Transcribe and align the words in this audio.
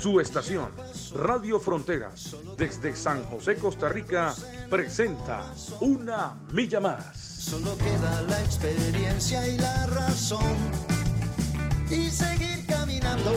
Su 0.00 0.20
estación, 0.20 0.70
Radio 1.16 1.58
Fronteras, 1.58 2.36
desde 2.56 2.94
San 2.94 3.24
José, 3.24 3.56
Costa 3.56 3.88
Rica, 3.88 4.32
presenta 4.70 5.52
Una 5.80 6.38
Milla 6.52 6.78
Más. 6.78 7.16
Solo 7.16 7.76
queda 7.76 8.22
la 8.28 8.40
experiencia 8.40 9.44
y 9.48 9.58
la 9.58 9.86
razón. 9.86 10.56
Y 11.90 12.10
seguir 12.10 12.64
caminando, 12.66 13.32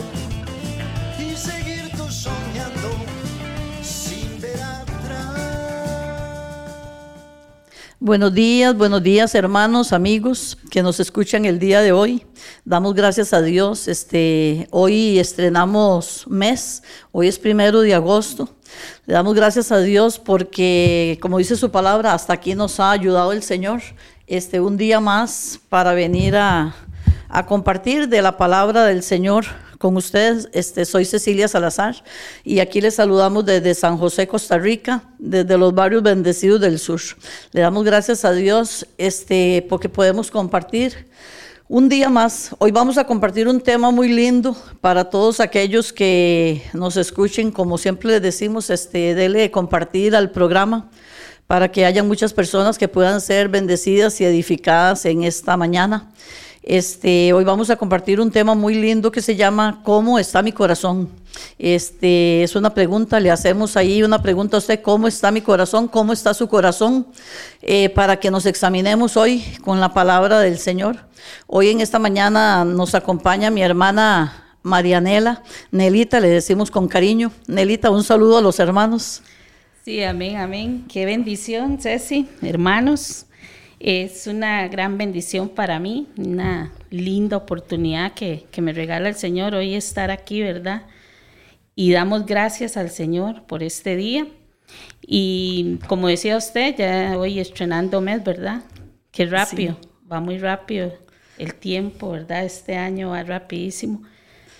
y 1.18 1.36
seguir 1.36 1.90
tú 1.96 2.08
soñando, 2.08 2.90
sin 3.82 4.40
ver 4.40 4.62
atrás. 4.62 4.91
Buenos 8.04 8.34
días, 8.34 8.76
buenos 8.76 9.00
días 9.00 9.32
hermanos, 9.36 9.92
amigos 9.92 10.58
que 10.72 10.82
nos 10.82 10.98
escuchan 10.98 11.44
el 11.44 11.60
día 11.60 11.80
de 11.82 11.92
hoy. 11.92 12.26
Damos 12.64 12.94
gracias 12.94 13.32
a 13.32 13.40
Dios. 13.40 13.86
Este, 13.86 14.66
hoy 14.72 15.20
estrenamos 15.20 16.24
mes, 16.26 16.82
hoy 17.12 17.28
es 17.28 17.38
primero 17.38 17.80
de 17.80 17.94
agosto. 17.94 18.48
Le 19.06 19.14
damos 19.14 19.34
gracias 19.34 19.70
a 19.70 19.78
Dios 19.78 20.18
porque, 20.18 21.16
como 21.22 21.38
dice 21.38 21.54
su 21.54 21.70
palabra, 21.70 22.12
hasta 22.12 22.32
aquí 22.32 22.56
nos 22.56 22.80
ha 22.80 22.90
ayudado 22.90 23.30
el 23.30 23.44
Señor. 23.44 23.80
Este, 24.26 24.58
un 24.58 24.76
día 24.76 24.98
más 24.98 25.60
para 25.68 25.94
venir 25.94 26.34
a, 26.34 26.74
a 27.28 27.46
compartir 27.46 28.08
de 28.08 28.20
la 28.20 28.36
palabra 28.36 28.84
del 28.84 29.04
Señor 29.04 29.44
con 29.82 29.96
ustedes. 29.96 30.48
Este, 30.52 30.84
soy 30.84 31.04
Cecilia 31.04 31.48
Salazar 31.48 32.04
y 32.44 32.60
aquí 32.60 32.80
les 32.80 32.94
saludamos 32.94 33.44
desde 33.44 33.74
San 33.74 33.98
José, 33.98 34.28
Costa 34.28 34.56
Rica, 34.56 35.02
desde 35.18 35.58
los 35.58 35.74
barrios 35.74 36.04
bendecidos 36.04 36.60
del 36.60 36.78
sur. 36.78 37.00
Le 37.50 37.62
damos 37.62 37.82
gracias 37.84 38.24
a 38.24 38.30
Dios 38.30 38.86
este, 38.96 39.66
porque 39.68 39.88
podemos 39.88 40.30
compartir 40.30 41.08
un 41.66 41.88
día 41.88 42.08
más. 42.08 42.54
Hoy 42.60 42.70
vamos 42.70 42.96
a 42.96 43.04
compartir 43.04 43.48
un 43.48 43.60
tema 43.60 43.90
muy 43.90 44.08
lindo 44.08 44.56
para 44.80 45.10
todos 45.10 45.40
aquellos 45.40 45.92
que 45.92 46.62
nos 46.72 46.96
escuchen. 46.96 47.50
Como 47.50 47.76
siempre 47.76 48.12
les 48.12 48.22
decimos, 48.22 48.70
este, 48.70 49.16
dele 49.16 49.50
compartir 49.50 50.14
al 50.14 50.30
programa 50.30 50.90
para 51.48 51.72
que 51.72 51.84
haya 51.84 52.04
muchas 52.04 52.32
personas 52.32 52.78
que 52.78 52.86
puedan 52.86 53.20
ser 53.20 53.48
bendecidas 53.48 54.20
y 54.20 54.24
edificadas 54.24 55.04
en 55.06 55.24
esta 55.24 55.56
mañana. 55.56 56.08
Este, 56.62 57.32
hoy 57.32 57.42
vamos 57.42 57.70
a 57.70 57.76
compartir 57.76 58.20
un 58.20 58.30
tema 58.30 58.54
muy 58.54 58.74
lindo 58.74 59.10
que 59.10 59.20
se 59.20 59.34
llama 59.34 59.80
¿Cómo 59.82 60.18
está 60.20 60.42
mi 60.42 60.52
corazón? 60.52 61.08
Este, 61.58 62.44
es 62.44 62.54
una 62.54 62.72
pregunta, 62.72 63.18
le 63.18 63.32
hacemos 63.32 63.76
ahí 63.76 64.04
una 64.04 64.22
pregunta 64.22 64.56
a 64.56 64.58
usted, 64.58 64.80
¿cómo 64.80 65.08
está 65.08 65.32
mi 65.32 65.40
corazón? 65.40 65.88
¿Cómo 65.88 66.12
está 66.12 66.34
su 66.34 66.48
corazón? 66.48 67.08
Eh, 67.62 67.88
para 67.88 68.20
que 68.20 68.30
nos 68.30 68.46
examinemos 68.46 69.16
hoy 69.16 69.42
con 69.62 69.80
la 69.80 69.92
palabra 69.92 70.38
del 70.38 70.56
Señor. 70.56 70.98
Hoy 71.48 71.70
en 71.70 71.80
esta 71.80 71.98
mañana 71.98 72.64
nos 72.64 72.94
acompaña 72.94 73.50
mi 73.50 73.62
hermana 73.62 74.56
Marianela, 74.62 75.42
Nelita, 75.72 76.20
le 76.20 76.28
decimos 76.28 76.70
con 76.70 76.86
cariño. 76.86 77.32
Nelita, 77.48 77.90
un 77.90 78.04
saludo 78.04 78.38
a 78.38 78.40
los 78.40 78.60
hermanos. 78.60 79.22
Sí, 79.84 80.00
amén, 80.04 80.36
amén. 80.36 80.84
Qué 80.88 81.06
bendición, 81.06 81.78
Ceci, 81.80 82.28
hermanos. 82.40 83.26
Es 83.84 84.28
una 84.28 84.68
gran 84.68 84.96
bendición 84.96 85.48
para 85.48 85.80
mí, 85.80 86.06
una 86.16 86.70
linda 86.90 87.36
oportunidad 87.36 88.12
que, 88.12 88.46
que, 88.52 88.62
me 88.62 88.72
regala 88.72 89.08
el 89.08 89.16
Señor 89.16 89.56
hoy 89.56 89.74
estar 89.74 90.12
aquí, 90.12 90.40
¿verdad? 90.40 90.82
Y 91.74 91.90
damos 91.90 92.24
gracias 92.24 92.76
al 92.76 92.90
Señor 92.90 93.42
por 93.42 93.64
este 93.64 93.96
día. 93.96 94.28
Y 95.00 95.80
como 95.88 96.06
decía 96.06 96.36
usted, 96.36 96.76
ya 96.76 97.18
hoy 97.18 97.40
estrenando 97.40 98.00
mes, 98.00 98.22
¿verdad? 98.22 98.62
Qué 99.10 99.26
rápido, 99.26 99.76
sí. 99.82 99.88
va 100.10 100.20
muy 100.20 100.38
rápido 100.38 100.92
el 101.36 101.52
tiempo, 101.56 102.12
¿verdad? 102.12 102.44
Este 102.44 102.76
año 102.76 103.10
va 103.10 103.24
rapidísimo. 103.24 104.04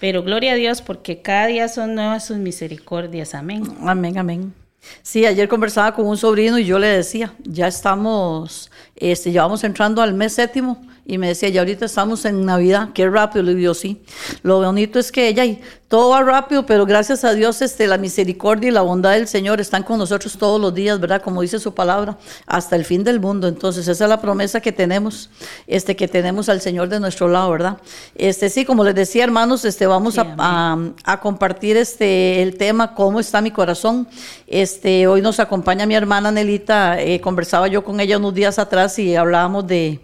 Pero 0.01 0.25
gloria 0.25 0.55
a 0.55 0.57
Dios 0.57 0.83
porque 0.83 1.23
cada 1.23 1.47
día 1.47 1.69
son 1.69 1.95
nuevas 1.95 2.27
sus 2.27 2.39
misericordias. 2.39 3.37
Amén. 3.37 3.63
Amén, 3.83 4.19
amén. 4.19 4.62
Sí, 5.03 5.27
ayer 5.27 5.49
conversaba 5.49 5.95
con 5.95 6.07
un 6.07 6.17
sobrino 6.17 6.59
y 6.59 6.65
yo 6.65 6.79
le 6.79 6.89
decía, 6.89 7.35
ya 7.45 7.69
estamos, 7.69 8.71
este, 8.97 9.33
ya 9.33 9.43
vamos 9.43 9.65
entrando 9.65 10.03
al 10.03 10.15
mes 10.15 10.35
séptimo 10.35 10.81
y 11.05 11.19
me 11.19 11.29
decía, 11.29 11.49
ya 11.49 11.63
ahorita 11.63 11.85
estamos 11.85 12.25
en 12.25 12.45
Navidad, 12.45 12.91
qué 12.95 13.09
rápido, 13.09 13.43
le 13.43 13.57
digo, 13.57 13.75
sí. 13.75 14.03
Lo 14.43 14.63
bonito 14.63 15.01
es 15.01 15.11
que 15.11 15.27
ella, 15.27 15.45
y 15.45 15.61
todo 15.89 16.11
va 16.11 16.23
rápido, 16.23 16.65
pero 16.65 16.87
gracias 16.87 17.25
a 17.25 17.35
Dios, 17.35 17.61
este, 17.61 17.89
la 17.89 17.99
misericordia 17.99 18.69
y 18.69 18.71
la 18.71 18.83
bondad 18.83 19.13
del 19.13 19.27
Señor 19.27 19.61
están 19.61 19.83
con 19.83 19.99
nosotros 19.99 20.39
todos 20.39 20.61
los 20.61 20.73
días, 20.73 21.01
¿verdad? 21.01 21.21
Como 21.21 21.43
dice 21.43 21.59
su 21.59 21.75
palabra, 21.75 22.19
hasta 22.47 22.77
el 22.77 22.85
fin 22.85 23.03
del 23.03 23.19
mundo. 23.19 23.49
Entonces, 23.49 23.89
esa 23.89 24.05
es 24.05 24.09
la 24.09 24.21
promesa 24.21 24.61
que 24.61 24.71
tenemos, 24.71 25.29
este, 25.67 25.97
que 25.97 26.07
tenemos 26.07 26.49
al 26.49 26.61
Señor 26.61 26.89
de 26.89 27.01
nuestro 27.01 27.27
lado, 27.27 27.51
¿verdad? 27.51 27.79
Este, 28.15 28.49
sí, 28.49 28.65
como 28.65 28.85
les 28.85 28.95
decía, 28.95 29.25
hermanos, 29.25 29.65
este, 29.65 29.89
vamos 29.89 30.15
sí, 30.15 30.21
a, 30.21 30.37
a, 30.39 30.79
a, 31.05 31.21
compartir 31.21 31.77
este, 31.77 32.43
el 32.43 32.57
tema, 32.57 32.95
cómo 32.95 33.19
está 33.19 33.41
mi 33.41 33.51
corazón. 33.51 34.07
Este, 34.47 35.09
hoy 35.09 35.21
nos 35.21 35.41
acompaña 35.41 35.85
mi 35.85 35.97
hermana 35.97 36.31
Nelita, 36.31 37.03
eh, 37.03 37.21
conversaba 37.21 37.67
yo 37.67 37.83
con 37.83 37.99
ella 37.99 38.19
unos 38.19 38.35
días 38.35 38.61
atrás 38.61 39.01
y 39.01 39.17
hablábamos 39.17 39.67
de 39.67 40.01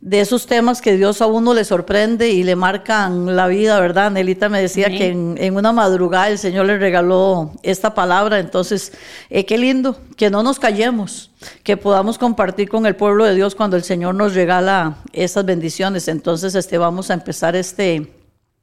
de 0.00 0.20
esos 0.20 0.46
temas 0.46 0.82
que 0.82 0.96
Dios 0.96 1.22
a 1.22 1.26
uno 1.26 1.54
le 1.54 1.64
sorprende 1.64 2.28
y 2.28 2.42
le 2.42 2.54
marcan 2.54 3.34
la 3.34 3.46
vida, 3.48 3.80
¿verdad? 3.80 4.10
Nelita 4.10 4.48
me 4.48 4.60
decía 4.60 4.88
sí. 4.88 4.98
que 4.98 5.08
en, 5.08 5.36
en, 5.38 5.56
una 5.56 5.72
madrugada 5.72 6.28
el 6.28 6.38
Señor 6.38 6.66
le 6.66 6.78
regaló 6.78 7.52
esta 7.62 7.94
palabra, 7.94 8.38
entonces, 8.38 8.92
eh, 9.30 9.46
qué 9.46 9.56
lindo, 9.58 9.98
que 10.16 10.30
no 10.30 10.42
nos 10.42 10.58
callemos, 10.58 11.30
que 11.62 11.76
podamos 11.76 12.18
compartir 12.18 12.68
con 12.68 12.86
el 12.86 12.94
pueblo 12.94 13.24
de 13.24 13.34
Dios 13.34 13.54
cuando 13.54 13.76
el 13.76 13.84
Señor 13.84 14.14
nos 14.14 14.34
regala 14.34 14.98
esas 15.12 15.44
bendiciones. 15.44 16.08
Entonces, 16.08 16.54
este, 16.54 16.78
vamos 16.78 17.10
a 17.10 17.14
empezar 17.14 17.56
este 17.56 18.12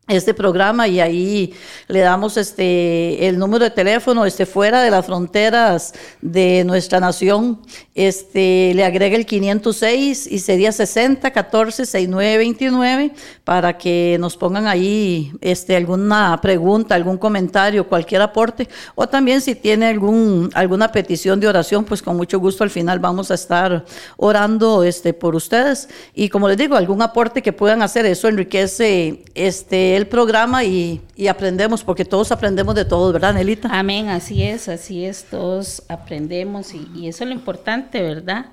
este 0.10 0.34
programa 0.34 0.86
y 0.90 1.00
ahí 1.00 1.54
le 1.88 2.02
damos 2.02 2.36
este 2.36 3.26
el 3.26 3.40
número 3.40 3.64
de 3.64 3.72
teléfono 3.72 4.26
este 4.26 4.46
fuera 4.46 4.82
de 4.82 4.92
las 4.92 5.06
fronteras 5.06 5.94
de 6.22 6.64
nuestra 6.66 7.00
nación. 7.00 7.62
Este 7.96 8.74
le 8.76 8.84
agrega 8.84 9.16
el 9.16 9.26
506 9.26 10.28
y 10.28 10.40
sería 10.40 10.74
60 10.74 11.32
14 11.32 11.86
69 11.86 12.38
29 12.38 13.12
para 13.46 13.78
que 13.78 14.18
nos 14.20 14.36
pongan 14.36 14.68
ahí 14.68 15.32
este 15.40 15.74
alguna 15.78 16.38
pregunta 16.42 16.96
algún 16.96 17.18
comentario 17.18 17.88
cualquier 17.88 18.24
aporte. 18.24 18.68
O 18.96 19.08
también 19.08 19.40
si 19.40 19.56
tiene 19.56 19.88
algún 19.88 20.50
alguna 20.54 20.92
petición 20.92 21.40
de 21.40 21.48
oración 21.48 21.86
pues 21.86 22.02
con 22.02 22.18
mucho 22.18 22.42
gusto 22.42 22.66
al 22.66 22.72
final 22.72 23.00
vamos 23.00 23.32
a 23.32 23.36
estar 23.36 23.86
orando 24.18 24.84
este 24.84 25.14
por 25.14 25.34
ustedes. 25.34 25.88
Y 26.14 26.28
como 26.28 26.50
les 26.50 26.58
digo 26.58 26.76
algún 26.76 27.02
aporte 27.02 27.42
que 27.42 27.54
puedan 27.54 27.82
hacer 27.82 28.06
eso 28.06 28.28
enriquece 28.28 29.24
este 29.34 29.93
el 29.96 30.08
programa 30.08 30.64
y, 30.64 31.02
aprendemos, 31.30 31.84
porque 31.84 32.06
todos 32.06 32.32
aprendemos 32.32 32.76
de 32.76 32.86
todos, 32.86 33.14
¿verdad, 33.14 33.34
Nelita? 33.34 33.70
Amén, 33.72 34.10
así 34.10 34.44
es, 34.44 34.70
así 34.70 35.06
es, 35.06 35.26
todos 35.26 35.84
aprendemos 35.90 36.74
y, 36.74 37.08
eso 37.08 37.24
es 37.24 37.30
lo 37.30 37.36
importante, 37.36 38.02
¿verdad? 38.02 38.48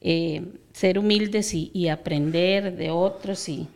Eh, 0.00 0.44
ser 0.72 0.98
humildes 0.98 1.52
y, 1.54 1.88
aprender 1.88 2.76
de 2.76 2.90
otros 2.90 3.48
y, 3.48 3.68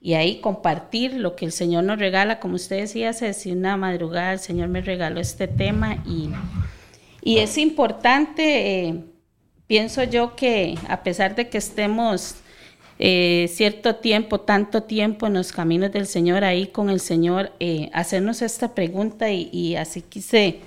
y 0.00 0.14
ahí 0.14 0.40
compartir 0.40 1.14
lo 1.14 1.36
que 1.36 1.46
el 1.46 1.52
Señor 1.52 1.84
nos 1.84 1.98
regala, 1.98 2.40
como 2.40 2.56
usted 2.56 2.80
decía, 2.80 3.10
hace 3.10 3.52
una 3.52 3.76
madrugada 3.76 4.32
el 4.32 4.40
Señor 4.40 4.68
me 4.68 4.80
regaló 4.80 5.20
este 5.20 5.48
tema 5.48 6.02
y, 6.06 6.30
y 7.22 7.38
es 7.38 7.58
importante, 7.58 8.86
eh, 8.86 9.04
pienso 9.66 10.04
yo 10.04 10.36
que 10.36 10.78
a 10.88 11.02
pesar 11.02 11.34
de 11.34 11.48
que 11.48 11.58
estemos 11.58 12.36
eh, 12.98 13.50
cierto 13.52 13.96
tiempo, 13.96 14.40
tanto 14.40 14.84
tiempo 14.84 15.26
en 15.26 15.34
los 15.34 15.52
caminos 15.52 15.92
del 15.92 16.06
Señor, 16.06 16.44
ahí 16.44 16.68
con 16.68 16.90
el 16.90 17.00
Señor, 17.00 17.52
eh, 17.60 17.90
hacernos 17.92 18.42
esta 18.42 18.74
pregunta 18.74 19.30
y, 19.30 19.76
así 19.76 20.02
quise 20.02 20.60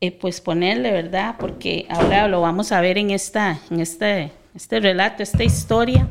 eh, 0.00 0.12
pues 0.12 0.40
ponerle, 0.40 0.90
¿verdad? 0.92 1.36
Porque 1.38 1.86
ahora 1.88 2.28
lo 2.28 2.40
vamos 2.40 2.72
a 2.72 2.80
ver 2.80 2.98
en, 2.98 3.10
esta, 3.10 3.58
en 3.70 3.80
este, 3.80 4.32
este 4.54 4.80
relato, 4.80 5.22
esta 5.22 5.44
historia 5.44 6.08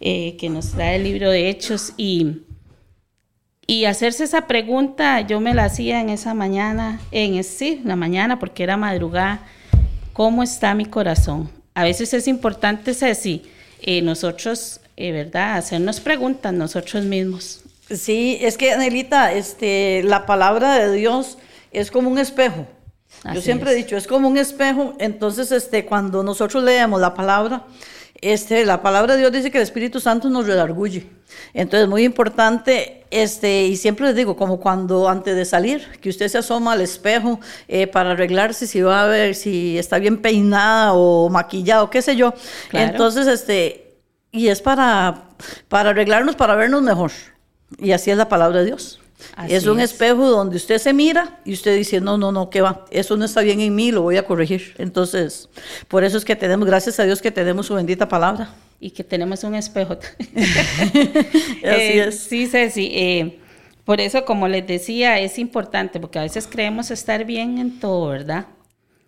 eh, 0.00 0.36
que 0.38 0.48
nos 0.48 0.72
trae 0.72 0.96
el 0.96 1.04
libro 1.04 1.30
de 1.30 1.48
Hechos 1.48 1.92
y, 1.96 2.42
y 3.66 3.86
hacerse 3.86 4.24
esa 4.24 4.46
pregunta, 4.46 5.20
yo 5.22 5.40
me 5.40 5.54
la 5.54 5.64
hacía 5.64 6.00
en 6.00 6.10
esa 6.10 6.34
mañana, 6.34 7.00
en 7.10 7.42
sí, 7.44 7.80
la 7.84 7.96
mañana, 7.96 8.38
porque 8.38 8.62
era 8.62 8.76
madrugada, 8.76 9.46
¿cómo 10.12 10.42
está 10.42 10.74
mi 10.74 10.86
corazón? 10.86 11.50
A 11.74 11.84
veces 11.84 12.12
es 12.12 12.28
importante, 12.28 12.94
Ceci, 12.94 13.42
eh, 13.82 14.02
nosotros 14.02 14.79
eh, 15.00 15.12
¿verdad? 15.12 15.56
Hacernos 15.56 15.98
preguntas 15.98 16.52
nosotros 16.52 17.04
mismos. 17.04 17.62
Sí, 17.90 18.36
es 18.42 18.58
que, 18.58 18.72
Anelita, 18.72 19.32
este, 19.32 20.02
la 20.04 20.26
palabra 20.26 20.74
de 20.74 20.92
Dios 20.92 21.38
es 21.72 21.90
como 21.90 22.10
un 22.10 22.18
espejo. 22.18 22.66
Yo 23.34 23.40
siempre 23.40 23.72
he 23.72 23.74
dicho, 23.74 23.96
es 23.96 24.06
como 24.06 24.28
un 24.28 24.36
espejo, 24.36 24.94
entonces 24.98 25.52
este, 25.52 25.86
cuando 25.86 26.22
nosotros 26.22 26.62
leemos 26.62 27.00
la 27.00 27.14
palabra, 27.14 27.64
este, 28.20 28.66
la 28.66 28.82
palabra 28.82 29.14
de 29.14 29.20
Dios 29.20 29.32
dice 29.32 29.50
que 29.50 29.56
el 29.56 29.62
Espíritu 29.62 30.00
Santo 30.00 30.28
nos 30.28 30.46
redarguye. 30.46 31.06
Entonces, 31.54 31.88
muy 31.88 32.04
importante, 32.04 33.06
este, 33.10 33.66
y 33.66 33.76
siempre 33.76 34.06
les 34.06 34.16
digo, 34.16 34.36
como 34.36 34.60
cuando 34.60 35.08
antes 35.08 35.34
de 35.34 35.46
salir, 35.46 35.86
que 36.00 36.10
usted 36.10 36.28
se 36.28 36.38
asoma 36.38 36.72
al 36.72 36.82
espejo 36.82 37.40
eh, 37.68 37.86
para 37.86 38.10
arreglarse, 38.10 38.66
si 38.66 38.82
va 38.82 39.04
a 39.04 39.06
ver 39.06 39.34
si 39.34 39.78
está 39.78 39.98
bien 39.98 40.18
peinada 40.18 40.92
o 40.92 41.30
maquillado, 41.30 41.88
qué 41.88 42.02
sé 42.02 42.16
yo. 42.16 42.34
Claro. 42.68 42.90
Entonces, 42.90 43.26
este, 43.26 43.89
y 44.32 44.48
es 44.48 44.60
para, 44.62 45.24
para 45.68 45.90
arreglarnos, 45.90 46.36
para 46.36 46.54
vernos 46.54 46.82
mejor. 46.82 47.12
Y 47.78 47.92
así 47.92 48.10
es 48.10 48.16
la 48.16 48.28
palabra 48.28 48.60
de 48.60 48.66
Dios. 48.66 49.00
Así 49.36 49.54
es 49.54 49.66
un 49.66 49.80
es. 49.80 49.92
espejo 49.92 50.28
donde 50.30 50.56
usted 50.56 50.78
se 50.78 50.92
mira 50.94 51.40
y 51.44 51.52
usted 51.52 51.76
dice, 51.76 52.00
no, 52.00 52.16
no, 52.16 52.32
no, 52.32 52.48
¿qué 52.48 52.62
va? 52.62 52.86
Eso 52.90 53.16
no 53.16 53.24
está 53.26 53.42
bien 53.42 53.60
en 53.60 53.74
mí, 53.74 53.92
lo 53.92 54.02
voy 54.02 54.16
a 54.16 54.24
corregir. 54.24 54.74
Entonces, 54.78 55.48
por 55.88 56.04
eso 56.04 56.16
es 56.16 56.24
que 56.24 56.36
tenemos, 56.36 56.66
gracias 56.66 56.98
a 57.00 57.04
Dios 57.04 57.20
que 57.20 57.30
tenemos 57.30 57.66
su 57.66 57.74
bendita 57.74 58.08
palabra. 58.08 58.54
Y 58.80 58.90
que 58.92 59.04
tenemos 59.04 59.44
un 59.44 59.54
espejo. 59.54 59.98
Así 60.34 61.60
Eh, 61.62 62.04
es. 62.08 62.18
Sí, 62.20 62.46
Ceci. 62.46 62.90
eh, 62.94 63.38
por 63.84 64.00
eso, 64.00 64.24
como 64.24 64.48
les 64.48 64.66
decía, 64.66 65.18
es 65.18 65.38
importante, 65.38 66.00
porque 66.00 66.18
a 66.18 66.22
veces 66.22 66.46
creemos 66.50 66.90
estar 66.90 67.24
bien 67.24 67.58
en 67.58 67.78
todo, 67.80 68.08
¿verdad? 68.08 68.46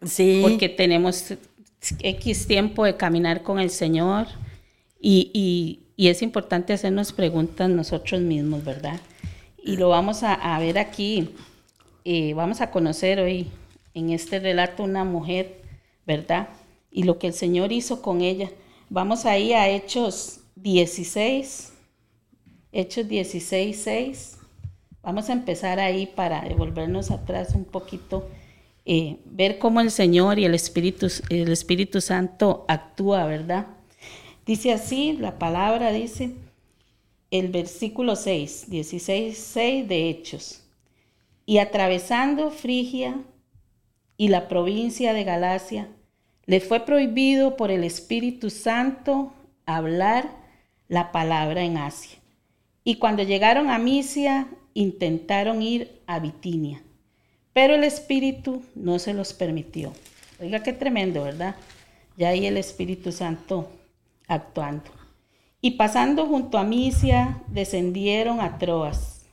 Sí. 0.05 0.41
Porque 0.43 0.69
tenemos 0.69 1.25
X 2.01 2.47
tiempo 2.47 2.85
de 2.85 2.97
caminar 2.97 3.43
con 3.43 3.59
el 3.61 3.71
Señor 3.71 4.27
y, 5.03 5.31
y- 5.35 6.09
es 6.09 6.23
importante 6.23 6.73
hacernos 6.73 7.13
preguntas 7.13 7.71
nosotros 7.71 8.21
mismos, 8.23 8.65
¿verdad? 8.65 9.01
Y 9.63 9.77
lo 9.77 9.91
vamos 9.91 10.23
a, 10.25 10.35
a 10.35 10.59
ver 10.61 10.79
aquí. 10.79 11.31
eh, 12.05 12.35
vamos 12.35 12.61
a 12.61 12.71
conocer 12.73 13.21
hoy 13.21 13.49
en 13.95 14.11
este 14.11 14.41
relato 14.41 14.85
una 14.85 15.05
mujer, 15.05 15.63
¿verdad? 16.07 16.49
Y 16.91 17.05
lo 17.05 17.19
que 17.19 17.29
el 17.29 17.35
Señor 17.35 17.73
hizo 17.73 18.03
con 18.03 18.23
ella. 18.23 18.51
Vamos 18.91 19.27
ahí 19.27 19.53
a 19.55 19.69
Hechos 19.71 20.41
16, 20.57 21.73
Hechos 22.73 23.09
16, 23.09 23.81
6. 23.83 24.39
Vamos 25.03 25.31
a 25.31 25.35
empezar 25.35 25.81
ahí 25.81 26.07
para 26.07 26.43
devolvernos 26.43 27.11
atrás 27.11 27.55
un 27.55 27.65
poquito, 27.65 28.29
eh, 28.85 29.19
ver 29.27 29.59
cómo 29.59 29.81
el 29.81 29.91
Señor 29.91 30.39
y 30.39 30.45
el 30.45 30.55
Espíritu, 30.55 31.09
el 31.31 31.51
Espíritu 31.53 32.01
Santo 32.01 32.65
actúa, 32.69 33.27
¿verdad? 33.27 33.67
Dice 34.47 34.73
así, 34.73 35.13
la 35.13 35.39
palabra 35.39 35.93
dice, 35.93 36.33
el 37.31 37.49
versículo 37.49 38.17
6, 38.17 38.67
16, 38.69 39.39
6 39.39 39.89
de 39.89 40.09
Hechos. 40.11 40.63
Y 41.47 41.59
atravesando 41.59 42.51
Frigia 42.51 43.21
y 44.17 44.29
la 44.29 44.49
provincia 44.49 45.13
de 45.13 45.25
Galacia, 45.25 45.89
le 46.47 46.61
fue 46.61 46.81
prohibido 46.81 47.57
por 47.57 47.71
el 47.71 47.85
Espíritu 47.85 48.51
Santo 48.51 49.33
hablar 49.65 50.31
la 50.89 51.13
palabra 51.13 51.63
en 51.63 51.79
Asia. 51.79 52.19
Y 52.85 52.97
cuando 52.97 53.23
llegaron 53.23 53.71
a 53.71 53.79
Misia, 53.79 54.49
intentaron 54.75 55.63
ir 55.63 56.01
a 56.07 56.19
Bitinia, 56.19 56.83
pero 57.53 57.75
el 57.75 57.85
Espíritu 57.85 58.63
no 58.75 58.99
se 58.99 59.15
los 59.15 59.33
permitió. 59.33 59.93
Oiga, 60.41 60.63
qué 60.63 60.73
tremendo, 60.73 61.23
¿verdad? 61.23 61.55
Ya 62.17 62.31
ahí 62.31 62.47
el 62.47 62.57
Espíritu 62.57 63.13
Santo 63.13 63.71
actuando. 64.35 64.91
Y 65.61 65.73
pasando 65.73 66.27
junto 66.27 66.59
a 66.59 66.65
Misia, 66.65 67.43
descendieron 67.47 68.41
a 68.41 68.59
Troas. 68.59 69.27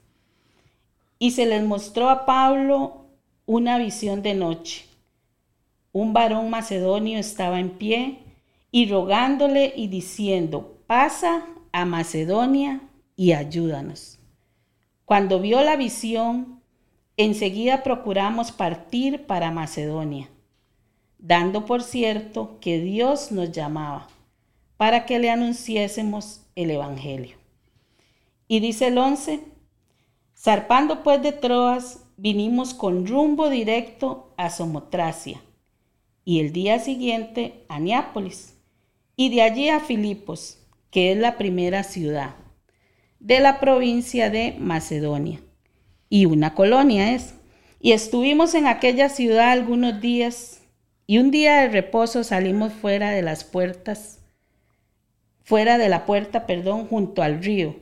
Y 1.17 1.31
se 1.31 1.45
les 1.47 1.63
mostró 1.63 2.09
a 2.09 2.25
Pablo 2.25 3.07
una 3.45 3.79
visión 3.79 4.21
de 4.21 4.35
noche. 4.35 4.85
Un 5.91 6.13
varón 6.13 6.51
macedonio 6.51 7.17
estaba 7.17 7.59
en 7.59 7.71
pie 7.71 8.19
y 8.71 8.87
rogándole 8.87 9.73
y 9.75 9.87
diciendo, 9.87 10.77
pasa 10.85 11.47
a 11.71 11.85
Macedonia 11.85 12.81
y 13.15 13.31
ayúdanos. 13.31 14.19
Cuando 15.05 15.39
vio 15.39 15.63
la 15.63 15.75
visión, 15.75 16.61
enseguida 17.17 17.81
procuramos 17.81 18.51
partir 18.51 19.25
para 19.25 19.49
Macedonia, 19.49 20.29
dando 21.17 21.65
por 21.65 21.81
cierto 21.81 22.59
que 22.61 22.79
Dios 22.79 23.31
nos 23.31 23.51
llamaba 23.51 24.07
para 24.79 25.05
que 25.05 25.19
le 25.19 25.29
anunciésemos 25.29 26.45
el 26.55 26.71
Evangelio. 26.71 27.35
Y 28.47 28.61
dice 28.61 28.87
el 28.87 28.97
11, 28.97 29.41
zarpando 30.37 31.03
pues 31.03 31.21
de 31.21 31.33
Troas, 31.33 32.05
vinimos 32.15 32.73
con 32.73 33.05
rumbo 33.05 33.49
directo 33.49 34.33
a 34.37 34.49
Somotracia, 34.49 35.41
y 36.23 36.39
el 36.39 36.53
día 36.53 36.79
siguiente 36.79 37.65
a 37.67 37.81
Neápolis, 37.81 38.55
y 39.17 39.27
de 39.35 39.41
allí 39.41 39.67
a 39.67 39.81
Filipos, 39.81 40.59
que 40.91 41.11
es 41.11 41.17
la 41.17 41.37
primera 41.37 41.83
ciudad 41.83 42.35
de 43.19 43.41
la 43.41 43.59
provincia 43.59 44.29
de 44.29 44.55
Macedonia, 44.59 45.41
y 46.07 46.23
una 46.23 46.55
colonia 46.55 47.13
es. 47.13 47.33
Y 47.81 47.91
estuvimos 47.91 48.53
en 48.53 48.65
aquella 48.65 49.09
ciudad 49.09 49.51
algunos 49.51 49.99
días, 49.99 50.61
y 51.05 51.17
un 51.17 51.31
día 51.31 51.63
de 51.63 51.67
reposo 51.67 52.23
salimos 52.23 52.71
fuera 52.71 53.09
de 53.09 53.23
las 53.23 53.43
puertas, 53.43 54.18
fuera 55.49 55.79
de 55.79 55.89
la 55.89 56.05
puerta, 56.05 56.45
perdón, 56.45 56.85
junto 56.85 57.23
al 57.23 57.41
río, 57.41 57.75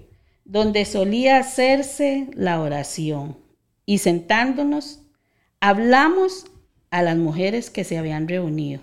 donde 0.45 0.85
solía 0.85 1.37
hacerse 1.37 2.29
la 2.33 2.61
oración. 2.61 3.37
Y 3.85 3.97
sentándonos, 3.97 5.01
hablamos 5.59 6.45
a 6.91 7.01
las 7.01 7.17
mujeres 7.17 7.69
que 7.69 7.83
se 7.83 7.97
habían 7.97 8.29
reunido. 8.29 8.81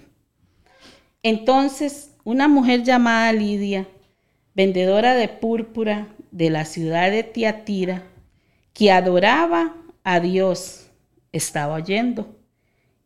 Entonces, 1.23 2.11
una 2.25 2.47
mujer 2.47 2.83
llamada 2.83 3.33
Lidia, 3.33 3.89
vendedora 4.55 5.15
de 5.15 5.29
púrpura 5.29 6.09
de 6.31 6.51
la 6.51 6.67
ciudad 6.67 7.11
de 7.11 7.23
Tiatira, 7.23 8.03
que 8.75 8.93
adoraba 8.93 9.77
a 10.03 10.21
Dios, 10.21 10.91
estaba 11.33 11.77
oyendo. 11.77 12.37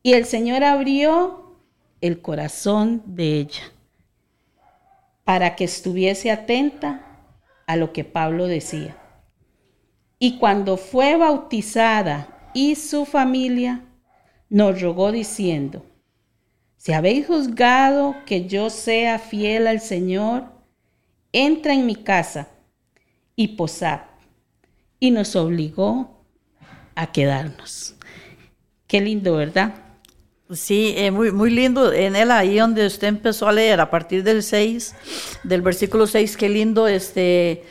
Y 0.03 0.15
el 0.15 0.25
Señor 0.25 0.65
abrió 0.65 1.57
el 2.01 2.21
corazón 2.21 3.01
de 3.07 3.39
ella 3.39 3.63
para 5.29 5.57
que 5.57 5.65
estuviese 5.65 6.31
atenta 6.31 7.05
a 7.67 7.77
lo 7.77 7.93
que 7.93 8.03
Pablo 8.03 8.47
decía. 8.47 8.97
Y 10.19 10.39
cuando 10.39 10.79
fue 10.79 11.17
bautizada 11.17 12.51
y 12.55 12.77
su 12.77 13.05
familia, 13.05 13.85
nos 14.49 14.81
rogó 14.81 15.13
diciendo, 15.13 15.85
si 16.79 16.95
habéis 16.95 17.27
juzgado 17.27 18.17
que 18.25 18.47
yo 18.47 18.71
sea 18.71 19.19
fiel 19.19 19.67
al 19.67 19.83
Señor, 19.83 20.47
entra 21.31 21.75
en 21.75 21.85
mi 21.85 21.97
casa 21.97 22.49
y 23.37 23.49
posad. 23.49 24.01
Y 24.99 25.11
nos 25.11 25.37
obligó 25.37 26.25
a 26.95 27.13
quedarnos. 27.13 27.97
Qué 28.87 29.03
lindo, 29.03 29.37
¿verdad? 29.37 29.75
Sí, 30.51 30.95
eh, 30.97 31.11
muy, 31.11 31.31
muy 31.31 31.51
lindo. 31.51 31.93
En 31.93 32.17
él, 32.17 32.31
ahí 32.31 32.59
donde 32.59 32.87
usted 32.87 33.09
empezó 33.09 33.49
a 33.49 33.53
leer, 33.53 33.81
a 33.81 33.91
partir 33.91 34.23
del 34.23 34.43
6, 34.43 34.95
del 35.45 35.61
versículo 35.63 36.07
6, 36.07 36.37
qué 36.37 36.49
lindo 36.49 36.89
este, 36.89 37.65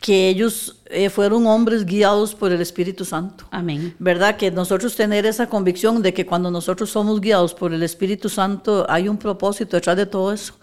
que 0.00 0.30
ellos 0.30 0.80
eh, 0.86 1.10
fueron 1.10 1.46
hombres 1.46 1.84
guiados 1.84 2.34
por 2.34 2.50
el 2.50 2.60
Espíritu 2.60 3.04
Santo. 3.04 3.46
Amén. 3.50 3.94
¿Verdad? 3.98 4.36
Que 4.36 4.50
nosotros 4.50 4.96
tener 4.96 5.26
esa 5.26 5.48
convicción 5.48 6.02
de 6.02 6.14
que 6.14 6.24
cuando 6.24 6.50
nosotros 6.50 6.90
somos 6.90 7.20
guiados 7.20 7.52
por 7.52 7.74
el 7.74 7.82
Espíritu 7.82 8.28
Santo 8.28 8.86
hay 8.88 9.08
un 9.08 9.18
propósito 9.18 9.76
detrás 9.76 9.96
de 9.96 10.06
todo 10.06 10.32
eso. 10.32 10.54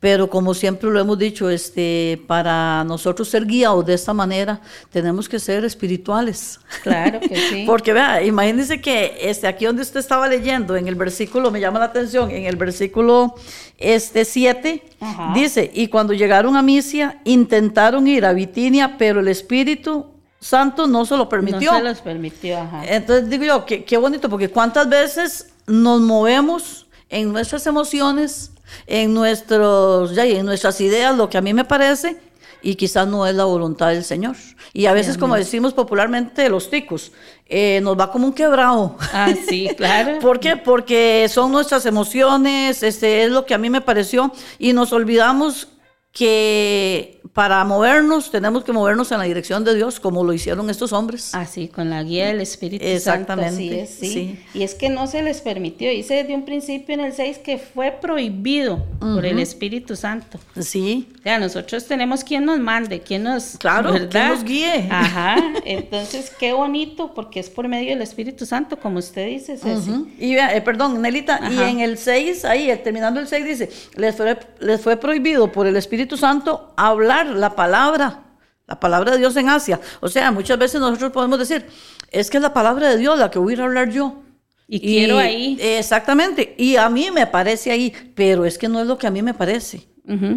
Pero 0.00 0.28
como 0.28 0.54
siempre 0.54 0.90
lo 0.90 1.00
hemos 1.00 1.18
dicho, 1.18 1.50
este, 1.50 2.22
para 2.26 2.84
nosotros 2.84 3.28
ser 3.28 3.46
guiados 3.46 3.86
de 3.86 3.94
esta 3.94 4.12
manera, 4.12 4.60
tenemos 4.90 5.28
que 5.28 5.38
ser 5.38 5.64
espirituales. 5.64 6.60
Claro 6.82 7.20
que 7.20 7.36
sí. 7.36 7.64
Porque 7.66 7.92
vea, 7.92 8.22
imagínense 8.22 8.80
que 8.80 9.18
este, 9.20 9.46
aquí 9.46 9.64
donde 9.64 9.82
usted 9.82 10.00
estaba 10.00 10.28
leyendo, 10.28 10.76
en 10.76 10.88
el 10.88 10.94
versículo, 10.94 11.50
me 11.50 11.60
llama 11.60 11.78
la 11.78 11.86
atención, 11.86 12.30
en 12.30 12.44
el 12.44 12.56
versículo 12.56 13.34
este, 13.78 14.24
7, 14.24 14.82
Ajá. 15.00 15.32
dice, 15.34 15.70
y 15.74 15.88
cuando 15.88 16.12
llegaron 16.12 16.56
a 16.56 16.62
Misia, 16.62 17.20
intentaron 17.24 18.06
ir 18.06 18.24
a 18.24 18.32
Bitinia, 18.32 18.96
pero 18.98 19.20
el 19.20 19.28
Espíritu 19.28 20.06
Santo 20.40 20.86
no 20.86 21.04
se 21.04 21.16
lo 21.16 21.28
permitió. 21.28 21.72
No 21.72 21.78
se 21.78 21.84
los 21.84 22.00
permitió, 22.00 22.58
ajá. 22.60 22.84
Entonces 22.86 23.28
digo 23.28 23.44
yo, 23.44 23.66
qué, 23.66 23.84
qué 23.84 23.96
bonito, 23.96 24.28
porque 24.28 24.48
cuántas 24.48 24.88
veces 24.88 25.52
nos 25.66 26.00
movemos 26.00 26.86
en 27.08 27.32
nuestras 27.32 27.66
emociones, 27.66 28.52
en, 28.86 29.14
nuestros, 29.14 30.14
ya, 30.14 30.26
y 30.26 30.36
en 30.36 30.46
nuestras 30.46 30.80
ideas, 30.80 31.16
lo 31.16 31.28
que 31.28 31.38
a 31.38 31.40
mí 31.40 31.54
me 31.54 31.64
parece, 31.64 32.16
y 32.62 32.74
quizás 32.74 33.06
no 33.06 33.26
es 33.26 33.34
la 33.34 33.44
voluntad 33.44 33.88
del 33.88 34.04
Señor. 34.04 34.36
Y 34.72 34.86
a 34.86 34.92
veces, 34.92 35.16
como 35.16 35.36
decimos 35.36 35.72
popularmente, 35.72 36.48
los 36.48 36.68
ticos, 36.68 37.12
eh, 37.46 37.80
nos 37.82 37.98
va 37.98 38.10
como 38.10 38.26
un 38.26 38.32
quebrado. 38.32 38.96
Ah, 39.12 39.32
sí, 39.48 39.70
claro. 39.76 40.18
¿Por 40.18 40.40
qué? 40.40 40.56
Porque 40.56 41.28
son 41.30 41.52
nuestras 41.52 41.86
emociones, 41.86 42.82
este, 42.82 43.24
es 43.24 43.30
lo 43.30 43.46
que 43.46 43.54
a 43.54 43.58
mí 43.58 43.70
me 43.70 43.80
pareció, 43.80 44.32
y 44.58 44.72
nos 44.72 44.92
olvidamos 44.92 45.68
que 46.16 47.20
para 47.34 47.62
movernos 47.66 48.30
tenemos 48.30 48.64
que 48.64 48.72
movernos 48.72 49.12
en 49.12 49.18
la 49.18 49.24
dirección 49.24 49.62
de 49.64 49.74
Dios, 49.74 50.00
como 50.00 50.24
lo 50.24 50.32
hicieron 50.32 50.70
estos 50.70 50.94
hombres. 50.94 51.34
Así, 51.34 51.68
con 51.68 51.90
la 51.90 52.02
guía 52.02 52.28
del 52.28 52.40
Espíritu 52.40 52.82
Exactamente, 52.82 53.50
Santo. 53.50 53.74
Así 53.74 53.80
es, 53.80 53.90
sí. 53.90 54.08
sí. 54.08 54.58
Y 54.58 54.62
es 54.62 54.74
que 54.74 54.88
no 54.88 55.06
se 55.06 55.22
les 55.22 55.42
permitió. 55.42 55.90
Dice 55.90 56.14
desde 56.14 56.34
un 56.34 56.46
principio 56.46 56.94
en 56.94 57.00
el 57.00 57.12
6 57.12 57.40
que 57.44 57.58
fue 57.58 57.90
prohibido 58.00 58.82
por 58.98 59.26
el 59.26 59.38
Espíritu 59.38 59.94
Santo. 59.94 60.38
Sí, 60.58 61.06
O 61.18 61.22
sea, 61.22 61.38
nosotros 61.38 61.84
tenemos 61.84 62.24
quien 62.24 62.46
nos 62.46 62.58
mande, 62.60 63.00
quien 63.00 63.24
nos, 63.24 63.58
Claro, 63.58 63.92
quien 64.08 64.28
nos 64.28 64.42
guíe. 64.42 64.88
Ajá. 64.90 65.36
Entonces, 65.66 66.32
qué 66.38 66.54
bonito, 66.54 67.12
porque 67.12 67.40
es 67.40 67.50
por 67.50 67.68
medio 67.68 67.90
del 67.90 68.00
Espíritu 68.00 68.46
Santo, 68.46 68.78
como 68.78 69.00
usted 69.00 69.26
dice, 69.26 69.58
Ceci. 69.58 69.90
Ujú. 69.90 70.08
Y 70.18 70.36
eh, 70.36 70.62
perdón, 70.64 71.02
Nelita, 71.02 71.40
y 71.52 71.60
en 71.60 71.80
el 71.80 71.98
6, 71.98 72.46
ahí, 72.46 72.74
terminando 72.82 73.20
el 73.20 73.28
6, 73.28 73.44
dice, 73.44 73.70
les 73.96 74.16
fue, 74.16 74.38
les 74.60 74.80
fue 74.80 74.96
prohibido 74.96 75.52
por 75.52 75.66
el 75.66 75.76
Espíritu 75.76 76.05
Santo 76.14 76.72
hablar 76.76 77.26
la 77.26 77.56
palabra, 77.56 78.22
la 78.66 78.78
palabra 78.78 79.12
de 79.12 79.18
Dios 79.18 79.34
en 79.36 79.48
Asia. 79.48 79.80
O 80.00 80.08
sea, 80.08 80.30
muchas 80.30 80.58
veces 80.58 80.80
nosotros 80.80 81.10
podemos 81.10 81.38
decir, 81.38 81.66
es 82.10 82.30
que 82.30 82.36
es 82.36 82.42
la 82.42 82.54
palabra 82.54 82.90
de 82.90 82.98
Dios 82.98 83.18
la 83.18 83.30
que 83.30 83.38
voy 83.38 83.52
a 83.52 83.56
ir 83.56 83.60
a 83.62 83.64
hablar 83.64 83.90
yo. 83.90 84.22
Y 84.68 84.80
quiero 84.80 85.18
ahí. 85.18 85.56
Exactamente, 85.60 86.54
y 86.58 86.76
a 86.76 86.88
mí 86.88 87.10
me 87.10 87.26
parece 87.26 87.70
ahí, 87.70 87.92
pero 88.14 88.44
es 88.44 88.58
que 88.58 88.68
no 88.68 88.80
es 88.80 88.86
lo 88.86 88.98
que 88.98 89.06
a 89.06 89.10
mí 89.10 89.22
me 89.22 89.34
parece. 89.34 89.88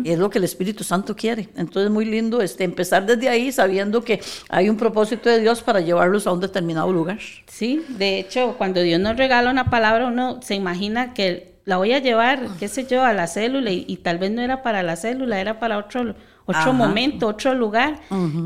Es 0.04 0.18
lo 0.18 0.32
que 0.32 0.40
el 0.40 0.46
Espíritu 0.46 0.84
Santo 0.84 1.16
quiere. 1.16 1.50
Entonces, 1.56 1.92
muy 1.92 2.04
lindo 2.04 2.42
este, 2.42 2.64
empezar 2.64 3.06
desde 3.06 3.30
ahí 3.30 3.52
sabiendo 3.52 4.04
que 4.04 4.20
hay 4.50 4.68
un 4.68 4.78
propósito 4.78 5.30
de 5.30 5.40
Dios 5.40 5.62
para 5.62 5.80
llevarlos 5.80 6.26
a 6.26 6.32
un 6.32 6.40
determinado 6.40 6.92
lugar. 6.92 7.20
Sí, 7.46 7.84
de 7.88 8.18
hecho, 8.18 8.56
cuando 8.58 8.82
Dios 8.82 9.00
nos 9.00 9.16
regala 9.16 9.52
una 9.52 9.70
palabra, 9.70 10.08
uno 10.08 10.40
se 10.42 10.56
imagina 10.56 11.14
que 11.14 11.59
la 11.70 11.78
voy 11.78 11.94
a 11.94 12.00
llevar, 12.00 12.48
qué 12.60 12.68
sé 12.68 12.88
yo, 12.88 13.04
a 13.04 13.14
la 13.14 13.28
célula 13.28 13.70
y, 13.72 13.86
y 13.88 13.98
tal 13.98 14.18
vez 14.18 14.32
no 14.32 14.42
era 14.42 14.64
para 14.64 14.82
la 14.82 14.96
célula, 14.96 15.40
era 15.40 15.60
para 15.60 15.78
otro, 15.78 16.02
otro 16.46 16.62
Ajá. 16.62 16.72
momento, 16.72 17.28
otro 17.28 17.54
lugar, 17.54 18.00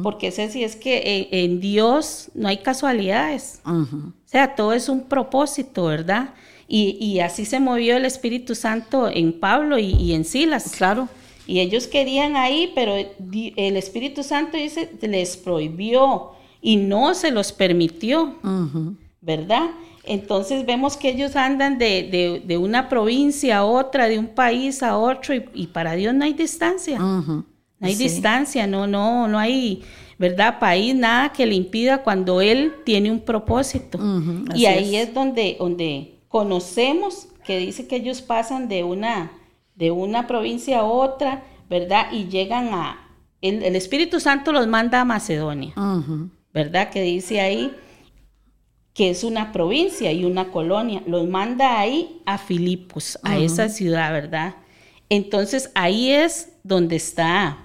porque 0.04 0.30
Ceci, 0.32 0.64
es 0.64 0.76
que 0.76 1.30
en 1.32 1.62
Dios 1.62 2.30
no 2.34 2.50
hay 2.50 2.58
casualidades. 2.58 3.62
O 3.66 3.88
sea, 4.26 4.56
todo 4.56 4.74
es 4.74 4.90
un 4.90 5.04
propósito, 5.06 5.86
¿verdad? 5.86 6.34
Y, 6.68 6.98
y 7.00 7.22
así 7.22 7.46
se 7.46 7.62
movió 7.62 7.96
el 7.96 8.06
Espíritu 8.06 8.56
Santo 8.56 9.10
en 9.10 9.40
Pablo 9.40 9.80
y, 9.80 9.92
y 9.94 10.14
en 10.14 10.26
Silas. 10.26 10.74
Claro. 10.76 11.08
Y 11.48 11.62
ellos 11.62 11.88
querían 11.88 12.36
ahí, 12.36 12.72
pero 12.76 12.96
el 12.98 13.78
Espíritu 13.78 14.24
Santo 14.24 14.58
dice, 14.58 14.92
les 15.02 15.38
prohibió 15.38 16.32
y 16.62 16.76
no 16.76 17.14
se 17.14 17.32
los 17.32 17.54
permitió. 17.54 18.36
¿verdad? 19.22 19.70
Entonces 20.06 20.66
vemos 20.66 20.98
que 20.98 21.10
ellos 21.10 21.36
andan 21.36 21.78
de, 21.78 22.04
de- 22.12 22.42
de 22.46 22.58
una 22.58 22.90
provincia 22.90 23.60
a 23.60 23.66
otra, 23.66 24.08
de 24.08 24.20
un 24.20 24.28
país 24.28 24.84
a 24.84 24.98
otro, 24.98 25.34
y, 25.34 25.46
y 25.54 25.68
para 25.68 25.94
Dios 25.94 26.14
no 26.14 26.26
hay 26.26 26.34
distancia. 26.34 27.00
No 27.00 27.46
hay 27.82 27.96
Sí. 27.96 28.04
distancia, 28.04 28.68
no, 28.68 28.86
no, 28.88 29.28
no 29.28 29.40
hay, 29.40 29.84
¿verdad? 30.18 30.60
País, 30.60 30.94
nada 30.96 31.32
que 31.34 31.46
le 31.46 31.56
impida 31.56 32.04
cuando 32.04 32.42
Él 32.42 32.74
tiene 32.86 33.12
un 33.12 33.20
propósito. 33.22 33.98
Y 34.56 34.66
ahí 34.66 34.96
es. 34.96 35.10
es, 35.10 35.14
donde, 35.14 35.56
donde 35.60 36.20
conocemos 36.28 37.28
que 37.46 37.58
dice 37.58 37.88
que 37.88 37.98
ellos 37.98 38.22
pasan 38.22 38.68
de 38.70 38.84
una, 38.84 39.32
de 39.76 39.92
una 39.92 40.28
provincia 40.28 40.80
a 40.80 40.84
otra, 40.84 41.44
¿verdad? 41.70 42.08
Y 42.12 42.26
llegan 42.28 42.70
a, 42.74 43.00
el, 43.42 43.64
el 43.64 43.76
Espíritu 43.76 44.20
Santo 44.20 44.52
los 44.54 44.68
manda 44.68 45.02
a 45.02 45.06
Macedonia. 45.06 45.74
¿verdad? 46.54 46.90
Que 46.90 47.02
dice 47.02 47.42
ahí 47.42 47.72
que 48.94 49.10
es 49.10 49.24
una 49.24 49.52
provincia 49.52 50.12
y 50.12 50.24
una 50.24 50.52
colonia, 50.52 51.02
los 51.08 51.28
manda 51.28 51.80
ahí 51.80 52.22
a 52.26 52.38
Filipos, 52.38 53.18
a 53.24 53.38
esa 53.38 53.70
ciudad, 53.70 54.12
¿verdad? 54.12 54.56
Entonces 55.10 55.72
ahí 55.74 56.12
es 56.12 56.54
donde 56.64 56.96
está 56.96 57.58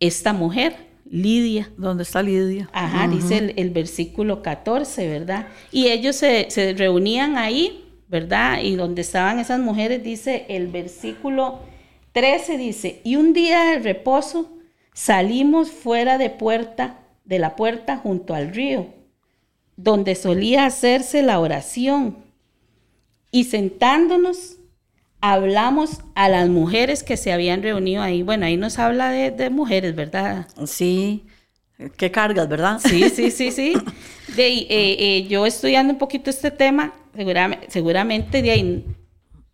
esta 0.00 0.32
mujer, 0.32 0.88
Lidia. 1.10 1.70
¿Dónde 1.78 2.02
está 2.02 2.22
Lidia? 2.22 2.68
Ajá, 2.72 3.08
dice 3.08 3.38
el, 3.38 3.54
el 3.56 3.70
versículo 3.70 4.42
14, 4.42 5.08
¿verdad? 5.08 5.48
Y 5.72 5.86
ellos 5.88 6.16
se, 6.16 6.50
se 6.50 6.74
reunían 6.74 7.38
ahí, 7.38 7.84
¿verdad? 8.08 8.60
Y 8.62 8.76
donde 8.76 9.00
estaban 9.00 9.38
esas 9.38 9.58
mujeres, 9.58 10.02
dice 10.02 10.44
el 10.50 10.68
versículo 10.68 11.60
13, 12.12 12.58
dice, 12.58 13.00
y 13.04 13.16
un 13.16 13.32
día 13.32 13.64
de 13.64 13.78
reposo 13.78 14.50
salimos 14.92 15.70
fuera 15.70 16.18
de 16.18 16.28
puerta, 16.28 16.98
de 17.24 17.38
la 17.38 17.56
puerta 17.56 17.96
junto 17.96 18.34
al 18.34 18.52
río, 18.54 18.97
donde 19.78 20.16
solía 20.16 20.66
hacerse 20.66 21.22
la 21.22 21.38
oración. 21.38 22.18
Y 23.30 23.44
sentándonos, 23.44 24.56
hablamos 25.20 26.00
a 26.16 26.28
las 26.28 26.48
mujeres 26.48 27.04
que 27.04 27.16
se 27.16 27.32
habían 27.32 27.62
reunido 27.62 28.02
ahí. 28.02 28.22
Bueno, 28.22 28.44
ahí 28.44 28.56
nos 28.56 28.78
habla 28.78 29.10
de, 29.10 29.30
de 29.30 29.50
mujeres, 29.50 29.94
¿verdad? 29.94 30.48
Sí. 30.66 31.24
Qué 31.96 32.10
cargas, 32.10 32.48
¿verdad? 32.48 32.80
Sí, 32.84 33.08
sí, 33.08 33.30
sí, 33.30 33.52
sí. 33.52 33.74
De, 34.34 34.48
eh, 34.48 34.66
eh, 34.68 35.26
yo 35.28 35.46
estudiando 35.46 35.92
un 35.92 35.98
poquito 35.98 36.28
este 36.28 36.50
tema, 36.50 36.92
seguramente, 37.14 37.66
seguramente 37.70 38.42
de 38.42 38.50
ahí 38.50 38.84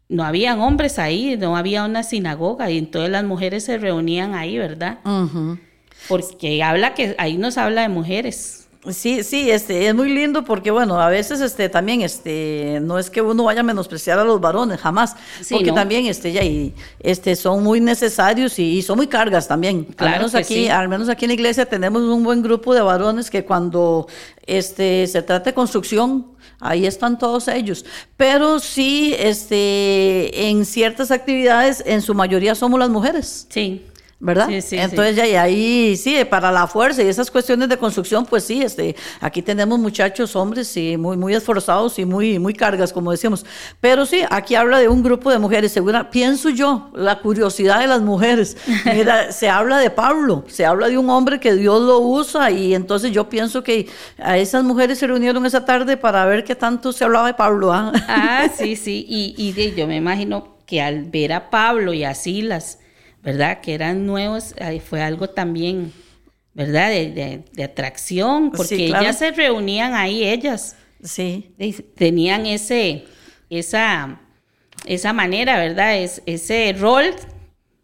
no 0.09 0.25
habían 0.25 0.61
hombres 0.61 0.99
ahí, 0.99 1.37
no 1.37 1.55
había 1.55 1.85
una 1.85 2.03
sinagoga 2.03 2.71
y 2.71 2.79
entonces 2.79 3.11
las 3.11 3.25
mujeres 3.25 3.65
se 3.65 3.77
reunían 3.77 4.35
ahí, 4.35 4.57
¿verdad? 4.57 5.01
Porque 6.09 6.63
habla 6.63 6.95
que 6.95 7.15
ahí 7.19 7.37
nos 7.37 7.59
habla 7.59 7.83
de 7.83 7.89
mujeres. 7.89 8.64
Sí, 8.91 9.23
sí, 9.23 9.51
este, 9.51 9.89
es 9.89 9.95
muy 9.95 10.13
lindo 10.13 10.45
porque, 10.45 10.71
bueno, 10.71 11.01
a 11.01 11.09
veces 11.09 11.41
este, 11.41 11.69
también 11.69 12.03
este, 12.03 12.81
no 12.83 12.99
es 12.99 13.09
que 13.09 13.23
uno 13.23 13.45
vaya 13.45 13.61
a 13.61 13.63
menospreciar 13.63 14.19
a 14.19 14.25
los 14.25 14.41
varones, 14.41 14.79
jamás, 14.81 15.17
Sí, 15.41 15.55
porque 15.55 15.71
¿no? 15.71 15.75
también 15.75 16.07
este, 16.07 16.33
ya, 16.33 16.43
y, 16.45 16.75
este, 17.01 17.35
son 17.35 17.63
muy 17.63 17.81
necesarios 17.81 18.59
y, 18.59 18.79
y 18.79 18.83
son 18.83 18.97
muy 18.99 19.07
cargas 19.07 19.49
también. 19.49 19.85
Claro 19.85 20.15
al, 20.15 20.19
menos 20.21 20.35
aquí, 20.35 20.55
sí. 20.55 20.69
al 20.69 20.89
menos 20.89 21.09
aquí 21.09 21.25
en 21.25 21.31
la 21.31 21.35
iglesia 21.35 21.65
tenemos 21.67 22.03
un 22.03 22.23
buen 22.23 22.43
grupo 22.43 22.75
de 22.75 22.83
varones 22.83 23.31
que 23.31 23.45
cuando 23.45 24.07
este, 24.47 25.07
se 25.07 25.23
trata 25.23 25.51
de 25.51 25.55
construcción, 25.55 26.27
ahí 26.61 26.87
están 26.87 27.19
todos 27.19 27.49
ellos. 27.49 27.87
Pero 28.19 28.59
sí, 28.59 29.15
este, 29.19 30.49
en 30.49 30.67
ciertas 30.67 31.11
actividades, 31.11 31.83
en 31.87 32.03
su 32.03 32.15
mayoría 32.15 32.55
somos 32.55 32.79
las 32.79 32.91
mujeres. 32.91 33.47
Sí. 33.49 33.87
¿Verdad? 34.25 34.49
Sí, 34.49 34.63
sí, 34.63 34.77
Entonces 34.79 35.17
ya 35.17 35.27
y 35.27 35.35
ahí 35.37 35.97
sí, 35.99 36.17
para 36.25 36.51
la 36.51 36.67
fuerza 36.67 37.03
y 37.03 37.09
esas 37.09 37.31
cuestiones 37.31 37.69
de 37.69 37.77
construcción, 37.77 38.25
pues 38.25 38.45
sí, 38.45 38.63
este, 38.63 38.97
aquí 39.21 39.43
tenemos 39.43 39.79
muchachos, 39.79 40.35
hombres, 40.35 40.67
sí, 40.67 40.97
muy, 40.97 41.17
muy 41.19 41.35
esforzados 41.35 41.99
y 41.99 42.07
muy, 42.07 42.39
muy 42.39 42.55
cargas, 42.55 42.91
como 42.93 43.11
decíamos. 43.11 43.45
Pero 43.81 44.07
sí, 44.07 44.23
aquí 44.31 44.55
habla 44.55 44.79
de 44.79 44.89
un 44.89 45.03
grupo 45.03 45.31
de 45.31 45.39
mujeres, 45.39 45.73
segura, 45.73 46.11
pienso 46.11 46.49
yo, 46.49 46.91
la 46.95 47.21
curiosidad 47.21 47.81
de 47.81 47.87
las 47.87 48.01
mujeres. 48.01 48.57
Mira, 48.87 49.31
se 49.31 49.51
habla 49.51 49.79
de 49.79 49.91
Pablo, 49.91 50.45
se 50.49 50.65
habla 50.65 50.89
de 50.89 50.97
un 50.97 51.11
hombre 51.11 51.39
que 51.39 51.55
Dios 51.55 51.83
lo 51.83 51.99
usa 52.01 52.51
y 52.51 52.75
entonces 52.75 53.13
yo 53.13 53.29
pienso 53.29 53.63
que 53.63 53.89
a 54.19 54.39
esas 54.39 54.65
mujeres 54.65 54.99
se 54.99 55.07
reunieron 55.07 55.45
esa 55.45 55.67
tarde 55.67 55.99
para 55.99 56.25
ver 56.25 56.45
qué 56.45 56.55
tanto 56.55 56.93
se 56.95 57.05
hablaba 57.05 57.27
de 57.27 57.35
Pablo. 57.35 57.73
¿ah? 57.75 57.93
Ah, 58.09 58.49
sí, 58.57 58.75
sí. 58.77 59.05
Y, 59.07 59.35
y 59.37 59.53
de- 59.53 59.75
yo 59.75 59.87
me 59.87 59.97
imagino 59.97 60.55
que 60.65 60.81
al 60.81 61.05
ver 61.05 61.35
a 61.35 61.51
Pablo 61.51 61.93
y 61.93 62.05
a 62.05 62.15
Silas, 62.15 62.79
¿verdad? 63.25 63.61
Que 63.61 63.75
eran 63.75 64.07
nuevos, 64.07 64.55
fue 64.89 65.03
algo 65.03 65.29
también, 65.31 65.93
¿verdad? 66.53 66.91
De, 66.91 67.11
de- 67.11 67.45
de 67.53 67.65
atracción, 67.65 68.51
porque 68.51 68.77
Sí, 68.77 68.87
claro. 68.89 69.05
ellas 69.05 69.19
se 69.19 69.31
reunían 69.33 69.95
ahí, 69.95 70.25
ellas. 70.25 70.77
Sí, 71.03 71.51
tenían 71.97 72.47
ese, 72.47 73.05
esa, 73.51 74.21
esa 74.87 75.13
manera, 75.13 75.57
¿verdad? 75.59 75.97
Es, 75.99 76.23
ese 76.27 76.73
rol 76.79 77.05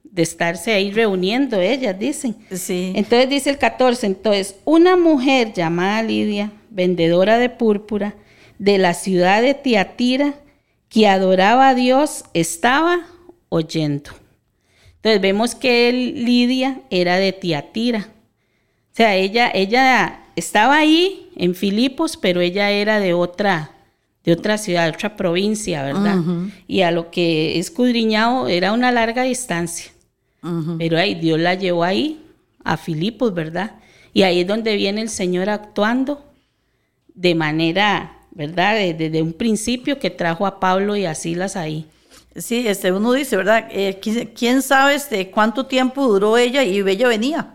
de 0.04 0.22
estarse 0.22 0.72
ahí 0.72 0.90
reuniendo 0.90 1.60
ellas, 1.60 1.98
dicen. 1.98 2.36
sí. 2.52 2.92
Entonces 2.96 3.28
dice 3.28 3.50
el 3.50 3.58
14, 3.58 4.06
entonces, 4.06 4.56
una 4.64 4.96
mujer 4.96 5.52
llamada 5.52 6.02
Lidia, 6.02 6.50
vendedora 6.70 7.38
de 7.38 7.48
púrpura, 7.50 8.14
de 8.58 8.78
la 8.78 8.92
ciudad 8.94 9.40
de 9.42 9.54
Tiatira, 9.54 10.34
que 10.88 11.06
adoraba 11.08 11.68
a 11.70 11.74
Dios, 11.74 12.24
estaba 12.34 13.06
oyendo. 13.48 14.10
Entonces 15.02 15.20
vemos 15.20 15.54
que 15.54 15.92
Lidia 15.92 16.82
era 16.90 17.16
de 17.16 17.32
Tiatira. 17.32 18.08
O 18.92 18.96
sea, 18.96 19.14
ella, 19.16 19.50
ella 19.54 20.20
estaba 20.36 20.76
ahí 20.76 21.30
en 21.36 21.54
Filipos, 21.54 22.16
pero 22.16 22.40
ella 22.40 22.70
era 22.70 23.00
de 23.00 23.14
otra, 23.14 23.70
de 24.24 24.32
otra 24.32 24.58
ciudad, 24.58 24.84
de 24.84 24.90
otra 24.96 25.16
provincia, 25.16 25.82
¿verdad? 25.82 26.16
Y 26.68 26.82
a 26.82 26.90
lo 26.90 27.10
que 27.10 27.58
escudriñado 27.58 28.48
era 28.48 28.72
una 28.72 28.92
larga 28.92 29.22
distancia. 29.22 29.90
Pero 30.78 30.98
ahí 30.98 31.14
Dios 31.14 31.38
la 31.38 31.54
llevó 31.54 31.84
ahí, 31.84 32.20
a 32.62 32.76
Filipos, 32.76 33.32
¿verdad? 33.32 33.76
Y 34.12 34.22
ahí 34.22 34.40
es 34.40 34.46
donde 34.46 34.76
viene 34.76 35.00
el 35.00 35.08
Señor 35.08 35.48
actuando 35.48 36.24
de 37.14 37.34
manera, 37.34 38.18
¿verdad? 38.32 38.74
De- 38.74 38.92
Desde 38.94 39.22
un 39.22 39.32
principio 39.32 39.98
que 39.98 40.10
trajo 40.10 40.46
a 40.46 40.60
Pablo 40.60 40.96
y 40.96 41.06
a 41.06 41.14
Silas 41.14 41.56
ahí. 41.56 41.86
Sí, 42.36 42.66
este, 42.68 42.92
uno 42.92 43.12
dice, 43.12 43.36
¿verdad? 43.36 43.66
Eh, 43.70 44.00
¿quién, 44.34 44.62
sabe 44.62 44.94
este, 44.94 45.30
cuánto 45.30 45.66
tiempo 45.66 46.06
duró 46.06 46.36
ella 46.36 46.62
y 46.62 46.78
ella 46.78 47.08
venía 47.08 47.54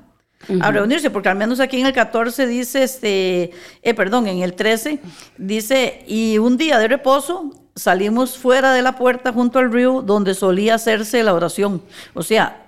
a 0.60 0.72
reunirse? 0.72 1.10
Porque 1.10 1.30
al 1.30 1.38
menos 1.38 1.60
aquí 1.60 1.80
en 1.80 1.88
el 1.88 1.94
14 1.94 2.46
dice, 2.46 2.84
este, 2.84 3.52
eh, 3.82 3.94
perdón, 3.94 4.28
en 4.28 4.42
el 4.42 4.54
13 4.54 5.00
dice, 5.38 6.04
y 6.08 6.38
un 6.40 6.58
día 6.58 6.78
de 6.78 6.90
reposo 6.90 7.52
salimos 7.74 8.38
fuera 8.38 8.74
de 8.74 8.82
la 8.82 8.98
puerta 8.98 9.32
junto 9.32 9.60
al 9.60 9.72
río 9.72 10.02
donde 10.02 10.34
solía 10.34 10.76
hacerse 10.76 11.24
la 11.24 11.34
oración. 11.34 11.82
O 12.14 12.22
sea, 12.22 12.65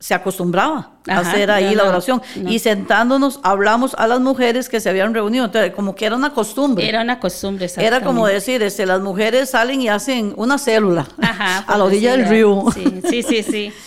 se 0.00 0.14
acostumbraba 0.14 0.92
a 1.06 1.18
hacer 1.18 1.50
ahí 1.50 1.74
no, 1.74 1.82
la 1.82 1.90
oración. 1.90 2.22
no. 2.36 2.50
Y 2.50 2.58
sentándonos, 2.58 3.38
hablamos 3.42 3.94
a 3.98 4.06
las 4.06 4.18
mujeres 4.18 4.70
que 4.70 4.80
se 4.80 4.88
habían 4.88 5.12
reunido. 5.12 5.44
Entonces, 5.44 5.74
como 5.74 5.94
que 5.94 6.06
era 6.06 6.16
una 6.16 6.32
costumbre. 6.32 6.88
Era 6.88 7.02
una 7.02 7.20
costumbre, 7.20 7.70
Era 7.76 8.00
como 8.00 8.26
decir, 8.26 8.62
este, 8.62 8.86
las 8.86 9.02
mujeres 9.02 9.50
salen 9.50 9.82
y 9.82 9.88
hacen 9.88 10.32
una 10.36 10.56
célula 10.56 11.06
Ajá, 11.20 11.58
a 11.66 11.76
la 11.76 11.84
orilla 11.84 12.12
del 12.12 12.26
río. 12.26 12.64
Sí, 12.72 12.84
sí, 13.08 13.22
sí, 13.22 13.42
sí. 13.42 13.72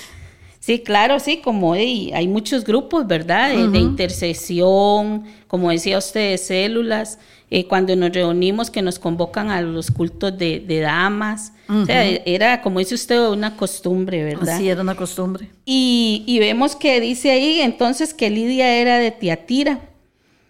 Sí, 0.59 0.79
claro, 0.79 1.19
sí, 1.19 1.41
como 1.43 1.73
hay 1.73 2.25
muchos 2.29 2.63
grupos, 2.63 3.05
¿verdad? 3.05 3.49
De, 3.49 3.67
de 3.67 3.79
intercesión, 3.79 5.25
como 5.45 5.69
decía 5.71 5.97
usted, 5.97 6.31
de 6.31 6.37
células, 6.37 7.19
eh, 7.55 7.67
cuando 7.67 7.95
nos 7.95 8.11
reunimos 8.11 8.71
que 8.71 8.81
nos 8.81 8.97
convocan 8.97 9.51
a 9.51 9.61
los 9.61 9.91
cultos 9.91 10.35
de, 10.35 10.59
de 10.59 10.79
damas. 10.79 11.53
O 11.69 11.85
sea, 11.85 12.03
era, 12.03 12.63
como 12.63 12.79
dice 12.79 12.95
usted, 12.95 13.29
una 13.29 13.55
costumbre, 13.55 14.23
¿verdad? 14.23 14.55
Así 14.55 14.67
era 14.69 14.81
una 14.81 14.95
costumbre. 14.95 15.49
Y, 15.63 16.23
y 16.25 16.39
vemos 16.39 16.75
que 16.75 16.99
dice 16.99 17.29
ahí 17.29 17.61
entonces 17.61 18.15
que 18.15 18.31
Lidia 18.31 18.75
era 18.77 18.97
de 18.97 19.11
Tiatira. 19.11 19.81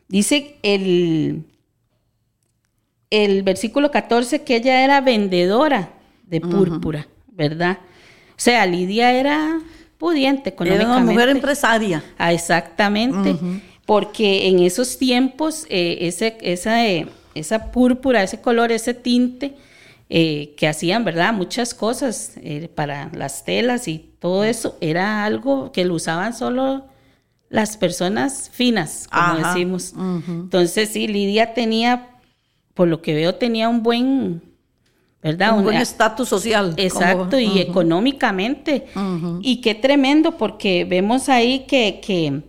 Dice 0.07 0.55
el, 0.63 1.43
el 3.09 3.43
versículo 3.43 3.91
14 3.91 4.43
que 4.43 4.55
ella 4.55 4.81
era 4.85 5.01
vendedora 5.01 5.89
de 6.25 6.39
púrpura, 6.39 7.09
¿verdad? 7.27 7.79
O 8.29 8.37
sea, 8.37 8.65
Lidia 8.65 9.11
era 9.11 9.59
pudiente 9.97 10.51
Era 10.51 10.55
económicamente. 10.55 11.01
una 11.03 11.11
mujer 11.11 11.29
empresaria. 11.29 12.01
Ah, 12.17 12.31
exactamente. 12.31 13.35
Porque 13.85 14.47
en 14.47 14.59
esos 14.59 14.97
tiempos, 14.97 15.65
eh, 15.69 15.97
ese, 16.01 16.37
esa, 16.41 16.87
eh, 16.87 17.07
esa 17.35 17.71
púrpura, 17.71 18.23
ese 18.23 18.39
color, 18.39 18.71
ese 18.71 18.93
tinte, 18.93 19.55
eh, 20.09 20.53
que 20.57 20.67
hacían, 20.67 21.03
¿verdad? 21.03 21.33
Muchas 21.33 21.73
cosas 21.73 22.33
eh, 22.37 22.69
para 22.73 23.09
las 23.13 23.43
telas 23.45 23.87
y 23.87 24.11
todo 24.19 24.43
eso, 24.43 24.77
era 24.79 25.25
algo 25.25 25.71
que 25.71 25.85
lo 25.85 25.95
usaban 25.95 26.33
solo 26.33 26.85
las 27.49 27.77
personas 27.77 28.49
finas, 28.53 29.07
como 29.11 29.33
Ajá, 29.33 29.53
decimos. 29.53 29.93
Entonces, 30.27 30.89
sí, 30.89 31.07
Lidia 31.07 31.53
tenía, 31.53 32.09
por 32.73 32.87
lo 32.87 33.01
que 33.01 33.13
veo, 33.13 33.35
tenía 33.35 33.69
un 33.69 33.83
buen, 33.83 34.43
¿verdad? 35.21 35.57
un 35.57 35.63
buen 35.63 35.77
estatus 35.77 36.29
social. 36.29 36.73
Exacto, 36.77 37.31
como- 37.31 37.39
y 37.39 37.59
económicamente. 37.59 38.85
Y 39.41 39.61
qué 39.61 39.75
tremendo, 39.75 40.37
porque 40.37 40.85
vemos 40.85 41.29
ahí 41.29 41.65
que, 41.67 41.99
que, 42.03 42.41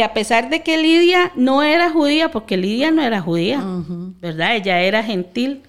que 0.00 0.04
a 0.04 0.14
pesar 0.14 0.48
de 0.48 0.62
que 0.62 0.78
Lidia 0.78 1.30
no 1.36 1.62
era 1.62 1.90
judía, 1.90 2.30
porque 2.30 2.56
Lidia 2.56 2.90
no 2.90 3.02
era 3.02 3.20
judía, 3.20 3.60
¿verdad? 4.18 4.56
Ella 4.56 4.80
era 4.80 5.02
gentil. 5.02 5.60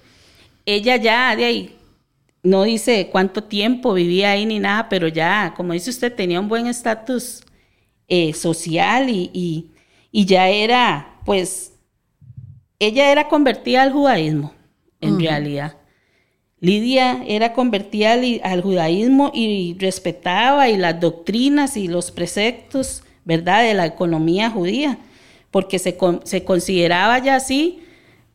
Ella 0.64 0.96
ya 0.96 1.36
de 1.36 1.44
ahí, 1.44 1.76
no 2.42 2.62
dice 2.62 3.10
cuánto 3.12 3.44
tiempo 3.44 3.92
vivía 3.92 4.30
ahí 4.30 4.46
ni 4.46 4.58
nada, 4.58 4.88
pero 4.88 5.06
ya, 5.06 5.52
como 5.54 5.74
dice 5.74 5.90
usted, 5.90 6.14
tenía 6.14 6.40
un 6.40 6.48
buen 6.48 6.66
estatus 6.66 7.42
eh, 8.08 8.32
social 8.32 9.10
y, 9.10 9.30
y- 9.34 9.66
y 10.10 10.24
ya 10.24 10.48
era, 10.48 11.18
pues, 11.26 11.74
ella 12.78 13.12
era 13.12 13.28
convertida 13.28 13.82
al 13.82 13.92
judaísmo, 13.92 14.54
en 15.02 15.20
realidad. 15.20 15.76
Lidia 16.58 17.22
era 17.26 17.52
convertida 17.52 18.14
al, 18.14 18.40
al 18.44 18.62
judaísmo 18.62 19.30
y 19.34 19.76
respetaba 19.78 20.70
y 20.70 20.78
las 20.78 20.98
doctrinas 21.00 21.76
y 21.76 21.86
los 21.86 22.10
preceptos, 22.10 23.02
¿verdad?, 23.24 23.62
de 23.62 23.74
la 23.74 23.86
economía 23.86 24.50
judía, 24.50 24.98
porque 25.50 25.78
se, 25.78 25.96
con- 25.96 26.20
se 26.24 26.44
consideraba 26.44 27.18
ya 27.18 27.36
así 27.36 27.80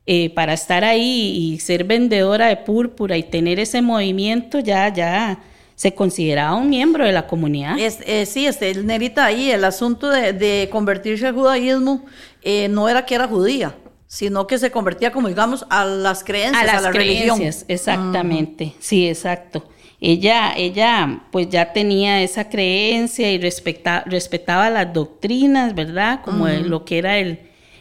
eh, 0.05 0.29
para 0.29 0.53
estar 0.53 0.83
ahí 0.83 1.53
y 1.53 1.59
ser 1.59 1.83
vendedora 1.83 2.47
de 2.47 2.57
púrpura 2.57 3.17
y 3.17 3.23
tener 3.23 3.59
ese 3.59 3.81
movimiento, 3.81 4.59
ya, 4.59 4.87
ya 4.93 5.39
se 5.75 5.93
consideraba 5.93 6.55
un 6.55 6.69
miembro 6.69 7.05
de 7.05 7.11
la 7.11 7.27
comunidad. 7.27 7.77
Es- 7.77 7.99
eh, 8.05 8.25
sí, 8.25 8.45
este, 8.47 8.73
Nerita, 8.83 9.25
ahí 9.25 9.51
el 9.51 9.63
asunto 9.65 10.09
de, 10.09 10.31
de 10.33 10.69
convertirse 10.71 11.27
al 11.27 11.33
judaísmo 11.35 12.05
eh, 12.41 12.67
no 12.69 12.87
era 12.87 13.05
que 13.05 13.15
era 13.15 13.27
judía, 13.27 13.75
sino 14.07 14.47
que 14.47 14.57
se 14.57 14.71
convertía, 14.71 15.11
como 15.11 15.27
digamos, 15.27 15.65
a 15.69 15.83
las 15.83 16.23
creencias, 16.23 16.63
a 16.65 16.71
a, 16.71 16.73
las 16.75 16.83
la 16.83 16.91
religión. 16.91 17.37
creencias, 17.37 17.65
exactamente, 17.67 18.73
sí, 18.79 19.07
exacto. 19.09 19.67
Ella, 19.99 20.53
ella, 20.55 21.23
pues 21.31 21.49
ya 21.49 21.73
tenía 21.73 22.21
esa 22.21 22.49
creencia 22.49 23.31
y 23.31 23.39
respecta- 23.39 24.03
respetaba 24.05 24.69
las 24.69 24.93
doctrinas, 24.93 25.73
¿verdad? 25.73 26.21
Como 26.23 26.47
lo 26.47 26.85
que 26.85 26.99
era 26.99 27.17
el, 27.17 27.39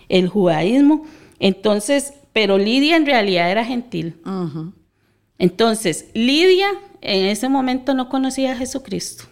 el 0.09 0.29
judaísmo. 0.29 1.05
Entonces, 1.39 2.15
pero 2.33 2.57
Lidia 2.57 2.97
en 2.97 3.05
realidad 3.07 3.51
era 3.51 3.65
gentil. 3.65 4.17
Entonces, 5.39 6.07
Lidia 6.15 6.69
en 7.03 7.27
ese 7.27 7.49
momento 7.49 7.93
no 7.95 8.09
conocía 8.09 8.53
a 8.53 8.57
Jesucristo. 8.57 9.25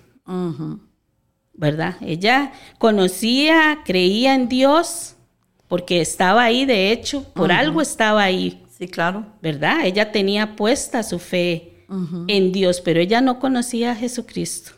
¿verdad? 1.54 1.96
Ella 2.00 2.52
conocía, 2.78 3.78
creía 3.84 4.34
en 4.34 4.48
Dios, 4.48 5.16
porque 5.68 6.00
estaba 6.00 6.42
ahí, 6.42 6.66
de 6.66 6.90
hecho, 6.92 7.24
por 7.32 7.52
algo 7.52 7.80
estaba 7.80 8.22
ahí, 8.22 8.60
Sí, 8.76 8.88
claro. 8.88 9.24
¿verdad? 9.40 9.84
Ella 9.86 10.10
tenía 10.10 10.56
puesta 10.56 11.02
su 11.04 11.18
fe 11.20 11.73
en 12.28 12.52
Dios, 12.52 12.80
pero 12.80 13.00
ella 13.00 13.20
no 13.20 13.38
conocía 13.38 13.92
a 13.92 13.94
Jesucristo. 13.94 14.72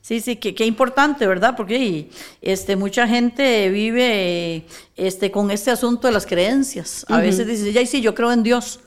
Sí, 0.00 0.20
sí, 0.20 0.36
qué, 0.36 0.54
qué 0.54 0.66
importante, 0.66 1.26
¿verdad? 1.26 1.54
Porque 1.56 2.10
este, 2.40 2.76
mucha 2.76 3.08
gente 3.08 3.68
vive 3.70 4.66
este, 4.96 5.30
con 5.30 5.50
este 5.50 5.70
asunto 5.70 6.06
de 6.06 6.12
las 6.12 6.26
creencias. 6.26 7.04
A 7.08 7.20
veces 7.20 7.46
dice, 7.46 7.72
ya 7.72 7.84
sí, 7.86 8.00
yo 8.00 8.14
creo 8.14 8.32
en 8.32 8.42
Dios. 8.42 8.80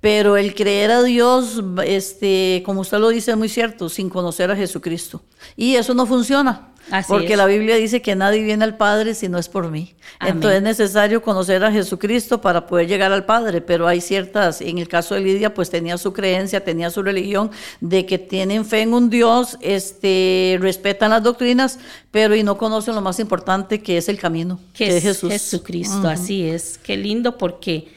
Pero 0.00 0.36
el 0.36 0.54
creer 0.54 0.90
a 0.90 1.02
Dios, 1.02 1.62
este, 1.84 2.62
como 2.64 2.82
usted 2.82 2.98
lo 2.98 3.08
dice, 3.08 3.32
es 3.32 3.36
muy 3.36 3.48
cierto, 3.48 3.88
sin 3.88 4.10
conocer 4.10 4.50
a 4.50 4.56
Jesucristo. 4.56 5.22
Y 5.56 5.76
eso 5.76 5.94
no 5.94 6.06
funciona. 6.06 6.74
Así 6.90 7.08
porque 7.08 7.32
es. 7.32 7.38
la 7.38 7.46
Biblia 7.46 7.76
dice 7.76 8.02
que 8.02 8.14
nadie 8.14 8.42
viene 8.42 8.62
al 8.64 8.76
Padre 8.76 9.14
si 9.14 9.28
no 9.28 9.38
es 9.38 9.48
por 9.48 9.70
mí. 9.70 9.94
Amén. 10.18 10.34
Entonces 10.34 10.58
es 10.58 10.62
necesario 10.62 11.22
conocer 11.22 11.64
a 11.64 11.72
Jesucristo 11.72 12.40
para 12.40 12.66
poder 12.66 12.86
llegar 12.86 13.10
al 13.12 13.24
Padre, 13.24 13.60
pero 13.60 13.86
hay 13.88 14.00
ciertas, 14.00 14.60
en 14.60 14.78
el 14.78 14.88
caso 14.88 15.14
de 15.14 15.22
Lidia, 15.22 15.54
pues 15.54 15.70
tenía 15.70 15.96
su 15.96 16.12
creencia, 16.12 16.62
tenía 16.62 16.90
su 16.90 17.02
religión, 17.02 17.50
de 17.80 18.04
que 18.04 18.18
tienen 18.18 18.64
fe 18.64 18.82
en 18.82 18.92
un 18.92 19.08
Dios, 19.08 19.56
este, 19.60 20.58
respetan 20.60 21.10
las 21.10 21.22
doctrinas, 21.22 21.78
pero 22.10 22.36
y 22.36 22.42
no 22.42 22.58
conocen 22.58 22.94
lo 22.94 23.00
más 23.00 23.18
importante 23.18 23.80
que 23.80 23.96
es 23.96 24.08
el 24.08 24.18
camino, 24.18 24.60
Que, 24.74 24.86
que, 24.86 24.90
es 24.90 24.96
es 24.96 25.02
Jesús. 25.04 25.32
Jesucristo, 25.32 26.06
así 26.06 26.46
es. 26.46 26.78
Qué 26.82 26.96
lindo 26.96 27.38
porque, 27.38 27.88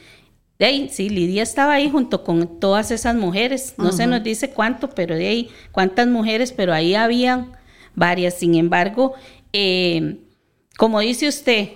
de 0.58 0.66
ahí, 0.66 0.88
sí, 0.90 1.08
Lidia 1.08 1.44
estaba 1.44 1.74
ahí 1.74 1.88
junto 1.88 2.24
con 2.24 2.58
todas 2.58 2.90
esas 2.90 3.14
mujeres. 3.14 3.74
No 3.78 3.92
se 3.92 4.08
nos 4.08 4.24
dice 4.24 4.50
cuánto, 4.50 4.90
pero 4.90 5.14
de 5.14 5.28
ahí, 5.28 5.50
cuántas 5.70 6.08
mujeres, 6.08 6.52
pero 6.52 6.74
ahí 6.74 6.96
habían 6.96 7.52
varias. 7.94 8.34
Sin 8.34 8.56
embargo, 8.56 9.14
eh, 9.52 10.18
como 10.76 10.98
dice 10.98 11.28
usted, 11.28 11.70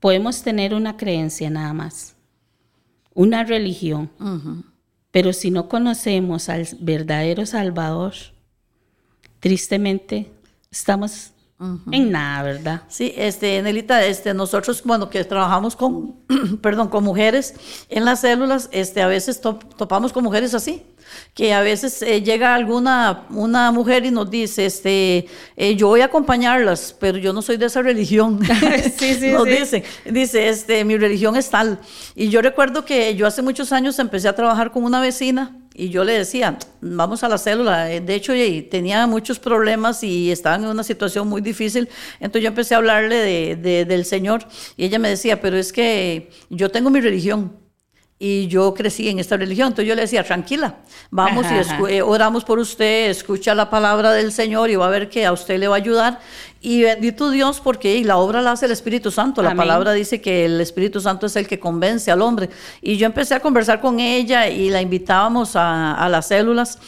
podemos 0.00 0.42
tener 0.42 0.72
una 0.72 0.96
creencia 0.96 1.50
nada 1.50 1.74
más, 1.74 2.16
una 3.12 3.44
religión. 3.44 4.10
Pero 5.10 5.34
si 5.34 5.50
no 5.50 5.68
conocemos 5.68 6.48
al 6.48 6.66
verdadero 6.80 7.44
Salvador, 7.44 8.14
tristemente 9.40 10.30
estamos 10.70 11.32
en 11.90 12.10
nada, 12.12 12.42
¿verdad? 12.42 12.82
Sí, 12.88 13.14
este, 13.16 13.62
Nelita, 13.62 14.04
este, 14.04 14.34
nosotros, 14.34 14.82
bueno, 14.84 15.08
que 15.08 15.24
trabajamos 15.24 15.74
con, 15.74 16.16
perdón, 16.60 16.88
con 16.88 17.02
mujeres 17.02 17.54
en 17.88 18.04
las 18.04 18.20
células, 18.20 18.68
este, 18.72 19.00
a 19.00 19.06
veces 19.06 19.40
to- 19.40 19.58
topamos 19.78 20.12
con 20.12 20.22
mujeres 20.22 20.52
así, 20.52 20.82
que 21.32 21.54
a 21.54 21.62
veces 21.62 22.02
eh, 22.02 22.20
llega 22.20 22.54
alguna, 22.54 23.24
una 23.30 23.72
mujer 23.72 24.04
y 24.04 24.10
nos 24.10 24.30
dice, 24.30 24.66
este, 24.66 25.28
eh, 25.56 25.76
yo 25.76 25.88
voy 25.88 26.02
a 26.02 26.06
acompañarlas, 26.06 26.94
pero 27.00 27.16
yo 27.16 27.32
no 27.32 27.40
soy 27.40 27.56
de 27.56 27.66
esa 27.66 27.80
religión. 27.80 28.38
Sí, 28.98 29.14
sí, 29.14 29.28
nos 29.32 29.44
sí. 29.44 29.50
dice, 29.50 29.84
dice, 30.04 30.48
este, 30.48 30.84
mi 30.84 30.98
religión 30.98 31.36
es 31.36 31.48
tal. 31.48 31.78
Y 32.14 32.28
yo 32.28 32.42
recuerdo 32.42 32.84
que 32.84 33.14
yo 33.16 33.26
hace 33.26 33.40
muchos 33.40 33.72
años 33.72 33.98
empecé 33.98 34.28
a 34.28 34.34
trabajar 34.34 34.72
con 34.72 34.84
una 34.84 35.00
vecina 35.00 35.56
y 35.78 35.90
yo 35.90 36.04
le 36.04 36.12
decía, 36.14 36.58
vamos 36.80 37.22
a 37.22 37.28
la 37.28 37.36
célula. 37.38 37.92
Eh, 37.92 38.00
De 38.00 38.14
hecho, 38.14 38.32
tenía 38.70 39.06
muchos 39.06 39.38
problemas 39.38 40.02
y 40.02 40.30
estaba 40.32 40.56
en 40.56 40.64
una 40.66 40.82
situación 40.82 41.28
muy 41.28 41.42
difícil. 41.42 41.88
Entonces 42.18 42.42
yo 42.42 42.48
empecé 42.48 42.74
a 42.74 42.78
hablarle 42.78 43.16
de- 43.16 43.56
de- 43.56 43.84
del 43.84 44.04
Señor 44.04 44.46
y 44.76 44.84
ella 44.86 44.98
me 44.98 45.08
decía, 45.10 45.40
pero 45.40 45.56
es 45.56 45.72
que 45.72 46.30
yo 46.48 46.70
tengo 46.70 46.88
mi 46.90 47.00
religión. 47.00 47.52
Y 48.18 48.46
yo 48.46 48.72
crecí 48.72 49.10
en 49.10 49.18
esta 49.18 49.36
religión. 49.36 49.68
Entonces 49.68 49.88
yo 49.90 49.94
le 49.94 50.00
decía, 50.00 50.24
tranquila, 50.24 50.76
vamos 51.10 51.44
Ajá, 51.44 51.78
y 51.90 51.96
eh, 51.96 52.00
oramos 52.00 52.44
por 52.44 52.58
usted, 52.58 53.10
escucha 53.10 53.54
la 53.54 53.68
palabra 53.68 54.12
del 54.12 54.32
Señor 54.32 54.70
y 54.70 54.76
va 54.76 54.86
a 54.86 54.90
ver 54.90 55.10
que 55.10 55.26
a 55.26 55.32
usted 55.32 55.58
le 55.58 55.68
va 55.68 55.74
a 55.76 55.78
ayudar. 55.78 56.20
Y 56.68 56.82
bendito 56.82 57.30
Dios, 57.30 57.60
porque 57.60 57.94
y 57.94 58.02
la 58.02 58.16
obra 58.16 58.42
la 58.42 58.50
hace 58.50 58.66
el 58.66 58.72
Espíritu 58.72 59.12
Santo. 59.12 59.40
La 59.40 59.50
Amén. 59.50 59.58
palabra 59.58 59.92
dice 59.92 60.20
que 60.20 60.46
el 60.46 60.60
Espíritu 60.60 61.00
Santo 61.00 61.26
es 61.26 61.36
el 61.36 61.46
que 61.46 61.60
convence 61.60 62.10
al 62.10 62.20
hombre. 62.20 62.50
Y 62.82 62.96
yo 62.96 63.06
empecé 63.06 63.36
a 63.36 63.40
conversar 63.40 63.80
con 63.80 64.00
ella 64.00 64.48
y 64.48 64.68
la 64.70 64.82
invitábamos 64.82 65.54
a, 65.54 65.94
a 65.94 66.08
las 66.08 66.26
células. 66.26 66.80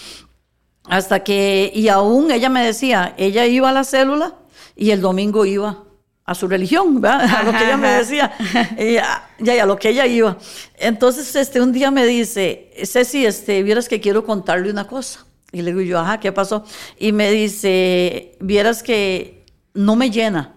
Hasta 0.82 1.22
que, 1.22 1.70
y 1.72 1.86
aún 1.86 2.32
ella 2.32 2.48
me 2.48 2.66
decía, 2.66 3.14
ella 3.18 3.46
iba 3.46 3.68
a 3.68 3.72
la 3.72 3.84
célula 3.84 4.34
y 4.74 4.90
el 4.90 5.00
domingo 5.00 5.46
iba 5.46 5.84
a 6.24 6.34
su 6.34 6.48
religión, 6.48 7.00
¿verdad? 7.00 7.20
a 7.36 7.44
lo 7.44 7.52
que 7.52 7.64
ella 7.64 7.76
me 7.76 7.92
decía, 7.92 8.32
ya, 8.76 9.30
ya, 9.38 9.62
a 9.62 9.66
lo 9.66 9.76
que 9.76 9.90
ella 9.90 10.06
iba. 10.06 10.38
Entonces, 10.74 11.36
este, 11.36 11.60
un 11.60 11.70
día 11.70 11.92
me 11.92 12.04
dice, 12.04 12.72
Ceci, 12.84 13.24
este, 13.24 13.62
vieras 13.62 13.88
que 13.88 14.00
quiero 14.00 14.24
contarle 14.24 14.72
una 14.72 14.88
cosa. 14.88 15.24
Y 15.52 15.62
le 15.62 15.70
digo 15.70 15.82
yo, 15.82 16.00
ajá, 16.00 16.18
¿qué 16.18 16.32
pasó? 16.32 16.64
Y 16.98 17.12
me 17.12 17.30
dice, 17.30 18.36
vieras 18.40 18.82
que 18.82 19.37
no 19.74 19.96
me 19.96 20.10
llena. 20.10 20.54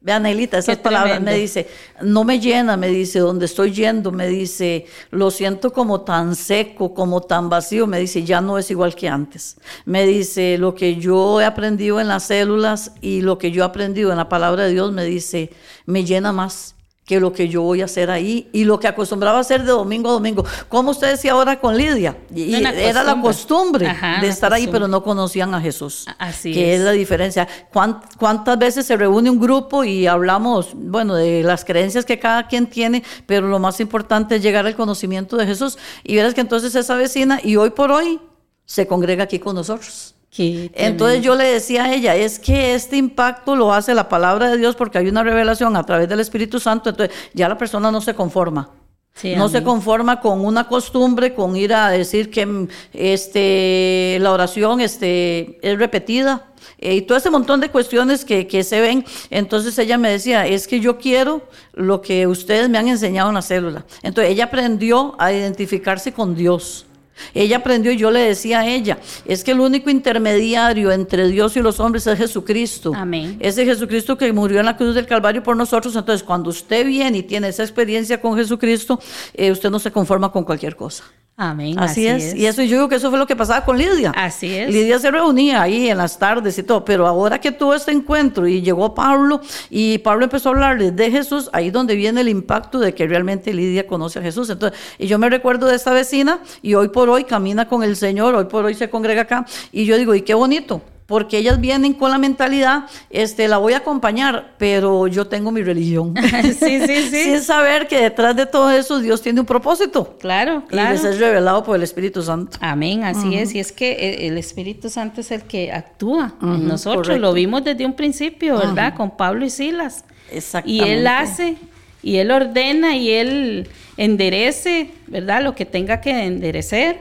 Vean, 0.00 0.22
Nelita, 0.22 0.58
esas 0.58 0.76
Qué 0.76 0.82
palabras 0.84 1.16
tremendo. 1.16 1.32
me 1.32 1.36
dice, 1.36 1.68
no 2.02 2.22
me 2.22 2.38
llena, 2.38 2.76
me 2.76 2.86
dice, 2.86 3.18
donde 3.18 3.46
estoy 3.46 3.72
yendo, 3.72 4.12
me 4.12 4.28
dice, 4.28 4.86
lo 5.10 5.32
siento 5.32 5.72
como 5.72 6.02
tan 6.02 6.36
seco, 6.36 6.94
como 6.94 7.22
tan 7.22 7.48
vacío, 7.48 7.88
me 7.88 7.98
dice, 7.98 8.22
ya 8.22 8.40
no 8.40 8.56
es 8.56 8.70
igual 8.70 8.94
que 8.94 9.08
antes. 9.08 9.56
Me 9.84 10.06
dice, 10.06 10.58
lo 10.58 10.76
que 10.76 10.94
yo 10.94 11.40
he 11.40 11.44
aprendido 11.44 12.00
en 12.00 12.06
las 12.06 12.22
células 12.22 12.92
y 13.00 13.22
lo 13.22 13.36
que 13.36 13.50
yo 13.50 13.64
he 13.64 13.66
aprendido 13.66 14.12
en 14.12 14.18
la 14.18 14.28
palabra 14.28 14.64
de 14.64 14.74
Dios, 14.74 14.92
me 14.92 15.04
dice, 15.04 15.50
me 15.86 16.04
llena 16.04 16.30
más 16.30 16.75
que 17.06 17.20
lo 17.20 17.32
que 17.32 17.48
yo 17.48 17.62
voy 17.62 17.80
a 17.82 17.84
hacer 17.84 18.10
ahí 18.10 18.48
y 18.52 18.64
lo 18.64 18.80
que 18.80 18.88
acostumbraba 18.88 19.38
a 19.38 19.40
hacer 19.42 19.60
de 19.62 19.68
domingo 19.70 20.10
a 20.10 20.12
domingo. 20.12 20.44
Como 20.68 20.90
usted 20.90 21.08
decía 21.12 21.32
ahora 21.32 21.60
con 21.60 21.76
Lidia, 21.76 22.18
y 22.34 22.52
era 22.90 23.04
la 23.04 23.12
costumbre. 23.22 23.86
Ajá, 23.86 24.20
de 24.20 24.26
estar 24.26 24.52
ahí, 24.52 24.66
pero 24.72 24.88
no 24.88 25.04
conocían 25.04 25.54
a 25.54 25.60
Jesús. 25.60 26.04
Así 26.18 26.52
que 26.52 26.74
es. 26.74 26.80
es 26.80 26.84
la 26.84 26.90
diferencia. 26.90 27.46
¿Cuán- 27.72 28.00
¿Cuántas 28.18 28.58
veces 28.58 28.84
se 28.86 28.96
reúne 28.96 29.30
un 29.30 29.38
grupo 29.40 29.84
y 29.84 30.08
hablamos, 30.08 30.70
bueno, 30.74 31.14
de 31.14 31.44
las 31.44 31.64
creencias 31.64 32.04
que 32.04 32.18
cada 32.18 32.48
quien 32.48 32.66
tiene, 32.66 33.04
pero 33.24 33.46
lo 33.46 33.60
más 33.60 33.78
importante 33.78 34.34
es 34.34 34.42
llegar 34.42 34.66
al 34.66 34.74
conocimiento 34.74 35.36
de 35.36 35.46
Jesús? 35.46 35.78
Y 36.02 36.16
verás 36.16 36.34
que 36.34 36.40
entonces 36.40 36.74
esa 36.74 36.96
vecina, 36.96 37.38
y 37.40 37.54
hoy 37.54 37.70
por 37.70 37.92
hoy, 37.92 38.18
se 38.64 38.88
congrega 38.88 39.22
aquí 39.22 39.38
con 39.38 39.54
nosotros. 39.54 40.15
Entonces 40.38 41.22
yo 41.22 41.34
le 41.34 41.44
decía 41.44 41.84
a 41.84 41.94
ella, 41.94 42.14
es 42.14 42.38
que 42.38 42.74
este 42.74 42.96
impacto 42.96 43.56
lo 43.56 43.72
hace 43.72 43.94
la 43.94 44.08
palabra 44.08 44.50
de 44.50 44.58
Dios 44.58 44.76
porque 44.76 44.98
hay 44.98 45.08
una 45.08 45.22
revelación 45.22 45.76
a 45.76 45.84
través 45.84 46.08
del 46.08 46.20
Espíritu 46.20 46.60
Santo, 46.60 46.90
entonces 46.90 47.16
ya 47.32 47.48
la 47.48 47.56
persona 47.56 47.90
no 47.90 48.00
se 48.00 48.14
conforma. 48.14 48.70
Sí, 49.14 49.34
no 49.34 49.48
se 49.48 49.62
conforma 49.62 50.20
con 50.20 50.44
una 50.44 50.68
costumbre, 50.68 51.32
con 51.32 51.56
ir 51.56 51.72
a 51.72 51.88
decir 51.88 52.30
que 52.30 52.68
este, 52.92 54.18
la 54.20 54.30
oración 54.30 54.82
este, 54.82 55.58
es 55.66 55.78
repetida 55.78 56.52
eh, 56.76 56.96
y 56.96 57.02
todo 57.02 57.16
ese 57.16 57.30
montón 57.30 57.60
de 57.60 57.70
cuestiones 57.70 58.26
que, 58.26 58.46
que 58.46 58.62
se 58.62 58.78
ven. 58.80 59.06
Entonces 59.30 59.78
ella 59.78 59.96
me 59.96 60.10
decía, 60.10 60.46
es 60.46 60.68
que 60.68 60.80
yo 60.80 60.98
quiero 60.98 61.48
lo 61.72 62.02
que 62.02 62.26
ustedes 62.26 62.68
me 62.68 62.76
han 62.76 62.88
enseñado 62.88 63.30
en 63.30 63.36
la 63.36 63.42
célula. 63.42 63.86
Entonces 64.02 64.32
ella 64.32 64.44
aprendió 64.44 65.14
a 65.18 65.32
identificarse 65.32 66.12
con 66.12 66.34
Dios. 66.34 66.86
Ella 67.34 67.58
aprendió 67.58 67.92
y 67.92 67.96
yo 67.96 68.10
le 68.10 68.20
decía 68.20 68.60
a 68.60 68.66
ella, 68.66 68.98
es 69.24 69.44
que 69.44 69.52
el 69.52 69.60
único 69.60 69.90
intermediario 69.90 70.92
entre 70.92 71.28
Dios 71.28 71.56
y 71.56 71.60
los 71.60 71.80
hombres 71.80 72.06
es 72.06 72.18
Jesucristo. 72.18 72.92
Amén. 72.94 73.36
Ese 73.40 73.64
Jesucristo 73.64 74.16
que 74.16 74.32
murió 74.32 74.60
en 74.60 74.66
la 74.66 74.76
cruz 74.76 74.94
del 74.94 75.06
Calvario 75.06 75.42
por 75.42 75.56
nosotros. 75.56 75.94
Entonces, 75.96 76.22
cuando 76.22 76.50
usted 76.50 76.86
viene 76.86 77.18
y 77.18 77.22
tiene 77.22 77.48
esa 77.48 77.62
experiencia 77.62 78.20
con 78.20 78.36
Jesucristo, 78.36 79.00
eh, 79.34 79.50
usted 79.50 79.70
no 79.70 79.78
se 79.78 79.90
conforma 79.90 80.30
con 80.30 80.44
cualquier 80.44 80.76
cosa. 80.76 81.04
Amén. 81.38 81.78
Así, 81.78 82.06
es. 82.06 82.34
Y 82.34 82.46
eso 82.46 82.62
yo 82.62 82.76
digo 82.76 82.88
que 82.88 82.94
eso 82.94 83.10
fue 83.10 83.18
lo 83.18 83.26
que 83.26 83.36
pasaba 83.36 83.62
con 83.62 83.76
Lidia. 83.76 84.10
Así 84.16 84.54
es. 84.54 84.72
Lidia 84.72 84.98
se 84.98 85.10
reunía 85.10 85.60
ahí 85.60 85.90
en 85.90 85.98
las 85.98 86.18
tardes 86.18 86.56
y 86.56 86.62
todo, 86.62 86.82
pero 86.82 87.06
ahora 87.06 87.38
que 87.38 87.52
tuvo 87.52 87.74
este 87.74 87.92
encuentro 87.92 88.46
y 88.46 88.62
llegó 88.62 88.94
Pablo 88.94 89.42
y 89.68 89.98
Pablo 89.98 90.24
empezó 90.24 90.48
a 90.48 90.52
hablarles 90.52 90.96
de 90.96 91.10
Jesús, 91.10 91.50
ahí 91.52 91.70
donde 91.70 91.94
viene 91.94 92.22
el 92.22 92.30
impacto 92.30 92.78
de 92.78 92.94
que 92.94 93.06
realmente 93.06 93.52
Lidia 93.52 93.86
conoce 93.86 94.18
a 94.18 94.22
Jesús. 94.22 94.48
Entonces, 94.48 94.78
y 94.98 95.08
yo 95.08 95.18
me 95.18 95.28
recuerdo 95.28 95.66
de 95.66 95.76
esta 95.76 95.92
vecina 95.92 96.40
y 96.62 96.72
hoy 96.72 96.88
por 96.88 97.10
hoy 97.10 97.24
camina 97.24 97.68
con 97.68 97.82
el 97.82 97.96
Señor, 97.96 98.34
hoy 98.34 98.46
por 98.46 98.64
hoy 98.64 98.74
se 98.74 98.88
congrega 98.88 99.22
acá 99.22 99.44
y 99.72 99.84
yo 99.84 99.98
digo, 99.98 100.14
y 100.14 100.22
qué 100.22 100.32
bonito. 100.32 100.80
Porque 101.06 101.38
ellas 101.38 101.60
vienen 101.60 101.92
con 101.94 102.10
la 102.10 102.18
mentalidad, 102.18 102.86
este, 103.10 103.46
la 103.46 103.58
voy 103.58 103.74
a 103.74 103.76
acompañar, 103.76 104.54
pero 104.58 105.06
yo 105.06 105.28
tengo 105.28 105.52
mi 105.52 105.62
religión. 105.62 106.14
sí, 106.42 106.80
sí, 106.84 107.08
sí. 107.10 107.10
Sin 107.24 107.40
saber 107.42 107.86
que 107.86 108.00
detrás 108.00 108.34
de 108.34 108.44
todo 108.46 108.70
eso 108.72 108.98
Dios 108.98 109.22
tiene 109.22 109.38
un 109.38 109.46
propósito. 109.46 110.16
Claro, 110.20 110.64
Y 110.66 110.70
claro. 110.70 110.90
les 110.94 111.04
es 111.04 111.20
revelado 111.20 111.62
por 111.62 111.76
el 111.76 111.84
Espíritu 111.84 112.22
Santo. 112.22 112.58
Amén, 112.60 113.04
así 113.04 113.36
es. 113.36 113.54
Y 113.54 113.60
es 113.60 113.70
que 113.70 113.92
e- 113.92 114.26
el 114.26 114.36
Espíritu 114.36 114.90
Santo 114.90 115.20
es 115.20 115.30
el 115.30 115.42
que 115.42 115.70
actúa 115.70 116.34
en 116.42 116.66
nosotros. 116.66 117.06
correcto. 117.06 117.22
Lo 117.22 117.32
vimos 117.32 117.62
desde 117.62 117.86
un 117.86 117.94
principio, 117.94 118.58
¿verdad? 118.58 118.94
Con 118.96 119.16
Pablo 119.16 119.44
y 119.44 119.50
Silas. 119.50 120.04
Y 120.32 120.38
Exactamente. 120.38 120.92
él 120.92 121.06
hace, 121.06 121.56
y 122.02 122.16
él 122.16 122.32
ordena, 122.32 122.96
y 122.96 123.10
él 123.12 123.68
enderece, 123.96 124.90
¿verdad? 125.06 125.42
Lo 125.42 125.54
que 125.54 125.64
tenga 125.66 126.00
que 126.00 126.10
enderecer. 126.24 126.98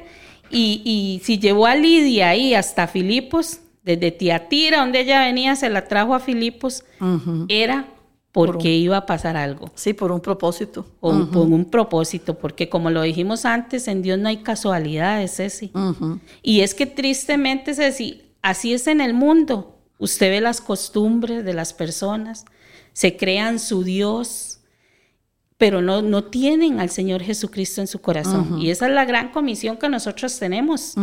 Y, 0.52 0.82
y 0.86 1.22
si 1.26 1.40
llevó 1.40 1.66
a 1.66 1.76
Lidia 1.76 2.30
ahí 2.30 2.54
hasta 2.54 2.86
Filipos, 2.88 3.62
desde 3.86 4.12
Tiatira, 4.12 4.80
donde 4.80 5.02
ella 5.02 5.22
venía, 5.22 5.56
se 5.56 5.70
la 5.70 5.88
trajo 5.88 6.14
a 6.16 6.20
Filipos, 6.20 6.84
era 7.48 7.88
porque 8.32 8.74
iba 8.76 8.98
a 8.98 9.06
pasar 9.06 9.38
algo. 9.38 9.72
Sí, 9.76 9.94
por 9.94 10.12
un 10.12 10.20
propósito. 10.20 10.86
o 11.00 11.12
un- 11.12 11.28
con 11.28 11.54
un 11.54 11.66
propósito, 11.66 12.34
porque 12.38 12.68
como 12.68 12.90
lo 12.90 13.02
dijimos 13.04 13.46
antes, 13.46 13.88
en 13.88 14.02
Dios 14.02 14.20
no 14.20 14.28
hay 14.28 14.38
casualidades, 14.38 15.36
Ceci. 15.38 15.72
Ujú. 15.74 16.20
Y 16.42 16.60
es 16.62 16.74
que 16.74 16.86
tristemente, 16.86 17.74
Ceci, 17.74 18.24
así 18.42 18.74
es 18.74 18.88
en 18.88 19.00
el 19.00 19.14
mundo. 19.14 19.78
Usted 20.00 20.32
ve 20.32 20.42
las 20.42 20.60
costumbres 20.60 21.46
de 21.46 21.54
las 21.54 21.72
personas, 21.74 22.44
se 22.92 23.16
crean 23.16 23.60
su 23.60 23.84
Dios, 23.86 24.55
pero 25.58 25.82
no, 25.82 26.02
no 26.02 26.26
tienen 26.26 26.80
al 26.82 26.90
Señor 26.90 27.22
Jesucristo 27.24 27.80
en 27.80 27.88
su 27.88 28.00
corazón. 28.02 28.60
Y 28.62 28.70
esa 28.72 28.88
es 28.88 28.94
la 28.94 29.06
gran 29.06 29.30
comisión 29.32 29.78
que 29.78 29.88
nosotros 29.88 30.38
tenemos, 30.38 30.94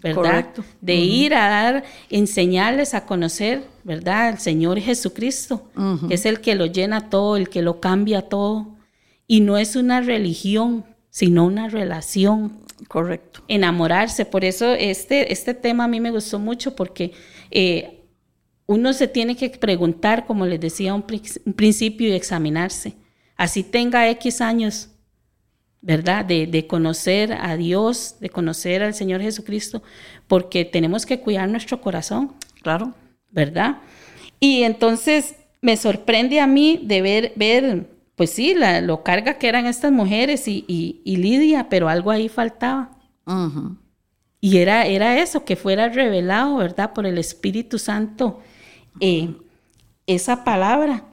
¿verdad? 0.00 0.14
correcto. 0.14 0.64
De 0.80 0.94
ir 0.94 1.34
a 1.34 1.48
dar, 1.48 1.84
enseñarles 2.08 2.94
a 2.94 3.04
conocer, 3.04 3.64
¿verdad? 3.82 4.28
Al 4.28 4.38
Señor 4.38 4.78
Jesucristo, 4.78 5.68
que 6.08 6.14
es 6.14 6.24
el 6.24 6.40
que 6.40 6.54
lo 6.54 6.66
llena 6.66 7.10
todo, 7.10 7.36
el 7.36 7.48
que 7.48 7.62
lo 7.62 7.80
cambia 7.80 8.22
todo. 8.22 8.76
Y 9.26 9.40
no 9.40 9.58
es 9.58 9.74
una 9.74 10.00
religión, 10.00 10.84
sino 11.10 11.44
una 11.44 11.68
relación 11.68 12.60
Correcto. 12.86 13.40
enamorarse. 13.48 14.24
Por 14.24 14.44
eso 14.44 14.72
este, 14.74 15.32
este 15.32 15.52
tema 15.52 15.84
a 15.84 15.88
mí 15.88 15.98
me 15.98 16.12
gustó 16.12 16.38
mucho 16.38 16.76
porque 16.76 17.10
eh, 17.50 18.04
uno 18.66 18.92
se 18.92 19.08
tiene 19.08 19.34
que 19.36 19.50
preguntar, 19.50 20.26
como 20.26 20.46
les 20.46 20.60
decía 20.60 20.94
un, 20.94 21.02
pri- 21.02 21.22
un 21.44 21.54
principio, 21.54 22.06
y 22.08 22.12
examinarse. 22.12 22.94
Así 23.36 23.62
tenga 23.62 24.08
X 24.10 24.40
años, 24.40 24.88
¿verdad? 25.80 26.24
De, 26.24 26.46
de 26.46 26.66
conocer 26.66 27.32
a 27.32 27.56
Dios, 27.56 28.16
de 28.20 28.30
conocer 28.30 28.82
al 28.82 28.94
Señor 28.94 29.20
Jesucristo, 29.20 29.82
porque 30.26 30.64
tenemos 30.64 31.06
que 31.06 31.20
cuidar 31.20 31.48
nuestro 31.48 31.80
corazón. 31.80 32.34
Claro. 32.62 32.94
¿verdad? 33.30 33.76
Y 34.40 34.62
entonces 34.62 35.34
me 35.60 35.76
sorprende 35.76 36.40
a 36.40 36.46
mí 36.46 36.80
de 36.82 37.02
ver, 37.02 37.32
ver 37.36 37.90
pues 38.14 38.30
sí, 38.30 38.54
la- 38.54 38.80
lo 38.80 39.02
carga 39.02 39.34
que 39.38 39.48
eran 39.48 39.66
estas 39.66 39.92
mujeres 39.92 40.48
y, 40.48 40.64
y- 40.66 41.00
y 41.04 41.16
Lidia, 41.16 41.68
pero 41.68 41.88
algo 41.88 42.10
ahí 42.10 42.28
faltaba. 42.30 42.90
Ujú. 43.26 43.76
Y 44.40 44.56
era, 44.58 44.86
era 44.86 45.18
eso, 45.18 45.44
que 45.44 45.56
fuera 45.56 45.88
revelado, 45.90 46.56
¿verdad? 46.56 46.92
Por 46.94 47.04
el 47.06 47.18
Espíritu 47.18 47.78
Santo 47.78 48.40
eh, 49.00 49.34
esa 50.06 50.44
palabra. 50.44 51.04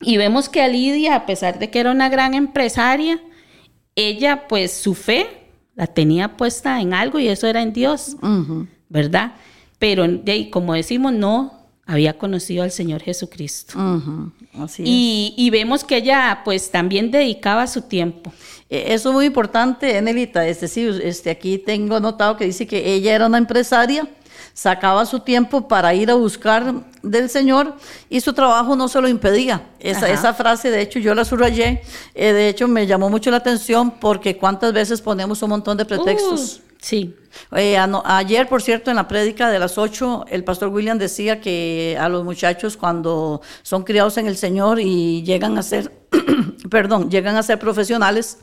Y 0.00 0.16
vemos 0.16 0.48
que 0.48 0.62
a 0.62 0.68
Lidia, 0.68 1.14
a 1.16 1.26
pesar 1.26 1.58
de 1.58 1.70
que 1.70 1.80
era 1.80 1.90
una 1.90 2.08
gran 2.08 2.34
empresaria, 2.34 3.20
ella 3.94 4.48
pues 4.48 4.72
su 4.72 4.94
fe 4.94 5.26
la 5.74 5.86
tenía 5.86 6.36
puesta 6.36 6.80
en 6.80 6.94
algo 6.94 7.18
y 7.18 7.28
eso 7.28 7.46
era 7.46 7.62
en 7.62 7.72
Dios. 7.72 8.16
¿verdad? 8.88 9.34
Pero 9.78 10.06
de 10.08 10.32
ahí, 10.32 10.50
como 10.50 10.74
decimos, 10.74 11.12
no 11.12 11.66
había 11.86 12.18
conocido 12.18 12.64
al 12.64 12.72
Señor 12.72 13.02
Jesucristo. 13.02 13.78
Ujú. 13.78 14.32
Así 14.54 14.82
es. 14.82 14.88
Y, 14.88 15.50
vemos 15.50 15.84
que 15.84 15.98
ella 15.98 16.42
pues 16.44 16.70
también 16.70 17.10
dedicaba 17.10 17.66
su 17.66 17.82
tiempo. 17.82 18.32
Eh, 18.68 18.86
Eso 18.88 19.10
es 19.10 19.14
muy 19.14 19.26
importante, 19.26 19.96
Enelita. 19.96 20.46
Este, 20.46 20.66
sí, 20.66 20.88
este, 21.02 21.30
aquí 21.30 21.58
tengo 21.58 22.00
notado 22.00 22.36
que 22.36 22.44
dice 22.44 22.66
que 22.66 22.94
ella 22.94 23.14
era 23.14 23.26
una 23.26 23.38
empresaria, 23.38 24.08
sacaba 24.56 25.04
su 25.04 25.20
tiempo 25.20 25.68
para 25.68 25.92
ir 25.92 26.10
a 26.10 26.14
buscar 26.14 26.72
del 27.02 27.28
Señor 27.28 27.74
y 28.08 28.22
su 28.22 28.32
trabajo 28.32 28.74
no 28.74 28.88
se 28.88 28.98
lo 29.02 29.06
impedía. 29.06 29.66
Esa, 29.78 30.08
esa 30.08 30.32
frase, 30.32 30.70
de 30.70 30.80
hecho, 30.80 30.98
yo 30.98 31.14
la 31.14 31.26
subrayé. 31.26 31.82
eh, 32.14 32.32
de 32.32 32.48
hecho, 32.48 32.66
me 32.66 32.86
llamó 32.86 33.10
mucho 33.10 33.30
la 33.30 33.36
atención 33.36 33.90
porque 34.00 34.38
cuántas 34.38 34.72
veces 34.72 35.02
ponemos 35.02 35.42
un 35.42 35.50
montón 35.50 35.76
de 35.76 35.84
pretextos. 35.84 36.56
Uh, 36.56 36.62
sí, 36.80 37.14
Eh, 37.54 37.76
ayer, 37.76 38.48
por 38.48 38.62
cierto, 38.62 38.90
en 38.90 38.96
la 38.96 39.06
prédica 39.06 39.50
de 39.50 39.58
las 39.58 39.76
8, 39.76 40.24
el 40.30 40.42
pastor 40.42 40.70
William 40.70 40.96
decía 40.96 41.38
que 41.38 41.98
a 42.00 42.08
los 42.08 42.24
muchachos 42.24 42.78
cuando 42.78 43.42
son 43.62 43.84
criados 43.84 44.16
en 44.16 44.26
el 44.26 44.38
Señor 44.38 44.80
y 44.80 45.22
llegan 45.22 45.58
a 45.58 45.62
ser, 45.62 45.92
perdón, 46.70 47.10
llegan 47.10 47.36
a 47.36 47.42
ser 47.42 47.58
profesionales, 47.58 48.38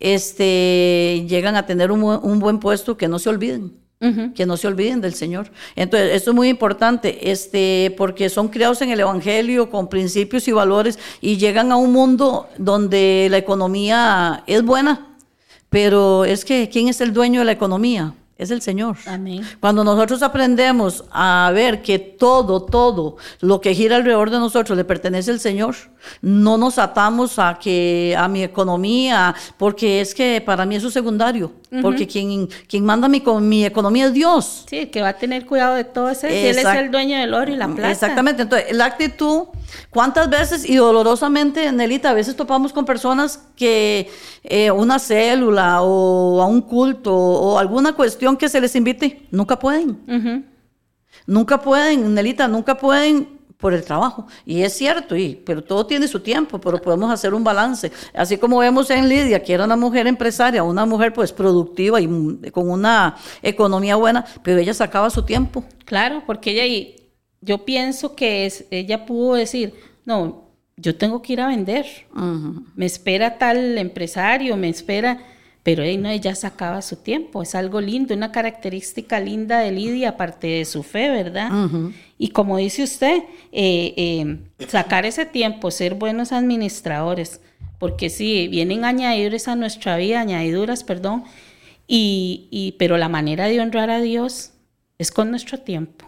este, 0.00 1.24
llegan 1.28 1.54
a 1.54 1.66
tener 1.66 1.92
un, 1.92 2.02
un 2.02 2.38
buen 2.40 2.58
puesto, 2.58 2.96
que 2.96 3.06
no 3.06 3.20
se 3.20 3.28
olviden. 3.28 3.80
Que 4.34 4.46
no 4.46 4.56
se 4.56 4.66
olviden 4.66 5.00
del 5.00 5.14
Señor. 5.14 5.52
Entonces, 5.76 6.10
esto 6.14 6.30
es 6.32 6.34
muy 6.34 6.48
importante, 6.48 7.30
este, 7.30 7.94
porque 7.96 8.28
son 8.28 8.48
criados 8.48 8.82
en 8.82 8.90
el 8.90 8.98
Evangelio 8.98 9.70
con 9.70 9.88
principios 9.88 10.48
y 10.48 10.52
valores 10.52 10.98
y 11.20 11.36
llegan 11.36 11.70
a 11.70 11.76
un 11.76 11.92
mundo 11.92 12.48
donde 12.58 13.28
la 13.30 13.38
economía 13.38 14.42
es 14.48 14.64
buena, 14.64 15.06
pero 15.70 16.24
es 16.24 16.44
que, 16.44 16.68
¿quién 16.68 16.88
es 16.88 17.00
el 17.00 17.12
dueño 17.12 17.40
de 17.40 17.46
la 17.46 17.52
economía? 17.52 18.12
Es 18.38 18.50
el 18.50 18.62
Señor. 18.62 18.96
Amén. 19.06 19.46
Cuando 19.60 19.84
nosotros 19.84 20.22
aprendemos 20.22 21.04
a 21.12 21.50
ver 21.54 21.82
que 21.82 21.98
todo, 21.98 22.62
todo 22.62 23.16
lo 23.40 23.60
que 23.60 23.74
gira 23.74 23.96
alrededor 23.96 24.30
de 24.30 24.38
nosotros 24.38 24.76
le 24.76 24.84
pertenece 24.84 25.30
al 25.30 25.40
Señor, 25.40 25.74
No 26.20 26.58
nos 26.58 26.78
atamos 26.78 27.38
a 27.38 27.58
que 27.60 28.14
a 28.18 28.26
mi 28.28 28.42
economía, 28.42 29.34
porque 29.56 30.00
es 30.00 30.14
que 30.14 30.42
para 30.44 30.66
mí 30.66 30.76
eso 30.76 30.88
es 30.88 30.94
secundario, 30.94 31.52
porque 31.80 32.06
quien, 32.06 32.48
quien 32.66 32.84
manda 32.84 33.08
mi, 33.08 33.22
mi 33.40 33.64
economía 33.64 34.06
es 34.06 34.12
Dios. 34.12 34.64
Sí, 34.68 34.86
que 34.86 35.00
va 35.00 35.10
a 35.10 35.18
tener 35.18 35.46
cuidado 35.46 35.74
de 35.74 35.84
todo 35.84 36.10
eso. 36.10 36.26
Él 36.26 36.58
es 36.58 36.64
el 36.64 36.90
dueño 36.90 37.18
del 37.18 37.34
oro 37.34 37.52
y 37.52 37.56
la 37.56 37.68
plata. 37.68 37.90
Exactamente. 37.90 38.42
Entonces, 38.42 38.74
la 38.74 38.86
actitud, 38.86 39.44
¿cuántas 39.90 40.28
veces 40.28 40.68
y 40.68 40.76
dolorosamente, 40.76 41.70
Nelita, 41.72 42.10
a 42.10 42.14
veces 42.14 42.36
topamos 42.36 42.72
con 42.72 42.84
personas 42.84 43.40
que 43.56 44.10
eh, 44.42 44.70
una 44.70 44.98
célula 44.98 45.82
o 45.82 46.40
a 46.42 46.46
un 46.46 46.62
culto 46.62 47.14
o 47.14 47.58
alguna 47.58 47.94
cuestión 47.94 48.36
que 48.36 48.48
se 48.48 48.60
les 48.60 48.74
invite, 48.76 49.26
nunca 49.30 49.58
pueden. 49.58 50.50
Nunca 51.26 51.60
pueden, 51.60 52.14
Nelita, 52.14 52.48
nunca 52.48 52.76
pueden 52.76 53.42
por 53.62 53.72
el 53.72 53.84
trabajo. 53.84 54.26
Y 54.44 54.62
es 54.62 54.72
cierto, 54.72 55.16
y, 55.16 55.36
pero 55.36 55.62
todo 55.62 55.86
tiene 55.86 56.08
su 56.08 56.18
tiempo, 56.18 56.60
pero 56.60 56.82
podemos 56.82 57.10
hacer 57.12 57.32
un 57.32 57.44
balance. 57.44 57.92
Así 58.12 58.36
como 58.36 58.58
vemos 58.58 58.90
en 58.90 59.08
Lidia, 59.08 59.40
que 59.40 59.54
era 59.54 59.64
una 59.64 59.76
mujer 59.76 60.08
empresaria, 60.08 60.64
una 60.64 60.84
mujer 60.84 61.12
pues 61.12 61.32
productiva 61.32 62.00
y 62.00 62.08
mm, 62.08 62.50
con 62.50 62.68
una 62.68 63.16
economía 63.40 63.94
buena, 63.94 64.26
pero 64.42 64.58
ella 64.58 64.74
sacaba 64.74 65.08
su 65.10 65.22
tiempo. 65.22 65.64
Claro, 65.84 66.24
porque 66.26 66.50
ella, 66.50 66.66
y 66.66 67.01
yo 67.42 67.64
pienso 67.64 68.14
que 68.14 68.46
es, 68.46 68.64
ella 68.70 69.04
pudo 69.04 69.34
decir, 69.34 69.74
no, 70.06 70.48
yo 70.76 70.96
tengo 70.96 71.20
que 71.20 71.34
ir 71.34 71.40
a 71.40 71.48
vender. 71.48 71.86
Me 72.74 72.86
espera 72.86 73.36
tal 73.36 73.76
empresario, 73.76 74.56
me 74.56 74.68
espera, 74.68 75.18
pero 75.62 75.82
ey, 75.82 75.96
no, 75.98 76.08
ella 76.08 76.34
sacaba 76.34 76.82
su 76.82 76.96
tiempo. 76.96 77.42
Es 77.42 77.54
algo 77.54 77.80
lindo, 77.80 78.14
una 78.14 78.32
característica 78.32 79.20
linda 79.20 79.58
de 79.58 79.72
Lidia, 79.72 80.10
aparte 80.10 80.46
de 80.46 80.64
su 80.64 80.82
fe, 80.82 81.10
¿verdad? 81.10 81.50
Y 82.18 82.28
como 82.28 82.56
dice 82.56 82.84
usted, 82.84 83.24
eh, 83.50 83.94
eh, 83.96 84.66
sacar 84.68 85.04
ese 85.04 85.26
tiempo, 85.26 85.70
ser 85.70 85.94
buenos 85.94 86.32
administradores, 86.32 87.40
porque 87.78 88.08
sí, 88.08 88.48
vienen 88.48 88.84
añadiduras 88.84 89.48
a 89.48 89.56
nuestra 89.56 89.96
vida, 89.96 90.20
añadiduras, 90.20 90.84
perdón, 90.84 91.24
y, 91.88 92.46
y, 92.50 92.72
pero 92.78 92.96
la 92.96 93.08
manera 93.08 93.46
de 93.48 93.60
honrar 93.60 93.90
a 93.90 94.00
Dios 94.00 94.52
es 94.98 95.10
con 95.10 95.30
nuestro 95.30 95.58
tiempo, 95.58 96.04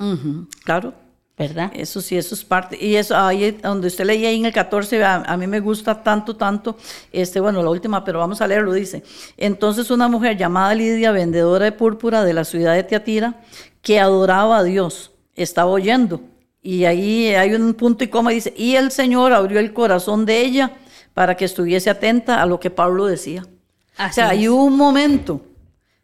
Claro. 0.65 1.04
¿Verdad? 1.37 1.73
Eso 1.75 2.01
sí, 2.01 2.17
eso 2.17 2.35
es 2.35 2.45
parte. 2.45 2.79
Y 2.81 2.97
eso, 2.97 3.17
ahí 3.17 3.51
donde 3.63 3.89
usted 3.89 4.05
leía 4.05 4.29
ahí 4.29 4.39
en 4.39 4.47
el 4.47 4.53
14, 4.53 5.03
a, 5.03 5.17
a 5.17 5.37
mí 5.37 5.47
me 5.47 5.61
gusta 5.61 6.03
tanto, 6.03 6.37
tanto, 6.37 6.77
este, 7.13 7.41
bueno, 7.41 7.63
la 7.63 7.71
última, 7.71 8.05
pero 8.05 8.21
vamos 8.21 8.41
a 8.41 8.47
leerlo, 8.47 8.73
dice. 8.73 9.03
Entonces 9.37 9.91
una 9.91 10.09
mujer 10.09 10.37
llamada 10.37 10.75
Lidia, 10.75 11.11
vendedora 11.13 11.65
de 11.65 11.73
púrpura 11.73 12.25
de 12.25 12.33
la 12.35 12.45
ciudad 12.45 12.75
de 12.75 12.85
Tiatira, 12.85 13.41
que 13.83 13.99
adoraba 14.01 14.59
a 14.59 14.63
Dios, 14.63 15.13
estaba 15.35 15.71
oyendo. 15.71 16.21
Y 16.63 16.85
ahí 16.85 17.29
hay 17.35 17.53
un 17.55 17.75
punto 17.75 18.05
y 18.05 18.09
coma, 18.09 18.31
dice, 18.31 18.55
y 18.57 18.77
el 18.77 18.91
Señor 18.91 19.33
abrió 19.33 19.59
el 19.61 19.73
corazón 19.75 20.25
de 20.25 20.41
ella 20.41 20.77
para 21.13 21.37
que 21.37 21.45
estuviese 21.45 21.91
atenta 21.91 22.41
a 22.43 22.47
lo 22.47 22.59
que 22.61 22.71
Pablo 22.71 23.07
decía. 23.07 23.45
o 23.45 23.51
Así 23.97 24.15
sea, 24.15 24.31
es. 24.31 24.31
hay 24.31 24.49
un 24.49 24.77
momento, 24.77 25.41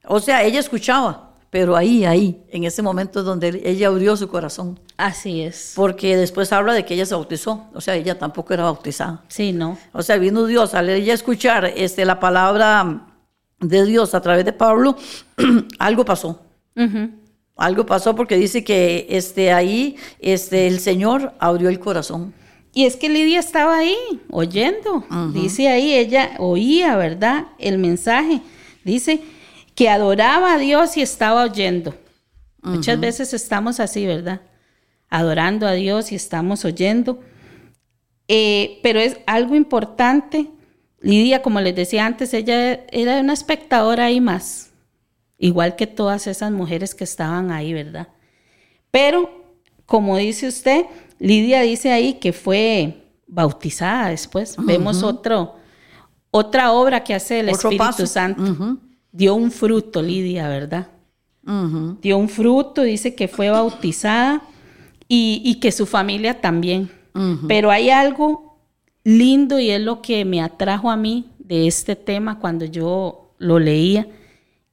o 0.04 0.20
sea, 0.20 0.42
ella 0.44 0.60
escuchaba, 0.60 1.34
pero 1.50 1.76
ahí, 1.76 2.04
ahí, 2.04 2.44
en 2.50 2.64
ese 2.64 2.82
momento 2.82 3.20
es 3.20 3.24
donde 3.24 3.60
ella 3.64 3.88
abrió 3.88 4.16
su 4.16 4.28
corazón. 4.28 4.78
Así 5.00 5.40
es. 5.40 5.72
Porque 5.76 6.14
después 6.14 6.52
habla 6.52 6.74
de 6.74 6.84
que 6.84 6.92
ella 6.92 7.06
se 7.06 7.14
bautizó, 7.14 7.68
o 7.72 7.80
sea, 7.80 7.94
ella 7.94 8.18
tampoco 8.18 8.52
era 8.52 8.64
bautizada. 8.64 9.24
Sí, 9.28 9.50
¿no? 9.52 9.78
O 9.92 10.02
sea, 10.02 10.18
vino 10.18 10.44
Dios, 10.44 10.74
al 10.74 10.90
ella 10.90 11.14
escuchar 11.14 11.72
este, 11.74 12.04
la 12.04 12.20
palabra 12.20 13.06
de 13.60 13.86
Dios 13.86 14.14
a 14.14 14.20
través 14.20 14.44
de 14.44 14.52
Pablo, 14.52 14.96
algo 15.78 16.04
pasó. 16.04 16.42
Algo 17.56 17.86
pasó 17.86 18.14
porque 18.14 18.36
dice 18.36 18.62
que 18.62 19.06
este, 19.08 19.52
ahí 19.52 19.96
este, 20.18 20.66
el 20.66 20.80
Señor 20.80 21.32
abrió 21.38 21.70
el 21.70 21.80
corazón. 21.80 22.34
Y 22.74 22.84
es 22.84 22.96
que 22.96 23.08
Lidia 23.08 23.40
estaba 23.40 23.78
ahí, 23.78 23.96
oyendo. 24.30 25.04
Dice 25.32 25.68
ahí, 25.68 25.94
ella 25.94 26.32
oía, 26.38 26.96
¿verdad? 26.96 27.46
El 27.58 27.78
mensaje. 27.78 28.42
Dice 28.84 29.22
que 29.74 29.88
adoraba 29.88 30.54
a 30.54 30.58
Dios 30.58 30.98
y 30.98 31.02
estaba 31.02 31.44
oyendo. 31.44 31.94
Muchas 32.62 33.00
veces 33.00 33.32
estamos 33.32 33.80
así, 33.80 34.06
¿verdad? 34.06 34.42
Adorando 35.10 35.66
a 35.66 35.72
Dios 35.72 36.12
y 36.12 36.14
estamos 36.14 36.64
oyendo. 36.64 37.20
Eh, 38.28 38.78
pero 38.82 39.00
es 39.00 39.18
algo 39.26 39.56
importante. 39.56 40.46
Lidia, 41.00 41.42
como 41.42 41.60
les 41.60 41.74
decía 41.74 42.06
antes, 42.06 42.32
ella 42.32 42.84
era 42.92 43.20
una 43.20 43.32
espectadora 43.32 44.04
ahí 44.06 44.20
más. 44.20 44.70
Igual 45.36 45.74
que 45.74 45.86
todas 45.86 46.26
esas 46.26 46.52
mujeres 46.52 46.94
que 46.94 47.04
estaban 47.04 47.50
ahí, 47.50 47.72
¿verdad? 47.72 48.08
Pero, 48.90 49.30
como 49.86 50.16
dice 50.16 50.46
usted, 50.46 50.84
Lidia 51.18 51.62
dice 51.62 51.90
ahí 51.90 52.14
que 52.14 52.32
fue 52.32 53.04
bautizada 53.26 54.10
después. 54.10 54.56
Vemos 54.58 55.02
otro, 55.02 55.56
otra 56.30 56.72
obra 56.72 57.02
que 57.02 57.14
hace 57.14 57.40
el 57.40 57.48
Otro 57.48 57.70
Espíritu 57.70 57.78
paso. 57.78 58.06
Santo. 58.06 58.42
Ujú. 58.42 58.78
Dio 59.12 59.34
un 59.34 59.50
fruto, 59.50 60.02
Lidia, 60.02 60.48
¿verdad? 60.48 60.88
Dio 62.00 62.18
un 62.18 62.28
fruto, 62.28 62.82
dice 62.82 63.14
que 63.14 63.26
fue 63.26 63.50
bautizada 63.50 64.42
y, 65.12 65.42
y 65.44 65.56
que 65.56 65.72
su 65.72 65.86
familia 65.86 66.40
también. 66.40 66.88
Pero 67.48 67.72
hay 67.72 67.90
algo 67.90 68.60
lindo 69.02 69.58
y 69.58 69.70
es 69.70 69.80
lo 69.80 70.00
que 70.00 70.24
me 70.24 70.40
atrajo 70.40 70.88
a 70.88 70.96
mí 70.96 71.32
de 71.40 71.66
este 71.66 71.96
tema 71.96 72.38
cuando 72.38 72.64
yo 72.64 73.34
lo 73.38 73.58
leía. 73.58 74.06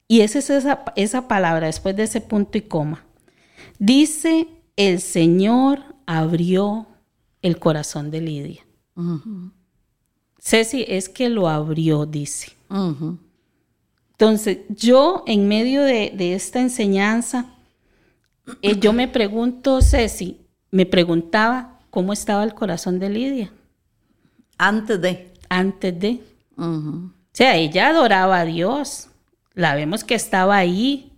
Y 0.06 0.20
esa 0.20 0.38
es 0.38 0.48
esa, 0.48 0.84
esa 0.94 1.26
palabra 1.26 1.66
después 1.66 1.96
de 1.96 2.04
ese 2.04 2.20
punto 2.20 2.56
y 2.56 2.62
coma. 2.62 3.04
Dice, 3.80 4.46
el 4.76 5.00
Señor 5.00 5.80
abrió 6.06 6.86
el 7.42 7.58
corazón 7.58 8.12
de 8.12 8.20
Lidia. 8.20 8.64
Ceci, 10.38 10.84
es 10.86 11.08
que 11.08 11.28
lo 11.28 11.48
abrió, 11.48 12.06
dice. 12.06 12.52
Entonces, 14.12 14.58
yo 14.68 15.24
en 15.26 15.48
medio 15.48 15.82
de, 15.82 16.12
de 16.16 16.34
esta 16.34 16.60
enseñanza, 16.60 17.57
eh, 18.62 18.78
yo 18.78 18.92
me 18.92 19.08
pregunto, 19.08 19.80
Ceci, 19.82 20.40
me 20.70 20.86
preguntaba 20.86 21.80
cómo 21.90 22.12
estaba 22.12 22.44
el 22.44 22.54
corazón 22.54 22.98
de 22.98 23.10
Lidia 23.10 23.52
Antes 24.56 25.00
de. 25.00 25.32
antes 25.48 25.98
de. 25.98 26.20
O 26.56 27.10
sea, 27.32 27.56
ella 27.56 27.88
adoraba 27.88 28.40
a 28.40 28.44
Dios. 28.44 29.08
La 29.54 29.74
vemos 29.74 30.04
que 30.04 30.14
estaba 30.14 30.56
ahí. 30.56 31.12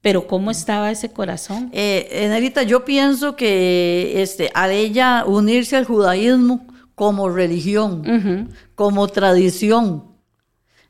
Pero 0.00 0.26
¿cómo 0.26 0.50
estaba 0.50 0.90
ese 0.90 1.12
corazón? 1.12 1.70
Eh, 1.72 2.08
Enelita, 2.10 2.62
yo 2.62 2.84
pienso 2.84 3.36
que 3.36 4.22
este, 4.22 4.50
al 4.54 4.70
ella 4.70 5.24
unirse 5.26 5.76
al 5.76 5.84
judaísmo 5.84 6.66
como 6.94 7.28
religión, 7.28 8.50
como 8.74 9.06
tradición, 9.08 10.04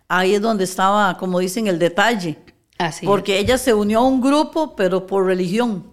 ahí 0.09 0.35
es 0.35 0.41
donde 0.41 0.65
estaba, 0.65 1.17
como 1.19 1.39
dicen, 1.39 1.67
el 1.67 1.79
detalle. 1.79 2.39
Así 2.79 3.05
Porque 3.05 3.39
ella 3.39 3.59
se 3.59 3.75
unió 3.75 3.99
a 3.99 4.05
un 4.07 4.21
grupo, 4.21 4.77
pero 4.77 5.07
por 5.07 5.27
religión, 5.27 5.85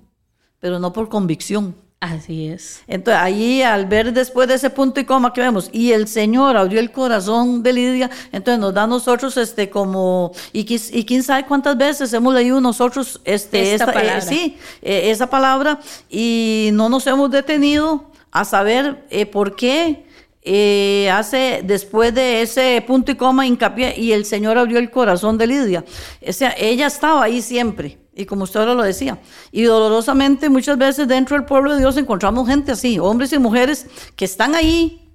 pero 0.60 0.80
no 0.80 0.94
por 0.94 1.10
convicción. 1.10 1.76
Así 2.00 2.48
es. 2.48 2.84
Entonces, 2.88 3.20
ahí 3.20 3.64
al 3.64 3.88
ver 3.88 4.14
después 4.14 4.48
de 4.48 4.54
ese 4.56 4.70
punto 4.70 5.00
y 5.00 5.06
coma 5.06 5.34
que 5.34 5.42
vemos, 5.42 5.70
y 5.72 5.92
el 5.92 6.08
Señor 6.08 6.56
abrió 6.56 6.80
el 6.80 6.92
corazón 6.92 7.64
de 7.64 7.74
Lidia, 7.74 8.12
entonces 8.32 8.60
nos 8.60 8.74
da 8.74 8.84
a 8.84 8.88
nosotros 8.88 9.36
este 9.38 9.72
como, 9.72 10.32
y, 10.54 10.72
y 10.72 11.06
quién 11.06 11.24
sabe 11.24 11.46
cuántas 11.46 11.76
veces 11.76 12.14
hemos 12.14 12.34
leído 12.36 12.62
nosotros 12.62 13.20
este, 13.24 13.74
Esta 13.74 13.86
esta, 13.86 13.92
eh, 13.92 14.04
palabra. 14.04 14.22
sí, 14.22 14.58
eh, 14.84 15.10
esa 15.10 15.30
palabra, 15.30 15.80
y 16.08 16.70
no 16.74 16.90
nos 16.90 17.08
hemos 17.08 17.32
detenido 17.32 18.12
a 18.30 18.46
saber 18.46 19.06
eh, 19.10 19.26
por 19.26 19.56
qué 19.56 20.06
eh, 20.48 21.10
hace 21.12 21.62
después 21.64 22.14
de 22.14 22.44
ese 22.44 22.84
punto 22.86 23.12
y 23.12 23.16
coma 23.16 23.48
hincapié, 23.48 24.00
y 24.00 24.12
el 24.12 24.26
Señor 24.26 24.58
abrió 24.60 24.78
el 24.78 24.92
corazón 24.92 25.40
de 25.40 25.48
Lidia. 25.48 25.84
Ella 26.22 26.88
estaba 26.88 27.24
ahí 27.24 27.42
siempre. 27.42 27.98
Y 28.14 28.26
como 28.26 28.44
usted 28.44 28.62
ahora 28.62 28.76
lo 28.76 28.84
decía, 28.84 29.20
y 29.52 29.64
dolorosamente 29.64 30.48
muchas 30.50 30.78
veces 30.78 31.08
dentro 31.08 31.36
del 31.36 31.46
pueblo 31.46 31.74
de 31.74 31.80
Dios 31.80 31.98
encontramos 31.98 32.48
gente 32.48 32.72
así, 32.72 32.98
hombres 32.98 33.34
y 33.34 33.40
mujeres 33.40 33.88
que 34.16 34.24
están 34.24 34.56
ahí, 34.56 35.12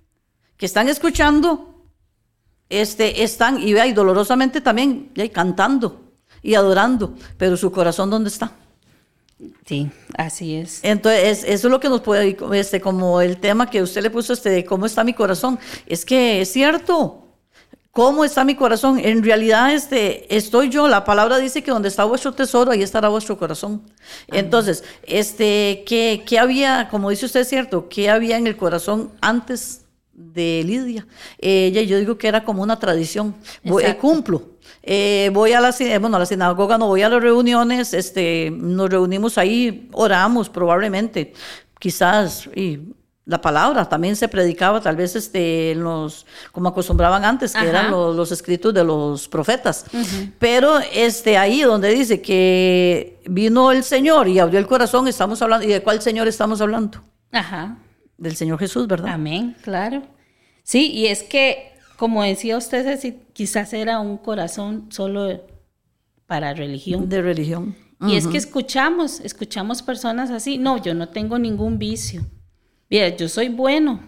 que 0.59 0.67
están 0.67 0.87
escuchando, 0.89 1.87
este, 2.69 3.23
están, 3.23 3.63
y 3.63 3.73
vea, 3.73 3.87
y 3.87 3.95
dolorosamente 3.95 4.61
también, 4.61 5.13
y 5.15 5.29
cantando 5.31 6.13
y 6.43 6.55
adorando, 6.55 7.15
pero 7.39 7.57
su 7.57 7.73
corazón, 7.73 8.11
¿dónde 8.11 8.29
está? 8.29 8.53
Sí, 9.65 9.91
así 10.17 10.57
es. 10.57 10.81
Entonces, 10.83 11.45
eso 11.47 11.69
es 11.69 11.71
lo 11.71 11.81
que 11.81 11.89
nos 11.89 12.01
puede, 12.03 12.37
este, 12.55 12.81
como 12.81 13.21
el 13.21 13.39
tema 13.39 13.71
que 13.71 13.83
usted 13.83 14.03
le 14.03 14.11
puso, 14.11 14.33
este, 14.33 14.51
de 14.51 14.65
cómo 14.65 14.87
está 14.87 15.05
mi 15.05 15.15
corazón. 15.15 15.59
Es 15.87 16.05
que 16.05 16.41
es 16.43 16.53
cierto, 16.53 17.21
cómo 17.93 18.25
está 18.25 18.45
mi 18.45 18.55
corazón. 18.55 18.99
En 18.99 19.23
realidad, 19.23 19.73
este, 19.73 20.35
estoy 20.35 20.69
yo. 20.69 20.89
La 20.89 21.05
palabra 21.05 21.39
dice 21.39 21.63
que 21.63 21.71
donde 21.71 21.89
está 21.89 22.05
vuestro 22.05 22.33
tesoro, 22.33 22.71
ahí 22.71 22.83
estará 22.83 23.09
vuestro 23.09 23.39
corazón. 23.39 23.83
Entonces, 24.29 24.85
este, 25.05 25.85
¿qué, 25.87 26.23
qué 26.27 26.39
había, 26.39 26.89
como 26.91 27.11
dice 27.11 27.27
usted, 27.27 27.41
es 27.41 27.49
cierto, 27.49 27.89
qué 27.89 28.11
había 28.11 28.37
en 28.37 28.47
el 28.47 28.57
corazón 28.57 29.11
antes 29.21 29.83
de 30.13 30.63
Lidia? 30.65 31.07
Ella, 31.39 31.83
yo 31.83 31.99
digo 31.99 32.19
que 32.19 32.29
era 32.29 32.45
como 32.45 32.63
una 32.63 32.79
tradición. 32.79 33.35
Eh, 33.65 33.71
Exacto. 33.71 34.01
cumplo. 34.01 34.51
Eh, 34.83 35.31
voy 35.33 35.53
a 35.53 35.61
la, 35.61 35.75
eh, 35.79 35.99
bueno, 35.99 36.17
a 36.17 36.21
la 36.21 36.27
sinagoga, 36.27 36.79
no 36.79 36.87
voy 36.87 37.03
a 37.03 37.09
las 37.09 37.23
reuniones, 37.23 37.95
este, 37.95 38.51
nos 38.53 38.89
reunimos 38.89 39.39
ahí, 39.39 39.89
oramos 39.93 40.49
probablemente, 40.49 41.33
quizás, 41.79 42.49
y 42.55 42.81
la 43.27 43.41
palabra, 43.41 43.89
también 43.89 44.17
se 44.17 44.27
predicaba 44.29 44.81
tal 44.81 44.97
vez 44.97 45.15
este, 45.15 45.75
los, 45.77 46.27
como 46.51 46.69
acostumbraban 46.69 47.25
antes, 47.25 47.53
que 47.53 47.59
Ajá. 47.59 47.69
eran 47.69 47.91
los, 47.91 48.17
los 48.17 48.33
escritos 48.33 48.75
de 48.75 48.83
los 48.83 49.29
profetas. 49.29 49.85
Pero 50.39 50.81
este, 50.93 51.39
ahí 51.39 51.61
donde 51.61 51.91
dice 51.91 52.21
que 52.21 53.21
vino 53.27 53.71
el 53.71 53.85
Señor 53.85 54.27
y 54.27 54.41
abrió 54.41 54.59
el 54.59 54.67
corazón, 54.67 55.07
estamos 55.07 55.41
hablando, 55.43 55.65
¿y 55.65 55.69
de 55.71 55.83
cuál 55.83 56.03
Señor 56.03 56.27
estamos 56.27 56.61
hablando? 56.61 57.03
Ajá. 57.31 57.77
Del 58.19 58.35
Señor 58.35 58.59
Jesús, 58.59 58.89
¿verdad? 58.89 59.13
Amén, 59.13 59.57
claro. 59.63 60.03
Sí, 60.65 60.91
y 60.91 61.07
es 61.07 61.23
que, 61.23 61.73
como 62.01 62.23
decía 62.23 62.57
usted, 62.57 62.83
Ceci, 62.83 63.21
quizás 63.35 63.75
era 63.75 64.01
un 64.01 64.17
corazón 64.17 64.87
solo 64.89 65.45
para 66.25 66.55
religión. 66.55 67.11
De 67.11 67.21
religión. 67.21 67.77
Y 68.01 68.17
es 68.17 68.27
que 68.27 68.39
escuchamos, 68.39 69.21
escuchamos 69.21 69.83
personas 69.83 70.31
así, 70.31 70.57
no, 70.57 70.83
yo 70.83 70.95
no 70.95 71.11
tengo 71.11 71.39
ningún 71.39 71.79
vicio. 71.79 72.25
Mira, 72.89 73.15
yo 73.15 73.29
soy 73.29 73.51
bueno. 73.51 74.01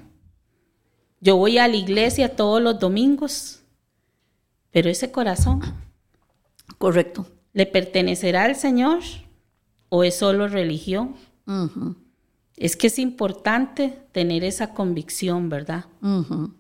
Yo 1.21 1.37
voy 1.37 1.59
a 1.59 1.69
la 1.69 1.77
iglesia 1.77 2.35
todos 2.35 2.63
los 2.63 2.79
domingos. 2.79 3.61
Pero 4.71 4.89
ese 4.89 5.13
corazón, 5.13 5.61
Correcto. 6.79 7.27
¿le 7.53 7.67
pertenecerá 7.67 8.45
al 8.45 8.57
Señor 8.57 9.01
o 9.91 10.03
es 10.03 10.15
solo 10.15 10.49
religión? 10.49 11.15
Es 12.57 12.75
que 12.75 12.87
es 12.87 12.99
importante 12.99 13.99
tener 14.13 14.45
esa 14.45 14.73
convicción, 14.73 15.51
¿verdad? 15.51 15.85
ujú. 16.01 16.55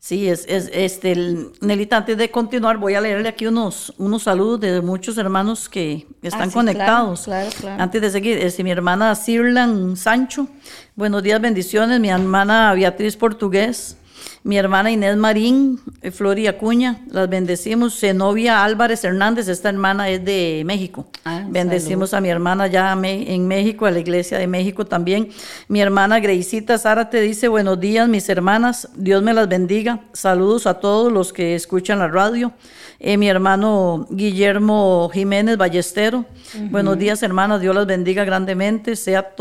Sí, 0.00 0.28
es, 0.28 0.46
es 0.48 0.70
este, 0.72 1.10
el- 1.12 1.50
Nelita, 1.60 1.96
antes 1.96 2.16
de 2.16 2.30
continuar, 2.30 2.78
voy 2.78 2.94
a 2.94 3.00
leerle 3.00 3.28
aquí 3.28 3.46
unos, 3.48 3.92
unos 3.98 4.22
saludos 4.22 4.60
de 4.60 4.80
muchos 4.80 5.18
hermanos 5.18 5.68
que 5.68 6.06
están 6.22 6.42
Ah, 6.42 6.46
sí, 6.46 6.52
conectados. 6.52 7.22
claro, 7.24 7.50
claro, 7.50 7.60
claro. 7.60 7.82
Antes 7.82 8.00
de 8.02 8.10
seguir, 8.10 8.38
este, 8.38 8.62
mi 8.62 8.70
hermana 8.70 9.14
Sirlan 9.16 9.96
Sancho, 9.96 10.46
buenos 10.94 11.22
días, 11.24 11.40
bendiciones. 11.40 11.98
Mi 11.98 12.10
hermana 12.10 12.72
Beatriz 12.74 13.16
Portugués, 13.16 13.96
mi 14.44 14.56
hermana 14.56 14.90
Inés 14.90 15.16
Marín, 15.16 15.80
eh, 16.02 16.10
Flori 16.10 16.46
Acuña, 16.46 17.00
las 17.10 17.28
bendecimos. 17.28 17.98
Zenobia 17.98 18.64
Álvarez 18.64 19.04
Hernández, 19.04 19.48
esta 19.48 19.68
hermana 19.68 20.08
es 20.08 20.24
de 20.24 20.62
México. 20.64 21.06
Ah, 21.24 21.44
bendecimos 21.48 22.14
a 22.14 22.20
mi 22.20 22.28
hermana 22.28 22.66
ya 22.66 22.92
en 22.92 23.48
México, 23.48 23.86
a 23.86 23.90
la 23.90 23.98
iglesia 23.98 24.38
de 24.38 24.46
México 24.46 24.86
también. 24.86 25.30
Mi 25.68 25.80
hermana 25.80 26.20
Greisita 26.20 26.78
Zárate 26.78 27.20
dice, 27.20 27.48
buenos 27.48 27.80
días 27.80 28.08
mis 28.08 28.28
hermanas, 28.28 28.88
Dios 28.94 29.22
me 29.22 29.34
las 29.34 29.48
bendiga. 29.48 30.00
Saludos 30.12 30.66
a 30.66 30.74
todos 30.74 31.12
los 31.12 31.32
que 31.32 31.54
escuchan 31.54 31.98
la 31.98 32.08
radio. 32.08 32.52
Eh, 33.00 33.16
mi 33.16 33.28
hermano 33.28 34.06
Guillermo 34.10 35.10
Jiménez 35.12 35.56
Ballestero, 35.56 36.24
buenos 36.70 36.98
días 36.98 37.22
hermanas, 37.22 37.60
Dios 37.60 37.74
las 37.74 37.86
bendiga 37.86 38.24
grandemente. 38.24 38.96
Sea 38.96 39.34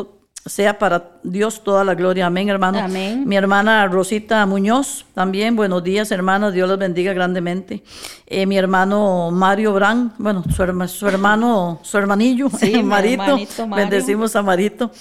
sea 0.45 0.80
para 0.80 1.10
Dios 1.23 1.62
toda 1.63 1.84
la 1.84 1.93
gloria. 1.93 2.26
Amén, 2.28 2.47
hermano. 2.47 2.80
Amén. 2.80 3.23
Mi 3.28 3.36
hermana 3.36 3.86
Rosita 3.88 4.45
Muñoz, 4.45 5.06
también, 5.13 5.56
buenos 5.58 5.84
días, 5.84 6.10
hermanas, 6.12 6.54
Dios 6.54 6.69
los 6.69 6.78
bendiga 6.80 7.12
grandemente. 7.12 7.84
Eh, 8.26 8.45
mi 8.45 8.58
hermano 8.58 9.30
Mario 9.32 9.73
Brand, 9.73 10.12
bueno, 10.17 10.43
su, 10.56 10.63
herma- 10.63 10.88
su 10.88 11.06
hermano, 11.08 11.80
su 11.84 11.97
hermanillo, 11.97 12.50
Sí, 12.50 12.82
Marito, 12.84 13.38
bendecimos 13.76 14.36
a 14.38 14.41
Marito. 14.41 14.91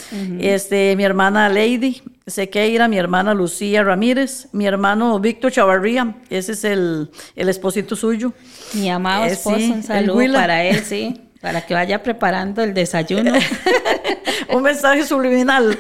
este, 0.41 0.97
mi 0.97 1.05
hermana 1.05 1.49
Lady 1.49 2.03
Sequeira, 2.27 2.89
mi 2.89 2.99
hermana 2.99 3.33
Lucía 3.33 3.85
Ramírez, 3.85 4.49
mi 4.53 4.67
hermano 4.67 5.21
Víctor 5.21 5.53
Chavarría, 5.53 6.17
ese 6.29 6.53
es 6.53 6.65
el, 6.65 7.09
el 7.37 7.49
esposito 7.49 7.95
suyo. 7.95 8.33
Mi 8.75 8.91
amado 8.91 9.25
Eh, 9.27 9.29
esposo, 9.29 9.59
sí, 9.59 9.71
un 9.71 9.83
saludo 9.85 10.33
para 10.33 10.65
él, 10.65 10.81
sí, 10.85 11.21
para 11.41 11.65
que 11.65 11.75
vaya 11.75 12.03
preparando 12.03 12.65
el 12.65 12.75
desayuno. 12.75 13.33
Un 14.55 14.63
mensaje 14.63 15.05
subliminal. 15.05 15.79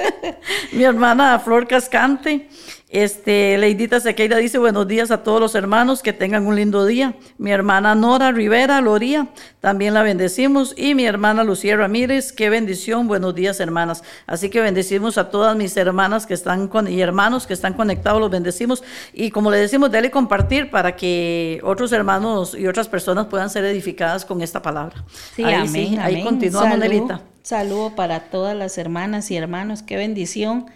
Mi 0.72 0.84
hermana 0.84 1.38
Flor 1.38 1.66
Cascante, 1.66 2.48
este, 2.88 3.56
Leidita 3.56 4.00
Sequeira 4.00 4.36
dice 4.38 4.58
buenos 4.58 4.88
días 4.88 5.12
a 5.12 5.22
todos 5.22 5.40
los 5.40 5.54
hermanos, 5.54 6.02
que 6.02 6.12
tengan 6.12 6.46
un 6.46 6.56
lindo 6.56 6.84
día. 6.84 7.14
Mi 7.38 7.52
hermana 7.52 7.94
Nora 7.94 8.32
Rivera 8.32 8.80
Loría, 8.80 9.28
también 9.60 9.94
la 9.94 10.02
bendecimos. 10.02 10.74
Y 10.76 10.94
mi 10.94 11.04
hermana 11.04 11.44
Lucía 11.44 11.76
Ramírez, 11.76 12.32
qué 12.32 12.50
bendición, 12.50 13.06
buenos 13.06 13.34
días 13.34 13.60
hermanas. 13.60 14.02
Así 14.26 14.50
que 14.50 14.60
bendecimos 14.60 15.18
a 15.18 15.30
todas 15.30 15.56
mis 15.56 15.76
hermanas 15.76 16.26
que 16.26 16.34
están 16.34 16.66
con, 16.66 16.88
y 16.88 17.00
hermanos 17.00 17.46
que 17.46 17.54
están 17.54 17.74
conectados, 17.74 18.20
los 18.20 18.30
bendecimos. 18.30 18.82
Y 19.12 19.30
como 19.30 19.50
le 19.50 19.58
decimos, 19.58 19.90
dele 19.92 20.10
compartir 20.10 20.70
para 20.70 20.96
que 20.96 21.60
otros 21.62 21.92
hermanos 21.92 22.56
y 22.58 22.66
otras 22.66 22.88
personas 22.88 23.26
puedan 23.26 23.50
ser 23.50 23.64
edificadas 23.64 24.24
con 24.24 24.42
esta 24.42 24.60
palabra. 24.62 25.04
Sí, 25.36 25.44
ahí 25.44 25.54
amén, 25.54 25.68
sí, 25.68 25.98
ahí 26.00 26.24
continuamos, 26.24 26.76
Nelita. 26.76 27.22
Saludo 27.42 27.94
para 27.94 28.30
todas 28.30 28.56
las 28.56 28.76
hermanas 28.78 29.30
y 29.30 29.36
hermanos, 29.36 29.82
qué 29.82 29.96
bendición 29.96 30.66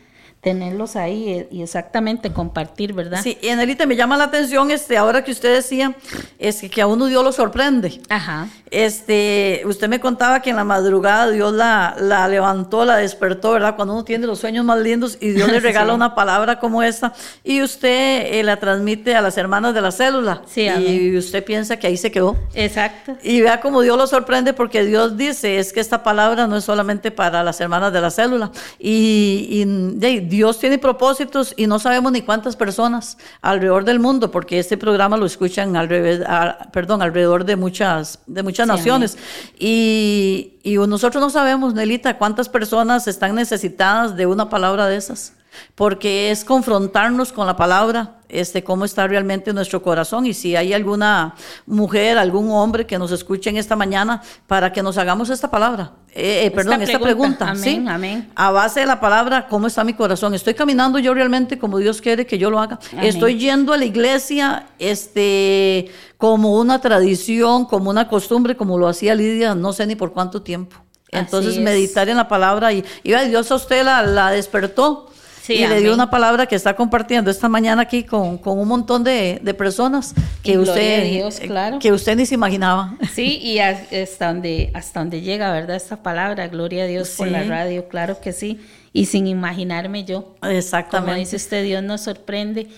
tenerlos 0.45 0.95
ahí 0.95 1.29
eh, 1.31 1.49
y 1.51 1.63
exactamente 1.63 2.33
compartir, 2.33 2.93
¿verdad? 2.93 3.21
Sí, 3.23 3.37
y 3.43 3.49
Anelita, 3.49 3.87
me 3.87 3.97
llama 3.97 4.17
la 4.17 4.25
atención, 4.25 4.71
este, 4.71 4.97
ahora 4.97 5.25
que 5.25 5.33
usted 5.33 5.55
decía, 5.55 5.97
es 6.39 6.61
que, 6.71 6.81
a 6.83 6.87
uno 6.87 7.07
Dios 7.07 7.25
lo 7.25 7.33
sorprende. 7.33 8.01
Ajá. 8.11 8.47
Este, 8.71 9.63
usted 9.65 9.89
me 9.89 10.01
contaba 10.01 10.43
que 10.43 10.51
en 10.51 10.57
la 10.57 10.65
madrugada 10.65 11.31
Dios 11.31 11.53
la, 11.55 11.97
la 11.99 12.29
levantó, 12.29 12.85
la 12.85 12.97
despertó, 12.97 13.53
¿verdad? 13.53 13.77
Cuando 13.77 13.95
uno 13.95 14.05
tiene 14.05 14.27
los 14.27 14.39
sueños 14.41 14.65
más 14.65 14.79
lindos 14.81 15.17
y 15.21 15.31
Dios 15.31 15.49
le 15.51 15.61
regala 15.61 15.91
Sí. 15.91 15.95
una 15.95 16.15
palabra 16.15 16.59
como 16.59 16.83
esta 16.83 17.13
y 17.43 17.63
usted 17.63 18.27
eh, 18.35 18.43
la 18.43 18.57
transmite 18.59 19.15
a 19.15 19.23
las 19.23 19.37
hermanas 19.39 19.75
de 19.75 19.81
la 19.81 19.91
célula 19.93 20.43
Sí, 20.47 20.67
y 20.69 21.17
usted 21.17 21.45
piensa 21.45 21.79
que 21.79 21.87
ahí 21.87 21.97
se 21.97 22.11
quedó. 22.11 22.37
Exacto. 22.55 23.17
Y 23.23 23.41
vea 23.41 23.61
cómo 23.61 23.81
Dios 23.81 23.97
lo 23.97 24.07
sorprende 24.07 24.53
porque 24.53 24.85
Dios 24.85 25.17
dice, 25.17 25.59
es 25.59 25.73
que 25.73 25.81
esta 25.81 26.03
palabra 26.03 26.47
no 26.47 26.57
es 26.57 26.65
solamente 26.65 27.11
para 27.11 27.43
las 27.43 27.61
hermanas 27.61 27.93
de 27.93 28.01
la 28.01 28.11
célula. 28.11 28.51
Y, 28.79 29.47
y, 29.51 29.65
de- 29.99 30.21
Dios 30.35 30.59
tiene 30.59 30.79
propósitos 30.79 31.55
y 31.57 31.67
no 31.67 31.79
sabemos 31.79 32.11
ni 32.13 32.23
cuántas 32.23 32.57
personas 32.57 33.17
alrededor 33.41 33.85
del 33.85 34.01
mundo, 34.01 34.31
porque 34.31 34.59
este 34.59 34.77
programa 34.77 35.17
lo 35.17 35.27
escuchan 35.27 35.77
alrededor, 35.77 36.27
a- 36.29 36.71
perdón, 36.73 37.03
alrededor 37.03 37.45
de 37.45 37.57
muchas, 37.57 38.19
de 38.27 38.43
muchas 38.43 38.67
Sí, 38.67 38.73
naciones. 38.77 39.17
Y, 39.59 40.55
y 40.63 40.75
nosotros 40.77 41.21
no 41.23 41.31
sabemos, 41.31 41.75
Nelita, 41.75 42.19
cuántas 42.19 42.49
personas 42.49 43.07
están 43.07 43.35
necesitadas 43.35 44.17
de 44.17 44.27
una 44.27 44.49
palabra 44.51 44.87
de 44.87 44.97
esas. 44.97 45.33
Porque 45.75 46.31
es 46.31 46.45
confrontarnos 46.45 47.33
con 47.33 47.47
la 47.47 47.57
palabra, 47.57 48.19
este, 48.29 48.65
cómo 48.65 48.85
está 48.85 49.07
realmente 49.07 49.53
nuestro 49.53 49.83
corazón. 49.83 50.27
Y 50.27 50.35
si 50.35 50.57
hay 50.57 50.73
alguna 50.73 51.35
mujer, 51.67 52.19
algún 52.19 52.51
hombre 52.51 52.87
que 52.87 52.99
nos 52.99 53.13
escuche 53.13 53.51
en 53.51 53.57
esta 53.57 53.77
mañana, 53.77 54.23
para 54.47 54.73
que 54.73 54.83
nos 54.83 54.99
hagamos 54.99 55.31
esta 55.31 55.51
palabra, 55.51 55.93
eh, 56.17 56.47
eh, 56.47 56.51
perdón, 56.51 56.83
esta 56.83 56.99
pregunta. 56.99 57.47
pregunta. 57.47 57.57
¿sí? 57.57 57.85
Amén. 57.89 58.31
A 58.37 58.51
base 58.51 58.81
de 58.81 58.87
la 58.87 59.01
palabra, 59.01 59.49
¿cómo 59.49 59.67
está 59.67 59.83
mi 59.83 59.95
corazón? 59.95 60.35
¿Estoy 60.35 60.55
caminando 60.55 60.99
yo 60.99 61.13
realmente 61.13 61.59
como 61.59 61.79
Dios 61.79 62.01
quiere 62.01 62.25
que 62.27 62.39
yo 62.39 62.51
lo 62.51 62.61
haga? 62.61 62.79
Amén. 62.93 63.07
¿Estoy 63.07 63.39
yendo 63.39 63.73
a 63.73 63.77
la 63.77 63.85
iglesia 63.85 64.67
este, 64.79 65.91
como 66.17 66.59
una 66.59 66.81
tradición, 66.81 67.65
como 67.65 67.91
una 67.91 68.07
costumbre, 68.09 68.57
como 68.57 68.79
lo 68.79 68.87
hacía 68.87 69.15
Lidia, 69.15 69.55
no 69.55 69.73
sé 69.73 69.87
ni 69.87 69.97
por 69.97 70.13
cuánto 70.13 70.43
tiempo? 70.43 70.77
Entonces, 71.11 71.59
meditar 71.59 72.09
en 72.09 72.17
la 72.17 72.29
palabra 72.29 72.73
y, 72.73 72.85
Dios 73.03 73.51
a 73.51 73.55
usted 73.55 73.85
la, 73.85 74.03
la 74.03 74.31
despertó 74.31 75.11
Sí, 75.45 75.53
y 75.55 75.67
le 75.67 75.81
dio 75.81 75.93
una 75.93 76.09
palabra 76.09 76.47
que 76.47 76.55
está 76.55 76.75
compartiendo 76.75 77.31
esta 77.31 77.51
mañana 77.51 77.83
aquí 77.83 78.03
con, 78.03 78.39
con 78.39 78.59
un 78.59 78.67
montón 78.67 79.05
de, 79.05 79.41
de 79.43 79.53
personas 79.53 80.15
que 80.43 80.53
Y 80.53 80.57
usted, 80.57 81.05
Dios, 81.11 81.39
claro. 81.41 81.79
que 81.79 81.93
usted 81.93 82.17
ni 82.17 82.25
se 82.25 82.35
imaginaba. 82.35 82.97
Sí, 83.13 83.39
y 83.43 83.59
hasta 83.59 84.29
donde, 84.29 84.71
hasta 84.73 85.01
donde 85.01 85.21
llega, 85.21 85.53
¿verdad? 85.53 85.77
Esta 85.77 86.03
palabra, 86.03 86.49
gloria 86.49 86.85
a 86.85 86.87
Dios 86.87 87.11
por 87.19 87.29
la 87.29 87.43
radio, 87.45 87.89
claro 87.89 88.21
que 88.23 88.33
sí. 88.33 88.59
Y 88.95 89.05
sin 89.05 89.27
imaginarme 89.27 90.05
yo. 90.05 90.35
Como 90.41 90.53
Exactamente. 90.53 91.21
dice 91.21 91.37
usted, 91.37 91.63
Dios 91.63 91.83
nos 91.83 92.01
sorprende. 92.01 92.69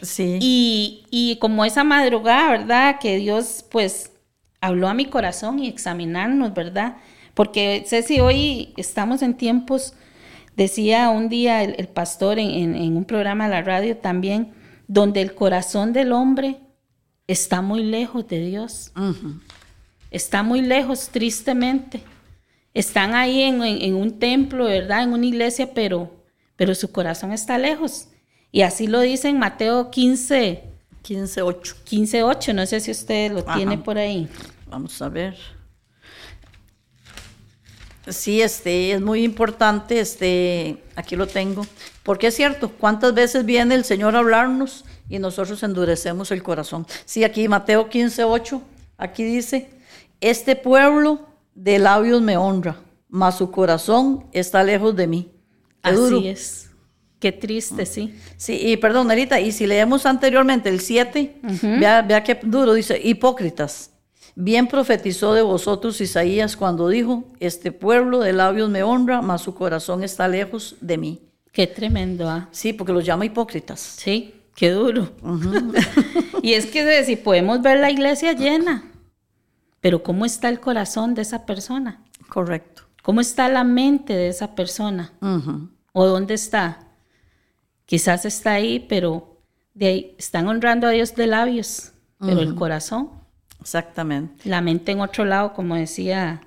sí. 0.00 0.38
Y, 0.40 1.04
y 1.10 1.36
como 1.40 1.64
esa 1.64 1.82
madrugada, 1.82 2.50
¿verdad? 2.52 2.96
Que 3.00 3.16
Dios 3.16 3.64
pues 3.68 4.12
habló 4.60 4.86
a 4.86 4.94
mi 4.94 5.06
corazón 5.06 5.58
y 5.58 5.66
examinarnos, 5.66 6.54
¿verdad? 6.54 6.98
Porque 7.34 7.82
Ceci, 7.84 8.20
hoy 8.20 8.74
estamos 8.76 9.22
en 9.22 9.34
tiempos, 9.34 9.94
decía 10.56 11.10
un 11.10 11.28
día 11.28 11.62
el, 11.62 11.74
el 11.78 11.88
pastor 11.88 12.38
en, 12.38 12.50
en- 12.50 12.74
en 12.74 12.96
un 12.96 13.04
programa 13.04 13.44
de 13.44 13.50
la 13.50 13.62
radio 13.62 13.96
también, 13.96 14.52
donde 14.88 15.20
el 15.22 15.34
corazón 15.34 15.92
del 15.92 16.12
hombre 16.12 16.58
está 17.26 17.62
muy 17.62 17.82
lejos 17.84 18.26
de 18.28 18.44
Dios. 18.46 18.92
Está 20.10 20.42
muy 20.42 20.60
lejos, 20.60 21.08
tristemente. 21.08 22.02
Están 22.74 23.14
ahí 23.14 23.40
en, 23.42 23.94
un 23.94 24.18
templo, 24.18 24.64
¿verdad? 24.64 25.02
En 25.04 25.12
una 25.12 25.26
iglesia, 25.26 25.72
pero, 25.74 26.10
pero 26.56 26.74
su 26.74 26.90
corazón 26.92 27.32
está 27.32 27.56
lejos. 27.58 28.08
Y 28.50 28.62
así 28.62 28.86
lo 28.86 29.00
dice 29.00 29.28
en 29.28 29.38
Mateo 29.38 29.90
15, 29.90 30.64
15-8. 31.02 31.74
15, 31.84 32.22
8. 32.22 32.52
No 32.54 32.66
sé 32.66 32.80
si 32.80 32.90
usted 32.90 33.32
lo 33.32 33.40
Ajá. 33.40 33.56
tiene 33.56 33.78
por 33.78 33.96
ahí. 33.98 34.28
Vamos 34.68 35.00
a 35.00 35.08
ver. 35.08 35.36
Sí, 38.08 38.42
este, 38.42 38.92
es 38.92 39.00
muy 39.00 39.22
importante, 39.22 40.00
este, 40.00 40.82
aquí 40.96 41.14
lo 41.14 41.26
tengo, 41.28 41.64
porque 42.02 42.28
es 42.28 42.34
cierto, 42.34 42.70
cuántas 42.70 43.14
veces 43.14 43.44
viene 43.44 43.76
el 43.76 43.84
Señor 43.84 44.16
a 44.16 44.18
hablarnos 44.18 44.84
y 45.08 45.20
nosotros 45.20 45.62
endurecemos 45.62 46.32
el 46.32 46.42
corazón. 46.42 46.86
Sí, 47.04 47.22
aquí 47.22 47.46
Mateo 47.46 47.88
15, 47.88 48.24
8, 48.24 48.62
aquí 48.98 49.22
dice, 49.22 49.70
este 50.20 50.56
pueblo 50.56 51.28
de 51.54 51.78
labios 51.78 52.20
me 52.20 52.36
honra, 52.36 52.80
mas 53.08 53.38
su 53.38 53.50
corazón 53.52 54.26
está 54.32 54.64
lejos 54.64 54.96
de 54.96 55.06
mí. 55.06 55.30
Duro. 55.84 56.18
Así 56.18 56.28
es. 56.28 56.70
Qué 57.20 57.30
triste, 57.30 57.86
sí. 57.86 58.18
Sí, 58.36 58.58
y 58.60 58.76
perdón, 58.78 59.06
Nerita, 59.06 59.38
y 59.38 59.52
si 59.52 59.64
leemos 59.68 60.06
anteriormente 60.06 60.68
el 60.68 60.80
7, 60.80 61.36
vea, 61.78 62.02
vea 62.02 62.24
qué 62.24 62.40
duro, 62.42 62.74
dice, 62.74 63.00
hipócritas. 63.00 63.91
Bien 64.34 64.66
profetizó 64.66 65.34
de 65.34 65.42
vosotros 65.42 66.00
Isaías 66.00 66.56
cuando 66.56 66.88
dijo, 66.88 67.24
este 67.38 67.70
pueblo 67.70 68.20
de 68.20 68.32
labios 68.32 68.70
me 68.70 68.82
honra, 68.82 69.20
mas 69.20 69.42
su 69.42 69.54
corazón 69.54 70.02
está 70.02 70.26
lejos 70.28 70.76
de 70.80 70.98
mí. 70.98 71.20
Qué 71.52 71.66
tremendo, 71.66 72.28
¿ah? 72.28 72.48
Sí, 72.50 72.72
porque 72.72 72.92
los 72.92 73.04
llama 73.04 73.26
hipócritas. 73.26 73.78
Sí, 73.80 74.34
qué 74.56 74.70
duro. 74.70 75.10
y 76.42 76.54
es 76.54 76.66
que 76.66 77.04
si 77.04 77.16
podemos 77.16 77.60
ver 77.60 77.78
la 77.78 77.90
iglesia 77.90 78.32
llena, 78.32 78.90
pero 79.80 80.02
¿cómo 80.02 80.24
está 80.24 80.48
el 80.48 80.60
corazón 80.60 81.14
de 81.14 81.22
esa 81.22 81.44
persona? 81.44 82.02
Correcto. 82.28 82.82
¿Cómo 83.02 83.20
está 83.20 83.48
la 83.48 83.64
mente 83.64 84.14
de 84.14 84.28
esa 84.28 84.54
persona? 84.54 85.12
¿O 85.92 86.06
dónde 86.06 86.34
está? 86.34 86.86
Quizás 87.84 88.24
está 88.24 88.52
ahí, 88.52 88.86
pero 88.88 89.40
de 89.74 89.86
ahí 89.86 90.14
están 90.18 90.46
honrando 90.46 90.86
a 90.86 90.90
Dios 90.90 91.14
de 91.16 91.26
labios, 91.26 91.92
pero 92.20 92.40
el 92.40 92.54
corazón, 92.54 93.10
Exactamente. 93.62 94.48
la 94.48 94.60
mente 94.60 94.92
en 94.92 95.00
otro 95.00 95.24
lado, 95.24 95.54
como 95.54 95.74
decía, 95.76 96.42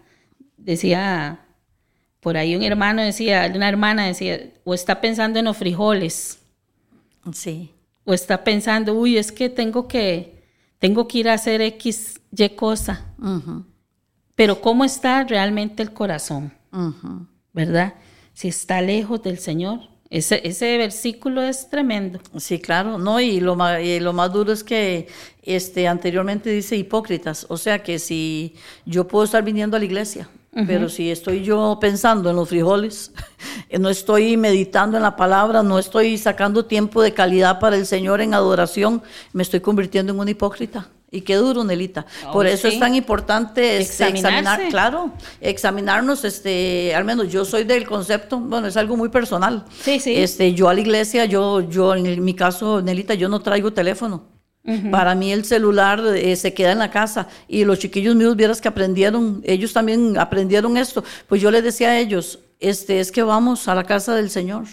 decía 0.58 1.40
por 2.20 2.38
ahí 2.38 2.56
un 2.56 2.64
hermano 2.64 3.02
decía, 3.02 3.52
una 3.56 3.70
hermana 3.70 4.06
decía, 4.06 4.40
o 4.64 4.74
está 4.74 5.00
pensando 5.02 5.40
en 5.40 5.46
los 5.46 5.58
frijoles, 5.58 6.40
Sí. 7.34 7.72
o 8.04 8.14
está 8.14 8.44
pensando, 8.44 8.94
uy, 8.94 9.18
es 9.18 9.32
que 9.32 9.50
tengo 9.50 9.88
que, 9.88 10.44
tengo 10.80 11.08
que 11.08 11.20
ir 11.20 11.30
a 11.30 11.34
hacer 11.34 11.62
X, 11.62 12.20
Y 12.36 12.50
cosa. 12.50 13.06
Pero 14.36 14.60
¿cómo 14.62 14.84
está 14.84 15.24
realmente 15.24 15.82
el 15.84 15.94
corazón? 15.94 16.52
¿Verdad? 17.54 17.94
Si 18.34 18.48
está 18.50 18.82
lejos 18.82 19.22
del 19.24 19.40
Señor. 19.40 19.80
Ese, 20.16 20.40
ese 20.48 20.78
versículo 20.78 21.42
es 21.42 21.70
tremendo. 21.70 22.22
Sí, 22.38 22.60
claro, 22.60 22.98
no, 22.98 23.20
y 23.20 23.42
lo, 23.42 23.58
y 23.82 24.00
lo 24.00 24.14
más 24.14 24.32
duro 24.32 24.54
es 24.54 24.64
que 24.64 25.10
este, 25.44 25.90
anteriormente 25.90 26.50
dice 26.50 26.78
hipócritas, 26.78 27.46
o 27.50 27.58
sea 27.58 27.84
que 27.84 28.00
si 28.00 28.56
yo 28.86 29.10
puedo 29.10 29.26
estar 29.26 29.44
viniendo 29.44 29.76
a 29.76 29.80
la 29.80 29.86
iglesia, 29.86 30.30
pero 30.68 30.88
si 30.88 31.12
estoy 31.12 31.44
yo 31.44 31.80
pensando 31.82 32.30
en 32.30 32.38
los 32.38 32.48
frijoles, 32.48 33.12
no 33.78 33.90
estoy 33.90 34.38
meditando 34.38 34.96
en 34.96 35.04
la 35.04 35.18
palabra, 35.18 35.64
no 35.64 35.78
estoy 35.78 36.18
sacando 36.18 36.64
tiempo 36.64 37.02
de 37.02 37.14
calidad 37.14 37.60
para 37.60 37.76
el 37.76 37.86
Señor 37.86 38.22
en 38.22 38.34
adoración, 38.34 39.04
me 39.34 39.44
estoy 39.44 39.60
convirtiendo 39.60 40.14
en 40.14 40.20
un 40.22 40.30
hipócrita. 40.30 40.88
Y 41.16 41.22
qué 41.22 41.36
duro, 41.36 41.64
Nelita. 41.64 42.06
Oh, 42.28 42.34
Por 42.34 42.46
eso 42.46 42.68
sí. 42.68 42.74
es 42.74 42.80
tan 42.80 42.94
importante 42.94 43.78
este, 43.78 44.08
examinar, 44.10 44.68
claro, 44.70 45.12
examinarnos, 45.40 46.26
este, 46.26 46.94
al 46.94 47.06
menos 47.06 47.32
yo 47.32 47.46
soy 47.46 47.64
del 47.64 47.88
concepto, 47.88 48.38
bueno, 48.38 48.68
es 48.68 48.76
algo 48.76 48.98
muy 48.98 49.08
personal. 49.08 49.64
Sí, 49.82 50.02
sí. 50.02 50.14
Este, 50.16 50.54
yo 50.54 50.68
a 50.68 50.74
la 50.74 50.82
iglesia, 50.82 51.24
yo, 51.24 51.62
yo 51.62 51.96
en 51.96 52.22
mi 52.24 52.34
caso, 52.34 52.82
Nelita, 52.82 53.14
yo 53.14 53.30
no 53.30 53.40
traigo 53.40 53.72
teléfono. 53.72 54.36
Para 54.90 55.14
mí 55.14 55.32
el 55.32 55.46
celular 55.46 56.02
eh, 56.16 56.36
se 56.36 56.56
queda 56.56 56.72
en 56.72 56.80
la 56.80 56.90
casa 56.90 57.28
y 57.48 57.64
los 57.66 57.78
chiquillos 57.78 58.16
míos 58.16 58.36
vieras 58.36 58.60
que 58.60 58.68
aprendieron, 58.68 59.42
ellos 59.46 59.74
también 59.74 60.18
aprendieron 60.18 60.76
esto. 60.76 61.04
Pues 61.28 61.40
yo 61.40 61.52
les 61.52 61.64
decía 61.64 61.90
a 61.90 62.00
ellos, 62.00 62.40
este, 62.60 63.00
es 63.00 63.12
que 63.12 63.22
vamos 63.22 63.68
a 63.68 63.76
la 63.76 63.84
casa 63.84 64.16
del 64.16 64.32
Señor. 64.32 64.64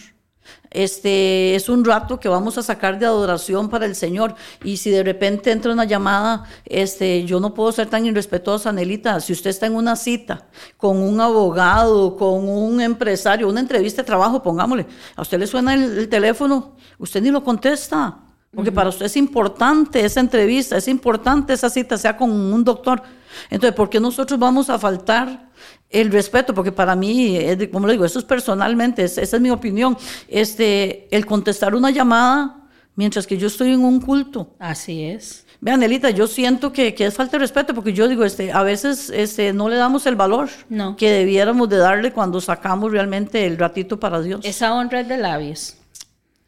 Este 0.71 1.55
es 1.55 1.69
un 1.69 1.85
rato 1.85 2.19
que 2.19 2.29
vamos 2.29 2.57
a 2.57 2.63
sacar 2.63 2.99
de 2.99 3.07
adoración 3.07 3.69
para 3.69 3.85
el 3.85 3.95
Señor. 3.95 4.35
Y 4.65 4.79
si 4.79 4.91
de 4.91 5.03
repente 5.03 5.51
entra 5.51 5.73
una 5.73 5.85
llamada, 5.85 6.45
este, 6.65 7.25
yo 7.25 7.41
no 7.41 7.53
puedo 7.53 7.73
ser 7.73 7.89
tan 7.89 8.07
irrespetuosa, 8.07 8.73
Nelita. 8.73 9.21
Si 9.21 9.33
usted 9.33 9.51
está 9.51 9.67
en 9.67 9.75
una 9.75 9.97
cita 9.97 10.49
con 10.77 10.97
un 10.99 11.21
abogado, 11.21 12.17
con 12.17 12.49
un 12.49 12.81
empresario, 12.81 13.49
una 13.49 13.61
entrevista 13.61 14.03
de 14.03 14.07
trabajo, 14.07 14.43
pongámosle, 14.43 14.87
a 15.15 15.23
usted 15.23 15.39
le 15.39 15.47
suena 15.47 15.75
el, 15.75 15.99
el 15.99 16.09
teléfono, 16.09 16.77
usted 16.99 17.23
ni 17.23 17.31
lo 17.31 17.45
contesta. 17.45 18.32
Porque 18.55 18.71
para 18.71 18.91
usted 18.91 19.07
es 19.07 19.17
importante 19.17 20.05
esa 20.05 20.21
entrevista, 20.21 20.77
es 20.77 20.87
importante 20.89 21.55
esa 21.55 21.71
cita, 21.71 21.97
sea 21.97 22.17
con 22.17 22.31
un 22.31 22.63
doctor. 22.65 23.03
Entonces, 23.49 23.75
¿por 23.75 23.89
qué 23.89 23.99
nosotros 23.99 24.39
vamos 24.39 24.69
a 24.69 24.79
faltar 24.79 25.49
el 25.89 26.11
respeto? 26.13 26.53
Porque 26.53 26.71
para 26.71 26.95
mí, 26.95 27.39
como 27.73 27.87
le 27.87 27.95
digo, 27.95 28.05
eso 28.05 28.19
es 28.19 28.25
personalmente, 28.27 29.05
es- 29.05 29.17
esa 29.17 29.37
es 29.37 29.43
mi 29.43 29.51
opinión. 29.51 29.97
Este, 30.29 31.09
el 31.17 31.25
contestar 31.25 31.75
una 31.75 31.91
llamada 31.91 32.59
mientras 32.95 33.27
que 33.27 33.39
yo 33.39 33.47
estoy 33.47 33.73
en 33.73 33.83
un 33.85 34.01
culto. 34.03 34.51
Así 34.59 35.03
es. 35.03 35.47
Vean, 35.63 35.83
Elita, 35.83 36.11
yo 36.11 36.27
siento 36.27 36.73
que, 36.73 36.95
que 36.95 37.07
es 37.07 37.15
falta 37.15 37.33
de 37.39 37.39
respeto 37.39 37.73
porque 37.73 37.93
yo 37.95 38.07
digo, 38.09 38.23
este, 38.25 38.53
a 38.53 38.63
veces 38.63 39.09
este, 39.11 39.53
no 39.55 39.69
le 39.71 39.77
damos 39.77 40.05
el 40.07 40.17
valor 40.17 40.51
No. 40.69 40.97
que 40.97 41.11
debiéramos 41.11 41.69
de 41.71 41.79
darle 41.79 42.13
cuando 42.13 42.41
sacamos 42.41 42.93
realmente 42.93 43.47
el 43.47 43.57
ratito 43.57 43.99
para 43.99 44.21
Dios. 44.21 44.41
Esa 44.45 44.75
honra 44.75 45.01
es 45.01 45.09
de 45.09 45.17
labios. 45.19 45.77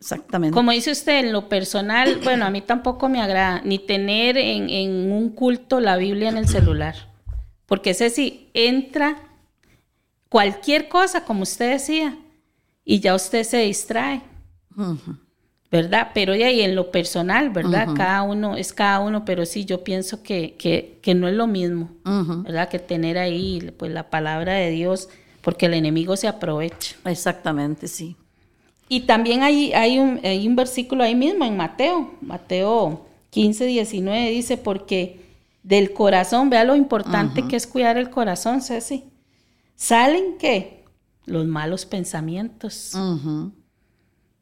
Exactamente. 0.04 0.54
Como 0.54 0.70
dice 0.70 0.90
usted, 0.90 1.20
en 1.20 1.32
lo 1.32 1.48
personal, 1.48 2.20
bueno, 2.22 2.44
a 2.44 2.50
mí 2.50 2.60
tampoco 2.60 3.08
me 3.08 3.22
agrada 3.22 3.62
ni 3.64 3.78
tener 3.78 4.36
en, 4.36 4.68
en 4.68 5.10
un 5.10 5.30
culto 5.30 5.80
la 5.80 5.96
Biblia 5.96 6.28
en 6.28 6.36
el 6.36 6.46
celular. 6.46 6.94
Porque 7.64 7.90
ese 7.90 8.10
sí 8.10 8.50
entra 8.52 9.16
cualquier 10.28 10.90
cosa, 10.90 11.24
como 11.24 11.44
usted 11.44 11.72
decía, 11.72 12.18
y 12.84 13.00
ya 13.00 13.14
usted 13.14 13.44
se 13.44 13.60
distrae. 13.60 14.20
¿Verdad? 15.70 16.10
Pero 16.12 16.34
de 16.34 16.44
ahí 16.44 16.60
en 16.60 16.76
lo 16.76 16.90
personal, 16.90 17.48
¿verdad? 17.48 17.88
Cada 17.96 18.24
uno 18.24 18.58
es 18.58 18.74
cada 18.74 19.00
uno, 19.00 19.24
pero 19.24 19.46
sí, 19.46 19.64
yo 19.64 19.84
pienso 19.84 20.22
que, 20.22 20.54
que, 20.58 20.98
que 21.00 21.14
no 21.14 21.28
es 21.28 21.34
lo 21.34 21.46
mismo, 21.46 21.88
¿verdad? 22.04 22.68
Que 22.68 22.78
tener 22.78 23.16
ahí 23.16 23.72
pues 23.78 23.90
la 23.90 24.10
palabra 24.10 24.52
de 24.52 24.68
Dios, 24.68 25.08
porque 25.40 25.64
el 25.64 25.72
enemigo 25.72 26.14
se 26.16 26.28
aprovecha. 26.28 26.94
Exactamente, 27.06 27.88
sí. 27.88 28.18
Y 28.88 29.00
también 29.02 29.42
hay, 29.42 29.72
hay, 29.72 29.98
un, 29.98 30.20
hay 30.24 30.46
un 30.46 30.56
versículo 30.56 31.02
ahí 31.04 31.14
mismo 31.14 31.44
en 31.44 31.56
Mateo, 31.56 32.12
Mateo 32.20 33.06
15, 33.30 33.64
19, 33.66 34.30
dice, 34.30 34.56
porque 34.56 35.20
del 35.62 35.92
corazón, 35.92 36.50
vea 36.50 36.64
lo 36.64 36.76
importante 36.76 37.42
que 37.48 37.56
es 37.56 37.66
cuidar 37.66 37.96
el 37.96 38.10
corazón, 38.10 38.60
Ceci. 38.60 39.04
¿Salen 39.76 40.36
qué? 40.38 40.84
Los 41.24 41.46
malos 41.46 41.86
pensamientos. 41.86 42.92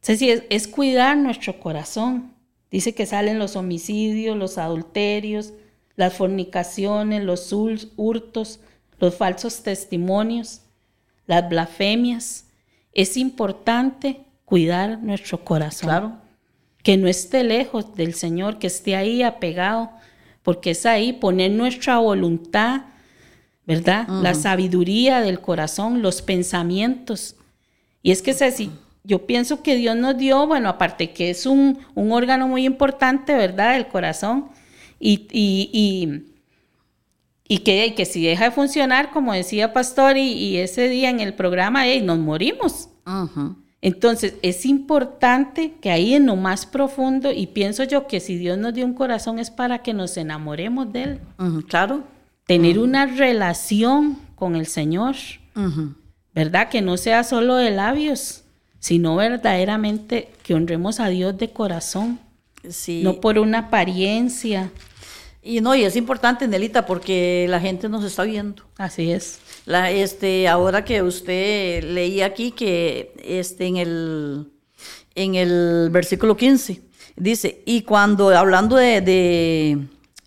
Ceci, 0.03 0.31
es, 0.31 0.43
es 0.51 0.67
cuidar 0.67 1.17
nuestro 1.17 1.61
corazón. 1.61 2.33
Dice 2.71 2.95
que 2.95 3.07
salen 3.07 3.39
los 3.39 3.55
homicidios, 3.55 4.37
los 4.37 4.59
adulterios, 4.59 5.53
las 5.95 6.15
fornicaciones, 6.15 7.23
los 7.23 7.53
hur- 7.53 7.89
hurtos, 7.97 8.59
los 8.99 9.15
falsos 9.15 9.63
testimonios, 9.63 10.63
las 11.27 11.49
blasfemias. 11.49 12.47
Es 12.95 13.17
importante 13.17 14.23
cuidar 14.45 15.03
nuestro 15.03 15.45
corazón. 15.45 15.89
Claro. 15.89 16.13
Que 16.83 16.97
no 16.97 17.09
esté 17.09 17.45
lejos 17.45 17.95
del 17.95 18.15
Señor, 18.15 18.59
que 18.59 18.67
esté 18.67 18.97
ahí 18.97 19.23
apegado, 19.23 19.91
porque 20.43 20.71
es 20.71 20.85
ahí 20.85 21.13
poner 21.13 21.53
nuestra 21.53 21.99
voluntad, 21.99 22.83
¿verdad? 23.67 24.09
La 24.09 24.35
sabiduría 24.35 25.21
del 25.21 25.41
corazón, 25.41 26.03
los 26.03 26.23
pensamientos. 26.23 27.37
Y 28.03 28.11
es 28.11 28.21
que 28.21 28.35
Ceci, 28.35 28.71
yo 29.05 29.27
pienso 29.27 29.63
que 29.63 29.77
Dios 29.77 29.97
nos 29.97 30.17
dio, 30.17 30.47
bueno, 30.47 30.69
aparte 30.69 31.13
que 31.13 31.31
es 31.31 31.47
un, 31.47 31.79
un 31.95 32.13
órgano 32.13 32.49
muy 32.49 32.65
importante, 32.65 33.35
¿verdad? 33.35 33.77
El 33.77 33.89
corazón. 33.89 34.51
Y, 34.99 35.27
y, 35.31 35.71
y, 35.73 36.33
y 37.49 37.59
que, 37.59 37.95
que 37.95 38.05
si 38.05 38.25
deja 38.25 38.47
de 38.47 38.51
funcionar, 38.51 39.11
como 39.11 39.33
decía 39.33 39.73
Pastor, 39.73 40.17
y, 40.17 40.57
ese 40.59 40.89
día 40.89 41.11
en 41.11 41.21
el 41.21 41.35
programa, 41.35 41.87
ey, 41.87 42.01
nos 42.01 42.19
morimos. 42.19 42.89
Ujú. 43.07 43.57
Entonces, 43.85 44.35
es 44.43 44.65
importante 44.65 45.75
que 45.81 45.91
ahí 45.91 46.15
en 46.15 46.27
lo 46.27 46.37
más 46.37 46.67
profundo, 46.67 47.33
y 47.33 47.49
pienso 47.49 47.83
yo 47.83 48.07
que 48.07 48.21
si 48.21 48.37
Dios 48.37 48.57
nos 48.57 48.73
dio 48.75 48.87
un 48.87 48.95
corazón 48.95 49.41
es 49.41 49.51
para 49.51 49.79
que 49.83 49.93
nos 49.93 50.17
enamoremos 50.17 50.93
de 50.93 51.03
Él, 51.03 51.21
Claro. 51.69 52.05
tener 52.47 52.79
una 52.79 53.07
relación 53.07 54.19
con 54.37 54.57
el 54.57 54.67
Señor. 54.67 55.17
¿verdad? 56.35 56.71
Que 56.71 56.81
no 56.81 56.97
sea 56.97 57.25
solo 57.25 57.57
de 57.57 57.71
labios, 57.73 58.45
sino 58.79 59.17
verdaderamente 59.17 60.31
que 60.43 60.55
honremos 60.55 60.99
a 60.99 61.09
Dios 61.09 61.37
de 61.37 61.51
corazón, 61.51 62.19
Sí. 62.69 63.03
no 63.05 63.21
por 63.21 63.39
una 63.39 63.59
apariencia. 63.59 64.71
Y 65.43 65.61
no, 65.61 65.75
y 65.75 65.83
es 65.83 65.95
importante, 65.97 66.47
Nelita, 66.49 66.87
porque 66.87 67.47
la 67.51 67.59
gente 67.61 67.89
nos 67.89 68.05
está 68.05 68.23
viendo. 68.23 68.63
Así 68.79 69.11
es. 69.11 69.41
La, 69.65 69.91
este, 69.91 70.49
ahora 70.49 70.85
que 70.85 71.03
usted 71.03 71.85
leía 71.85 72.27
aquí 72.27 72.51
que 72.51 73.15
este, 73.23 73.67
en, 73.67 73.77
el, 73.77 74.51
en 75.15 75.35
el 75.37 75.89
versículo 75.91 76.37
15 76.37 76.83
dice, 77.17 77.63
y 77.65 77.83
cuando, 77.83 78.31
hablando 78.31 78.75
de, 78.77 79.01
de, 79.01 79.79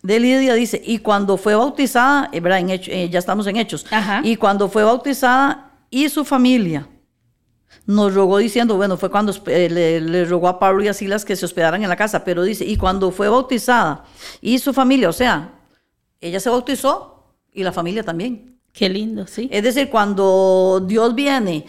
de 0.02 0.20
Lidia, 0.20 0.54
dice, 0.54 0.80
y 0.84 0.98
cuando 0.98 1.36
fue 1.36 1.54
bautizada, 1.54 2.30
eh, 2.32 2.40
¿verdad? 2.40 2.60
En 2.60 2.70
Hecho- 2.70 2.90
eh, 2.90 3.10
ya 3.10 3.18
estamos 3.18 3.46
en 3.46 3.56
Hechos, 3.56 3.84
Ajá. 3.90 4.22
y 4.24 4.36
cuando 4.36 4.68
fue 4.70 4.84
bautizada 4.84 5.72
y 5.90 6.08
su 6.08 6.24
familia 6.24 6.88
nos 7.84 8.14
rogó 8.14 8.38
diciendo, 8.38 8.76
bueno, 8.76 8.96
fue 8.96 9.10
cuando 9.10 9.32
eh, 9.48 9.68
le, 9.70 10.00
le 10.00 10.24
rogó 10.24 10.48
a 10.48 10.58
Pablo 10.58 10.82
y 10.82 10.88
a 10.88 10.94
Silas 10.94 11.24
que 11.26 11.36
se 11.36 11.44
hospedaran 11.44 11.82
en 11.82 11.88
la 11.90 11.96
casa, 11.96 12.24
pero 12.24 12.42
dice, 12.42 12.64
y 12.64 12.76
cuando 12.78 13.10
fue 13.12 13.28
bautizada 13.28 14.04
y 14.40 14.58
su 14.58 14.72
familia, 14.72 15.10
o 15.10 15.12
sea, 15.12 15.52
ella 16.22 16.40
se 16.40 16.48
bautizó 16.48 17.34
y 17.52 17.62
la 17.62 17.70
familia 17.72 18.02
también. 18.02 18.55
Qué 18.76 18.90
lindo, 18.90 19.26
sí. 19.26 19.48
Es 19.50 19.62
decir, 19.62 19.88
cuando 19.88 20.84
Dios 20.86 21.14
viene 21.14 21.64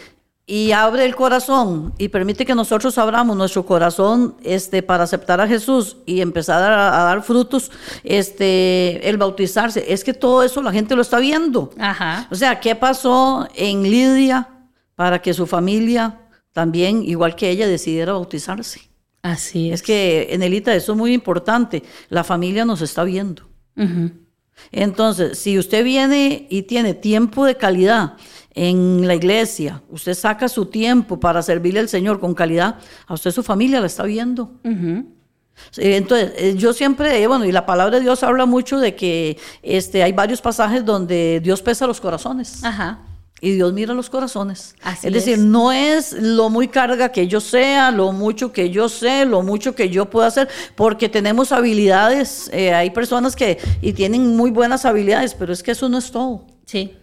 y 0.46 0.74
abre 0.74 1.06
el 1.06 1.16
corazón 1.16 1.94
y 1.98 2.10
permite 2.10 2.46
que 2.46 2.54
nosotros 2.54 2.98
abramos 2.98 3.38
nuestro 3.38 3.66
corazón 3.66 4.36
este, 4.44 4.84
para 4.84 5.06
aceptar 5.06 5.40
a 5.40 5.48
Jesús 5.48 5.96
y 6.06 6.20
empezar 6.20 6.62
a, 6.70 7.02
a 7.02 7.04
dar 7.06 7.24
frutos, 7.24 7.72
este, 8.04 9.08
el 9.08 9.18
bautizarse, 9.18 9.86
es 9.88 10.04
que 10.04 10.14
todo 10.14 10.44
eso 10.44 10.62
la 10.62 10.74
gente 10.74 10.98
lo 10.98 11.02
está 11.02 11.20
viendo. 11.20 11.72
Ajá. 11.80 12.28
O 12.30 12.36
sea, 12.36 12.60
¿qué 12.60 12.76
pasó 12.76 13.48
en 13.56 13.84
Lidia 13.84 14.50
para 14.96 15.22
que 15.22 15.34
su 15.34 15.48
familia 15.48 16.20
también, 16.52 17.04
igual 17.04 17.38
que 17.38 17.50
ella, 17.50 17.68
decidiera 17.68 18.12
bautizarse? 18.12 18.82
Así 19.22 19.70
es. 19.70 19.76
Es 19.76 19.82
que, 19.82 20.28
Enelita, 20.32 20.76
eso 20.76 20.92
es 20.92 20.98
muy 20.98 21.14
importante. 21.14 21.84
La 22.10 22.26
familia 22.26 22.66
nos 22.66 22.82
está 22.82 23.06
viendo. 23.06 23.44
Ujú. 23.78 24.12
Entonces, 24.72 25.38
si 25.40 25.58
usted 25.58 25.84
viene 25.84 26.48
y 26.50 26.64
tiene 26.64 26.94
tiempo 26.94 27.46
de 27.46 27.56
calidad 27.56 28.14
en 28.54 29.08
la 29.08 29.16
iglesia, 29.16 29.84
usted 29.90 30.14
saca 30.14 30.50
su 30.50 30.66
tiempo 30.66 31.20
para 31.20 31.42
servirle 31.42 31.80
al 31.80 31.90
Señor 31.90 32.20
con 32.20 32.34
calidad, 32.34 32.76
a 33.06 33.14
usted 33.14 33.32
su 33.32 33.44
familia 33.44 33.80
la 33.80 33.88
está 33.88 34.04
viendo. 34.04 34.52
Eh, 35.78 35.98
Entonces, 35.98 36.34
eh, 36.38 36.56
yo 36.56 36.74
siempre, 36.74 37.22
eh, 37.22 37.28
bueno, 37.28 37.46
y 37.46 37.52
la 37.52 37.66
palabra 37.66 37.98
de 37.98 38.04
Dios 38.04 38.24
habla 38.24 38.46
mucho 38.46 38.80
de 38.80 38.96
que 38.96 39.38
este, 39.62 40.04
hay 40.04 40.12
varios 40.12 40.42
pasajes 40.42 40.86
donde 40.86 41.40
Dios 41.44 41.62
pesa 41.62 41.88
los 41.88 42.02
corazones. 42.02 42.64
Ajá. 42.64 43.00
Y 43.40 43.52
Dios 43.52 43.72
mira 43.74 43.94
los 43.94 44.10
corazones. 44.10 44.76
Así 44.82 45.08
es 45.08 45.14
decir, 45.14 45.34
es. 45.34 45.40
no 45.40 45.72
es 45.72 46.14
lo 46.14 46.50
muy 46.50 46.68
carga 46.68 47.12
que 47.12 47.28
yo 47.28 47.40
sea, 47.40 47.92
lo 47.92 48.12
mucho 48.12 48.52
que 48.52 48.72
yo 48.72 48.90
sé, 48.90 49.26
lo 49.26 49.44
mucho 49.44 49.76
que 49.76 49.90
yo 49.90 50.10
pueda 50.10 50.28
hacer, 50.28 50.50
porque 50.76 51.08
tenemos 51.08 51.52
habilidades. 51.52 52.50
eh, 52.52 52.74
hay 52.74 52.90
personas 52.90 53.36
que 53.36 53.60
y 53.82 53.94
tienen 53.94 54.36
muy 54.36 54.50
buenas 54.50 54.86
habilidades, 54.86 55.36
pero 55.36 55.54
es 55.54 55.62
que 55.62 55.72
eso 55.72 55.88
no 55.88 56.00
es 56.00 56.12
todo. 56.12 56.46
Sí. 56.66 56.96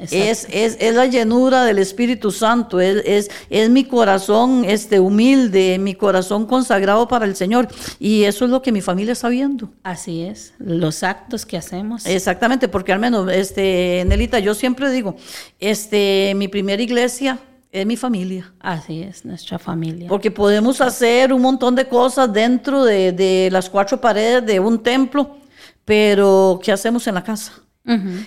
Es, 0.00 0.46
es, 0.50 0.76
es 0.80 0.94
la 0.94 1.06
llenura 1.06 1.64
del 1.64 1.78
Espíritu 1.78 2.30
Santo, 2.30 2.80
es, 2.80 3.02
es, 3.04 3.30
es 3.50 3.68
mi 3.70 3.84
corazón 3.84 4.64
este, 4.64 4.98
humilde, 4.98 5.78
mi 5.78 5.94
corazón 5.94 6.46
consagrado 6.46 7.06
para 7.08 7.24
el 7.24 7.36
Señor. 7.36 7.68
Y 7.98 8.24
eso 8.24 8.44
es 8.44 8.50
lo 8.50 8.62
que 8.62 8.72
mi 8.72 8.80
familia 8.80 9.12
está 9.12 9.28
viendo. 9.28 9.70
Así 9.82 10.22
es. 10.22 10.54
Los 10.58 11.02
actos 11.02 11.44
que 11.44 11.56
hacemos. 11.56 12.06
Exactamente, 12.06 12.68
porque 12.68 12.92
al 12.92 12.98
menos, 12.98 13.30
este, 13.30 14.04
Nelita, 14.06 14.38
yo 14.38 14.54
siempre 14.54 14.90
digo, 14.90 15.16
este, 15.58 16.32
mi 16.36 16.48
primera 16.48 16.82
iglesia 16.82 17.38
es 17.72 17.86
mi 17.86 17.96
familia. 17.96 18.52
Así 18.58 19.02
es, 19.02 19.24
nuestra 19.24 19.58
familia. 19.58 20.08
Porque 20.08 20.30
podemos 20.30 20.80
hacer 20.80 21.32
un 21.32 21.42
montón 21.42 21.74
de 21.74 21.86
cosas 21.86 22.32
dentro 22.32 22.84
de, 22.84 23.12
de 23.12 23.48
las 23.52 23.70
cuatro 23.70 24.00
paredes 24.00 24.44
de 24.46 24.58
un 24.58 24.82
templo, 24.82 25.36
pero 25.84 26.58
¿qué 26.62 26.72
hacemos 26.72 27.06
en 27.06 27.14
la 27.14 27.22
casa? 27.22 27.52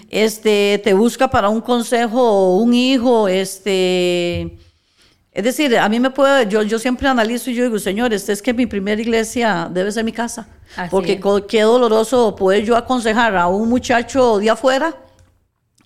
Este, 0.09 0.81
te 0.83 0.93
busca 0.93 1.29
para 1.29 1.47
un 1.47 1.61
consejo 1.61 2.57
un 2.57 2.73
hijo, 2.73 3.27
este, 3.27 4.57
es 5.33 5.43
decir, 5.43 5.75
a 5.77 5.89
mí 5.89 5.99
me 5.99 6.11
puede, 6.11 6.47
yo, 6.47 6.61
yo 6.61 6.77
siempre 6.77 7.07
analizo 7.07 7.49
y 7.49 7.55
yo 7.55 7.63
digo, 7.63 7.79
Señor, 7.79 8.13
este 8.13 8.31
es 8.33 8.41
que 8.41 8.53
mi 8.53 8.67
primera 8.67 9.01
iglesia 9.01 9.67
debe 9.71 9.91
ser 9.91 10.03
mi 10.03 10.11
casa. 10.11 10.47
Así 10.75 10.91
porque 10.91 11.19
qué 11.47 11.61
doloroso 11.61 12.35
poder 12.35 12.63
yo 12.63 12.77
aconsejar 12.77 13.35
a 13.35 13.47
un 13.47 13.67
muchacho 13.67 14.37
de 14.37 14.51
afuera 14.51 14.95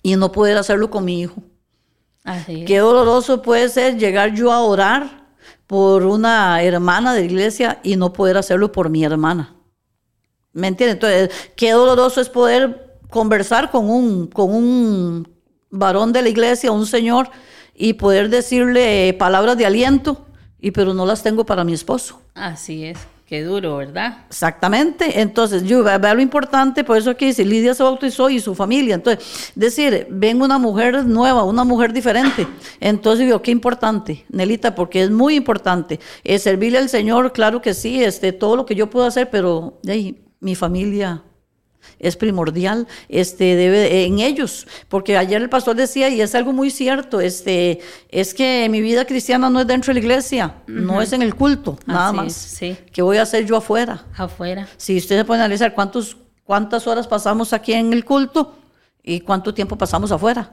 y 0.02 0.16
no 0.16 0.32
poder 0.32 0.58
hacerlo 0.58 0.90
con 0.90 1.06
mi 1.06 1.20
hijo. 1.22 1.42
Así 2.24 2.60
es. 2.60 2.66
Qué 2.66 2.78
doloroso 2.78 3.40
puede 3.40 3.70
ser 3.70 3.96
llegar 3.96 4.34
yo 4.34 4.52
a 4.52 4.60
orar 4.60 5.28
por 5.66 6.04
una 6.04 6.62
hermana 6.62 7.14
de 7.14 7.24
iglesia 7.24 7.80
y 7.82 7.96
no 7.96 8.12
poder 8.12 8.36
hacerlo 8.36 8.70
por 8.70 8.90
mi 8.90 9.02
hermana. 9.02 9.54
¿Me 10.52 10.66
entiendes? 10.66 10.94
Entonces, 10.94 11.52
qué 11.56 11.72
doloroso 11.72 12.20
es 12.20 12.28
poder 12.28 12.87
conversar 13.10 13.70
con 13.70 13.88
un, 13.90 14.26
con 14.26 14.54
un 14.54 15.28
varón 15.70 16.12
de 16.12 16.22
la 16.22 16.28
iglesia, 16.28 16.72
un 16.72 16.86
señor, 16.86 17.30
y 17.74 17.94
poder 17.94 18.28
decirle 18.28 19.14
palabras 19.18 19.56
de 19.56 19.66
aliento, 19.66 20.26
y 20.60 20.72
pero 20.72 20.94
no 20.94 21.06
las 21.06 21.22
tengo 21.22 21.46
para 21.46 21.64
mi 21.64 21.72
esposo. 21.72 22.20
Así 22.34 22.84
es. 22.84 22.98
Qué 23.28 23.42
duro, 23.42 23.76
¿verdad? 23.76 24.24
Exactamente. 24.30 25.20
Entonces, 25.20 25.62
yo 25.64 25.84
veo 25.84 26.14
lo 26.14 26.22
importante, 26.22 26.82
por 26.82 26.96
eso 26.96 27.10
aquí 27.10 27.26
dice, 27.26 27.44
Lidia 27.44 27.74
se 27.74 27.82
bautizó 27.82 28.30
y 28.30 28.40
su 28.40 28.54
familia. 28.54 28.94
Entonces, 28.94 29.52
decir, 29.54 30.06
ven 30.08 30.40
una 30.40 30.56
mujer 30.56 31.04
nueva, 31.04 31.44
una 31.44 31.62
mujer 31.62 31.92
diferente. 31.92 32.48
Entonces, 32.80 33.26
digo, 33.26 33.42
qué 33.42 33.50
importante, 33.50 34.24
Nelita, 34.30 34.74
porque 34.74 35.02
es 35.02 35.10
muy 35.10 35.34
importante. 35.34 36.00
Eh, 36.24 36.38
servirle 36.38 36.78
al 36.78 36.88
Señor, 36.88 37.34
claro 37.34 37.60
que 37.60 37.74
sí, 37.74 38.02
este, 38.02 38.32
todo 38.32 38.56
lo 38.56 38.64
que 38.64 38.74
yo 38.74 38.88
puedo 38.88 39.04
hacer, 39.04 39.28
pero 39.28 39.78
ahí, 39.86 40.24
mi 40.40 40.54
familia 40.54 41.22
es 41.98 42.16
primordial 42.16 42.86
este 43.08 43.56
debe 43.56 44.04
en 44.04 44.20
ellos 44.20 44.66
porque 44.88 45.16
ayer 45.16 45.42
el 45.42 45.48
pastor 45.48 45.76
decía 45.76 46.08
y 46.08 46.20
es 46.20 46.34
algo 46.34 46.52
muy 46.52 46.70
cierto 46.70 47.20
este 47.20 47.80
es 48.10 48.34
que 48.34 48.68
mi 48.70 48.80
vida 48.80 49.04
cristiana 49.04 49.50
no 49.50 49.60
es 49.60 49.66
dentro 49.66 49.92
de 49.92 50.00
la 50.00 50.06
iglesia 50.06 50.54
no 50.66 51.02
es 51.02 51.12
en 51.12 51.22
el 51.22 51.34
culto 51.34 51.78
nada 51.86 52.08
Así 52.08 52.16
más 52.16 52.26
es, 52.26 52.36
sí. 52.36 52.76
¿Qué 52.92 53.02
voy 53.02 53.18
a 53.18 53.22
hacer 53.22 53.44
yo 53.46 53.56
afuera? 53.56 54.04
Afuera. 54.16 54.68
Si 54.76 54.96
usted 54.96 55.18
se 55.18 55.24
puede 55.24 55.40
analizar 55.40 55.74
cuántos, 55.74 56.16
cuántas 56.44 56.86
horas 56.86 57.06
pasamos 57.06 57.52
aquí 57.52 57.72
en 57.72 57.92
el 57.92 58.04
culto 58.04 58.56
y 59.02 59.20
cuánto 59.20 59.54
tiempo 59.54 59.76
pasamos 59.76 60.10
afuera. 60.12 60.50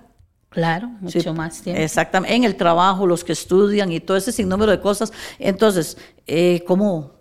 Claro, 0.49 0.87
mucho 1.01 1.19
Sí, 1.19 1.29
más 1.31 1.61
tiempo. 1.61 1.81
Exactamente, 1.81 2.35
en 2.35 2.43
el 2.45 2.55
trabajo, 2.55 3.05
los 3.05 3.23
que 3.23 3.33
estudian 3.33 3.91
y 3.91 3.99
todo 3.99 4.15
ese 4.15 4.31
sinnúmero 4.31 4.71
de 4.71 4.79
cosas. 4.79 5.11
Entonces, 5.37 5.97
eh, 6.27 6.63
¿cómo, 6.65 7.11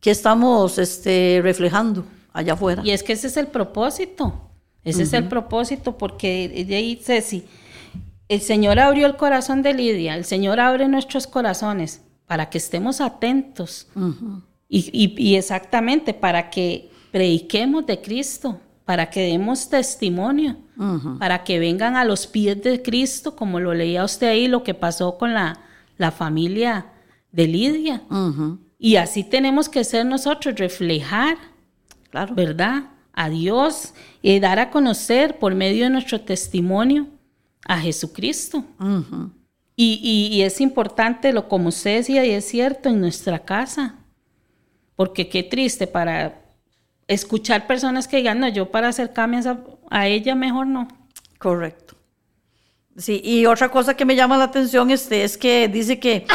qué 0.00 0.10
estamos 0.10 0.78
este, 0.78 1.40
reflejando 1.42 2.04
allá 2.32 2.52
afuera? 2.54 2.82
Y 2.84 2.90
es 2.90 3.02
que 3.02 3.12
ese 3.14 3.26
es 3.28 3.36
el 3.36 3.46
propósito. 3.48 4.48
Ese 4.84 5.02
es 5.02 5.12
el 5.12 5.28
propósito, 5.28 5.98
porque 5.98 6.64
de 6.66 6.74
ahí 6.76 6.94
dice, 6.96 7.20
si 7.20 7.44
el 8.28 8.40
Señor 8.40 8.78
abrió 8.78 9.06
el 9.06 9.16
corazón 9.16 9.62
de 9.62 9.74
Lidia, 9.74 10.14
el 10.14 10.24
Señor 10.24 10.58
abre 10.60 10.88
nuestros 10.88 11.26
corazones 11.26 12.02
para 12.26 12.48
que 12.48 12.58
estemos 12.58 13.00
atentos. 13.00 13.88
y, 14.68 14.88
y- 14.92 15.14
y 15.18 15.34
exactamente 15.34 16.14
para 16.14 16.48
que 16.48 16.88
prediquemos 17.10 17.84
de 17.86 18.00
Cristo, 18.00 18.60
para 18.84 19.10
que 19.10 19.20
demos 19.22 19.68
testimonio, 19.68 20.56
para 21.18 21.44
que 21.44 21.58
vengan 21.58 21.96
a 21.96 22.04
los 22.04 22.26
pies 22.26 22.62
de 22.62 22.80
Cristo, 22.80 23.36
como 23.36 23.60
lo 23.60 23.74
leía 23.74 24.04
usted 24.04 24.28
ahí, 24.28 24.48
lo 24.48 24.62
que 24.62 24.74
pasó 24.74 25.18
con 25.18 25.34
la, 25.34 25.58
la 25.98 26.10
familia 26.10 26.86
de 27.32 27.46
Lidia. 27.48 28.02
Y 28.78 28.96
así 28.96 29.24
tenemos 29.24 29.68
que 29.68 29.84
ser 29.84 30.06
nosotros, 30.06 30.54
reflejar 30.56 31.36
Claro. 32.10 32.34
¿verdad? 32.34 32.84
A 33.12 33.28
Dios 33.30 33.94
y 34.22 34.38
dar 34.40 34.58
a 34.58 34.70
conocer 34.70 35.38
por 35.38 35.54
medio 35.54 35.84
de 35.84 35.90
nuestro 35.90 36.20
testimonio 36.20 37.06
a 37.66 37.78
Jesucristo. 37.78 38.64
Y, 39.76 40.00
y- 40.02 40.36
y 40.36 40.42
es 40.42 40.60
importante, 40.60 41.32
lo 41.32 41.48
como 41.48 41.68
usted 41.68 41.98
decía, 41.98 42.24
y 42.26 42.30
es 42.30 42.44
cierto, 42.46 42.88
en 42.88 43.00
nuestra 43.00 43.38
casa. 43.40 43.96
Porque 44.96 45.28
qué 45.28 45.42
triste 45.42 45.86
para 45.86 46.42
escuchar 47.08 47.66
personas 47.66 48.06
que 48.06 48.18
digan, 48.18 48.40
no, 48.40 48.48
yo 48.48 48.70
para 48.70 48.88
acercarme 48.88 49.36
a, 49.38 49.40
esa- 49.40 49.60
a 49.90 50.06
ella 50.08 50.34
mejor 50.34 50.66
no. 50.66 50.88
Correcto. 51.38 51.96
Sí, 52.96 53.20
y 53.24 53.46
otra 53.46 53.70
cosa 53.70 53.96
que 53.96 54.04
me 54.04 54.16
llama 54.16 54.36
la 54.36 54.44
atención 54.44 54.90
este, 54.90 55.24
es 55.24 55.38
que 55.38 55.68
dice 55.68 55.98
que, 55.98 56.26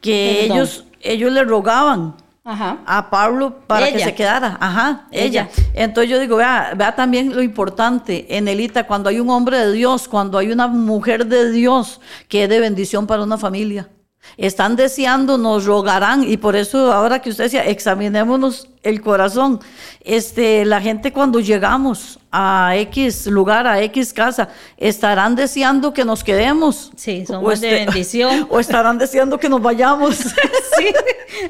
que 0.00 0.38
Perdón. 0.42 0.56
ellos, 0.56 0.84
ellos 1.00 1.32
le 1.32 1.44
rogaban 1.44 2.16
Ajá. 2.44 2.78
a 2.86 3.08
Pablo 3.08 3.60
para 3.66 3.92
que 3.92 4.00
se 4.00 4.14
quedara. 4.14 4.58
Ajá, 4.60 5.06
ella. 5.12 5.48
Ella. 5.56 5.64
Entonces 5.74 6.10
yo 6.10 6.18
digo, 6.18 6.36
vea, 6.36 6.72
vea 6.76 6.94
también 6.94 7.34
lo 7.34 7.42
importante, 7.42 8.36
en 8.36 8.48
Elita, 8.48 8.84
cuando 8.86 9.08
hay 9.08 9.20
un 9.20 9.30
hombre 9.30 9.58
de 9.58 9.72
Dios, 9.72 10.08
cuando 10.08 10.38
hay 10.38 10.50
una 10.50 10.66
mujer 10.66 11.26
de 11.26 11.50
Dios 11.52 12.00
que 12.28 12.44
es 12.44 12.48
de 12.48 12.58
bendición 12.58 13.06
para 13.06 13.22
una 13.22 13.38
familia. 13.38 13.88
Están 14.36 14.76
deseando, 14.76 15.38
nos 15.38 15.64
rogarán, 15.64 16.24
y 16.24 16.36
por 16.36 16.56
eso 16.56 16.92
ahora 16.92 17.20
que 17.20 17.30
usted 17.30 17.44
decía, 17.44 17.64
examinémonos 17.64 18.68
el 18.82 19.00
corazón. 19.00 19.60
Este, 20.04 20.64
la 20.64 20.80
gente 20.80 21.12
cuando 21.12 21.38
llegamos 21.40 22.18
a 22.32 22.72
X 22.76 23.26
lugar, 23.26 23.66
a 23.66 23.80
X 23.82 24.12
casa, 24.12 24.48
estarán 24.78 25.36
deseando 25.36 25.92
que 25.92 26.04
nos 26.04 26.24
quedemos. 26.24 26.90
Sí, 26.96 27.24
somos 27.26 27.60
de 27.60 27.70
bendición. 27.86 28.46
O 28.50 28.58
estarán 28.58 28.98
deseando 28.98 29.38
que 29.38 29.48
nos 29.48 29.62
vayamos. 29.62 30.18
Sí, 30.78 30.86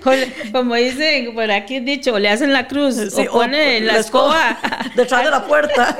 o 0.05 0.53
como 0.53 0.74
dicen 0.74 1.33
por 1.33 1.49
aquí 1.51 1.78
dicho, 1.78 2.14
o 2.14 2.18
le 2.18 2.28
hacen 2.28 2.53
la 2.53 2.66
cruz 2.66 2.97
Sí, 2.97 3.26
o 3.28 3.33
pone 3.33 3.80
la, 3.80 3.99
escoba. 3.99 4.59
detrás 4.97 5.24
de 5.24 5.30
la 5.30 5.47
puerta. 5.47 5.97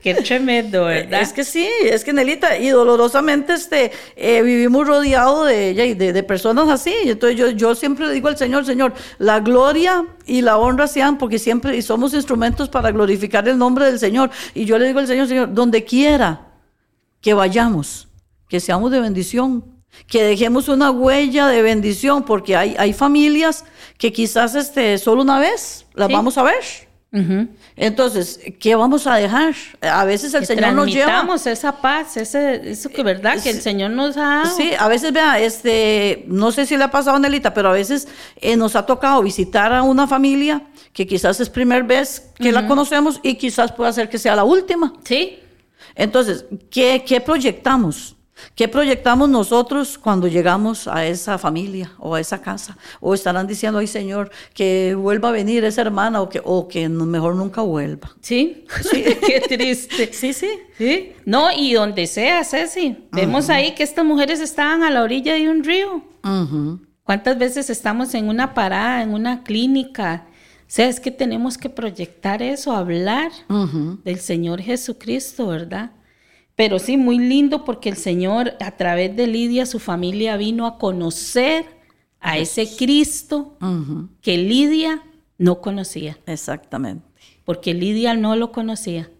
Qué 0.00 0.14
tremendo, 0.14 0.84
¿verdad? 0.84 1.22
Es 1.22 1.32
que 1.32 1.44
sí, 1.44 1.68
es 1.84 2.04
que 2.04 2.12
Nelita, 2.12 2.56
y 2.56 2.68
dolorosamente 2.68 3.54
este, 3.54 3.90
eh, 4.14 4.42
vivimos 4.42 4.86
rodeados 4.86 5.48
de, 5.48 5.72
y 5.72 5.94
de, 5.94 6.12
de 6.12 6.22
personas 6.22 6.68
así. 6.68 6.94
Entonces 7.04 7.36
yo, 7.36 7.50
yo 7.50 7.74
siempre 7.74 8.06
le 8.06 8.12
digo 8.12 8.28
al 8.28 8.36
Señor, 8.36 8.64
Señor, 8.64 8.94
la 9.18 9.40
gloria 9.40 10.04
y 10.26 10.42
la 10.42 10.58
honra 10.58 10.86
sean, 10.86 11.18
porque 11.18 11.38
siempre 11.38 11.76
y 11.76 11.82
somos 11.82 12.14
instrumentos 12.14 12.68
para 12.68 12.90
glorificar 12.90 13.48
el 13.48 13.58
nombre 13.58 13.86
del 13.86 13.98
Señor. 13.98 14.30
Y 14.54 14.64
yo 14.64 14.78
le 14.78 14.86
digo 14.86 14.98
al 15.00 15.06
Señor, 15.06 15.26
Señor, 15.28 15.52
donde 15.52 15.84
quiera 15.84 16.48
que 17.20 17.34
vayamos, 17.34 18.08
que 18.48 18.60
seamos 18.60 18.90
de 18.90 19.00
bendición, 19.00 19.64
que 20.06 20.22
dejemos 20.24 20.68
una 20.68 20.90
huella 20.90 21.46
de 21.48 21.62
bendición, 21.62 22.24
porque 22.24 22.56
hay, 22.56 22.74
hay 22.78 22.92
familias 22.92 23.64
que 23.98 24.12
quizás 24.12 24.54
este, 24.54 24.98
solo 24.98 25.22
una 25.22 25.38
vez 25.38 25.86
las 25.94 26.08
Sí. 26.08 26.14
vamos 26.14 26.38
a 26.38 26.42
ver. 26.42 26.62
Entonces, 27.76 28.40
¿qué 28.58 28.74
vamos 28.74 29.06
a 29.06 29.16
dejar? 29.16 29.54
A 29.82 30.04
veces 30.06 30.32
el 30.32 30.40
Que 30.40 30.46
Señor 30.46 30.72
nos 30.72 30.86
lleva. 30.86 31.26
esa 31.46 31.80
paz, 31.80 32.16
ese, 32.16 32.70
eso 32.70 32.88
que 32.88 33.02
verdad 33.02 33.42
que 33.42 33.50
el 33.50 33.60
Señor 33.60 33.90
nos 33.90 34.16
ha. 34.16 34.44
Sí, 34.46 34.72
a 34.78 34.88
veces, 34.88 35.12
vea, 35.12 35.38
este, 35.38 36.24
no 36.26 36.52
sé 36.52 36.64
si 36.64 36.76
le 36.76 36.84
ha 36.84 36.90
pasado 36.90 37.16
a 37.16 37.20
Nelita, 37.20 37.52
pero 37.52 37.68
a 37.68 37.72
veces 37.72 38.08
eh, 38.36 38.56
nos 38.56 38.76
ha 38.76 38.86
tocado 38.86 39.22
visitar 39.22 39.72
a 39.74 39.82
una 39.82 40.06
familia 40.06 40.62
que 40.94 41.06
quizás 41.06 41.38
es 41.40 41.50
primera 41.50 41.82
vez 41.84 42.30
que 42.38 42.50
la 42.50 42.66
conocemos 42.66 43.20
y 43.22 43.34
quizás 43.34 43.72
pueda 43.72 43.92
ser 43.92 44.08
que 44.08 44.18
sea 44.18 44.34
la 44.34 44.44
última. 44.44 44.94
Sí, 45.04 45.38
Entonces, 45.94 46.46
¿qué, 46.70 47.04
qué 47.06 47.20
proyectamos? 47.20 48.16
¿Qué 48.54 48.68
proyectamos 48.68 49.28
nosotros 49.28 49.98
cuando 49.98 50.26
llegamos 50.26 50.88
a 50.88 51.06
esa 51.06 51.38
familia 51.38 51.92
o 51.98 52.14
a 52.14 52.20
esa 52.20 52.40
casa? 52.40 52.76
O 53.00 53.14
estarán 53.14 53.46
diciendo, 53.46 53.78
ay 53.78 53.86
Señor, 53.86 54.30
que 54.54 54.94
vuelva 54.94 55.28
a 55.30 55.32
venir 55.32 55.64
esa 55.64 55.82
hermana 55.82 56.20
o 56.20 56.28
que, 56.28 56.40
o 56.44 56.68
que 56.68 56.88
mejor 56.88 57.34
nunca 57.34 57.60
vuelva. 57.62 58.10
sí, 58.20 58.64
qué 59.26 59.42
triste. 59.48 60.12
Sí, 60.12 60.32
sí. 60.32 60.50
Sí, 60.76 61.12
no, 61.24 61.52
y 61.52 61.74
donde 61.74 62.06
sea, 62.06 62.42
Ceci. 62.44 62.96
Vemos 63.12 63.50
ahí 63.50 63.74
que 63.74 63.82
estas 63.82 64.04
mujeres 64.04 64.40
estaban 64.40 64.82
a 64.82 64.90
la 64.90 65.02
orilla 65.02 65.34
de 65.34 65.48
un 65.48 65.62
río. 65.62 66.02
¿Cuántas 67.04 67.38
veces 67.38 67.70
estamos 67.70 68.14
en 68.14 68.28
una 68.28 68.54
parada, 68.54 69.02
en 69.02 69.12
una 69.14 69.42
clínica? 69.42 70.26
O 70.62 70.74
sea, 70.74 70.88
es 70.88 71.00
que 71.00 71.10
tenemos 71.10 71.58
que 71.58 71.68
proyectar 71.68 72.42
eso, 72.42 72.72
hablar 72.72 73.30
del 74.04 74.18
Señor 74.18 74.60
Jesucristo, 74.60 75.48
¿verdad? 75.48 75.90
Pero 76.54 76.78
sí, 76.78 76.96
muy 76.96 77.18
lindo 77.18 77.64
porque 77.64 77.88
el 77.88 77.96
Señor, 77.96 78.52
a 78.60 78.72
través 78.76 79.16
de 79.16 79.26
Lidia, 79.26 79.64
su 79.66 79.78
familia 79.78 80.36
vino 80.36 80.66
a 80.66 80.78
conocer 80.78 81.64
a 82.20 82.38
ese 82.38 82.68
Cristo 82.76 83.56
que 84.20 84.36
Lidia 84.38 85.02
no 85.38 85.60
conocía, 85.60 86.18
Exactamente. 86.26 87.04
porque 87.44 87.74
Lidia 87.74 88.14
no 88.14 88.36
lo 88.36 88.52
conocía. 88.52 89.10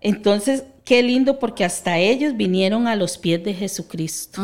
Entonces, 0.00 0.64
qué 0.84 1.02
lindo 1.02 1.38
porque 1.40 1.64
hasta 1.64 1.98
ellos 1.98 2.36
vinieron 2.36 2.86
a 2.86 2.94
los 2.94 3.18
pies 3.18 3.42
de 3.42 3.52
Jesucristo. 3.54 4.40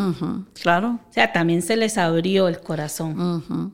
Claro. 0.61 0.99
O 1.09 1.13
sea, 1.13 1.33
también 1.33 1.63
se 1.63 1.77
les 1.77 1.97
abrió 1.97 2.49
el 2.49 2.59
corazón, 2.61 3.21
Ujú. 3.21 3.73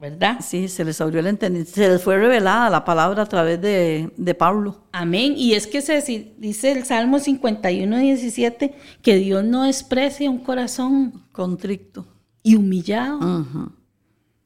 ¿Verdad? 0.00 0.38
Sí, 0.40 0.68
se 0.68 0.84
les 0.84 1.00
abrió 1.00 1.20
el 1.20 1.26
entendimiento, 1.26 1.72
se 1.74 1.88
les 1.88 2.02
fue 2.02 2.16
revelada 2.16 2.70
la 2.70 2.84
palabra 2.84 3.22
a 3.22 3.26
través 3.26 3.60
de, 3.60 4.10
de 4.16 4.34
Pablo. 4.34 4.82
Amén. 4.92 5.34
Y 5.36 5.52
es 5.52 5.66
que 5.66 5.82
se 5.82 6.00
dice 6.38 6.72
el 6.72 6.84
Salmo 6.84 7.18
51, 7.18 7.98
17, 7.98 8.74
que 9.02 9.16
Dios 9.16 9.44
no 9.44 9.64
desprecia 9.64 10.30
un 10.30 10.38
corazón 10.38 11.24
Contricto. 11.32 12.06
y 12.42 12.54
humillado. 12.56 13.46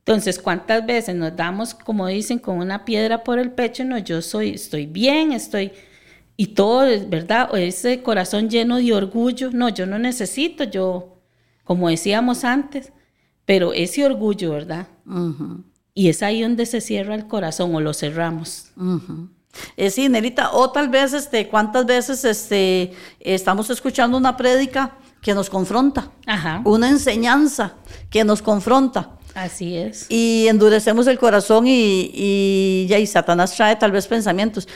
Entonces, 0.00 0.38
¿cuántas 0.38 0.84
veces 0.84 1.14
nos 1.14 1.34
damos, 1.34 1.72
como 1.72 2.06
dicen, 2.08 2.38
con 2.38 2.58
una 2.58 2.84
piedra 2.84 3.24
por 3.24 3.38
el 3.38 3.52
pecho? 3.52 3.84
No, 3.84 3.96
yo 3.98 4.20
soy, 4.20 4.50
estoy 4.50 4.86
bien, 4.86 5.32
estoy... 5.32 5.72
Y 6.36 6.48
todo, 6.48 6.84
es 6.84 7.08
¿verdad? 7.08 7.48
O 7.52 7.56
ese 7.56 8.02
corazón 8.02 8.50
lleno 8.50 8.78
de 8.78 8.92
orgullo. 8.92 9.50
No, 9.52 9.68
yo 9.68 9.86
no 9.86 10.00
necesito, 10.00 10.64
yo, 10.64 11.20
como 11.62 11.88
decíamos 11.88 12.42
antes, 12.42 12.92
pero 13.44 13.72
ese 13.72 14.04
orgullo, 14.04 14.52
¿verdad? 14.52 14.88
Y 15.94 16.08
es 16.08 16.22
ahí 16.22 16.42
donde 16.42 16.66
se 16.66 16.80
cierra 16.80 17.14
el 17.14 17.26
corazón 17.26 17.74
o 17.74 17.80
lo 17.80 17.94
cerramos. 17.94 18.66
Ujú. 18.76 19.28
Eh, 19.76 19.90
sí, 19.90 20.08
Nelita, 20.08 20.52
o 20.52 20.70
tal 20.70 20.88
vez, 20.88 21.12
este, 21.12 21.48
¿cuántas 21.48 21.86
veces 21.86 22.24
este, 22.24 22.92
estamos 23.20 23.70
escuchando 23.70 24.16
una 24.16 24.36
prédica 24.36 24.96
que 25.20 25.34
nos 25.34 25.48
confronta? 25.48 26.10
Ajá. 26.26 26.60
Una 26.64 26.88
enseñanza 26.88 27.74
que 28.10 28.24
nos 28.24 28.42
confronta. 28.42 29.10
Así 29.34 29.76
es. 29.76 30.06
Y 30.08 30.46
endurecemos 30.48 31.06
el 31.06 31.18
corazón 31.18 31.66
y, 31.66 32.10
y 32.12 32.86
ya, 32.88 32.98
y 32.98 33.06
Satanás 33.06 33.54
trae 33.56 33.76
tal 33.76 33.92
vez 33.92 34.06
pensamientos. 34.06 34.68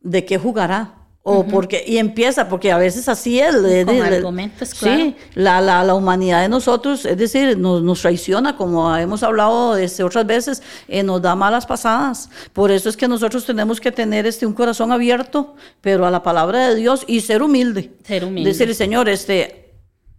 ¿De 0.00 0.24
qué 0.24 0.38
jugará? 0.38 1.01
O 1.24 1.44
porque, 1.46 1.84
y 1.86 1.98
empieza, 1.98 2.48
porque 2.48 2.72
a 2.72 2.78
veces 2.78 3.08
así 3.08 3.38
es. 3.38 3.54
le- 3.54 3.84
Con 3.86 4.02
argumentos, 4.02 4.74
claro. 4.74 4.96
Sí, 5.04 5.16
la, 5.34 5.60
la, 5.60 5.84
la 5.84 5.94
humanidad 5.94 6.42
de 6.42 6.48
nosotros, 6.48 7.04
es 7.06 7.16
decir, 7.16 7.56
nos, 7.56 7.80
nos 7.80 8.00
traiciona, 8.00 8.56
como 8.56 8.96
hemos 8.96 9.22
hablado 9.22 9.76
este, 9.76 10.02
otras 10.02 10.26
veces, 10.26 10.62
eh, 10.88 11.04
nos 11.04 11.22
da 11.22 11.36
malas 11.36 11.64
pasadas. 11.64 12.28
Por 12.52 12.72
eso 12.72 12.88
es 12.88 12.96
que 12.96 13.06
nosotros 13.06 13.46
tenemos 13.46 13.80
que 13.80 13.92
tener 13.92 14.26
este, 14.26 14.46
un 14.46 14.52
corazón 14.52 14.90
abierto, 14.90 15.54
pero 15.80 16.04
a 16.06 16.10
la 16.10 16.24
palabra 16.24 16.68
de 16.70 16.74
Dios 16.74 17.04
y 17.06 17.20
ser 17.20 17.40
humilde. 17.44 17.92
Ser 18.04 18.24
humilde. 18.24 18.50
Decirle, 18.50 18.74
Señor, 18.74 19.08
este, 19.08 19.74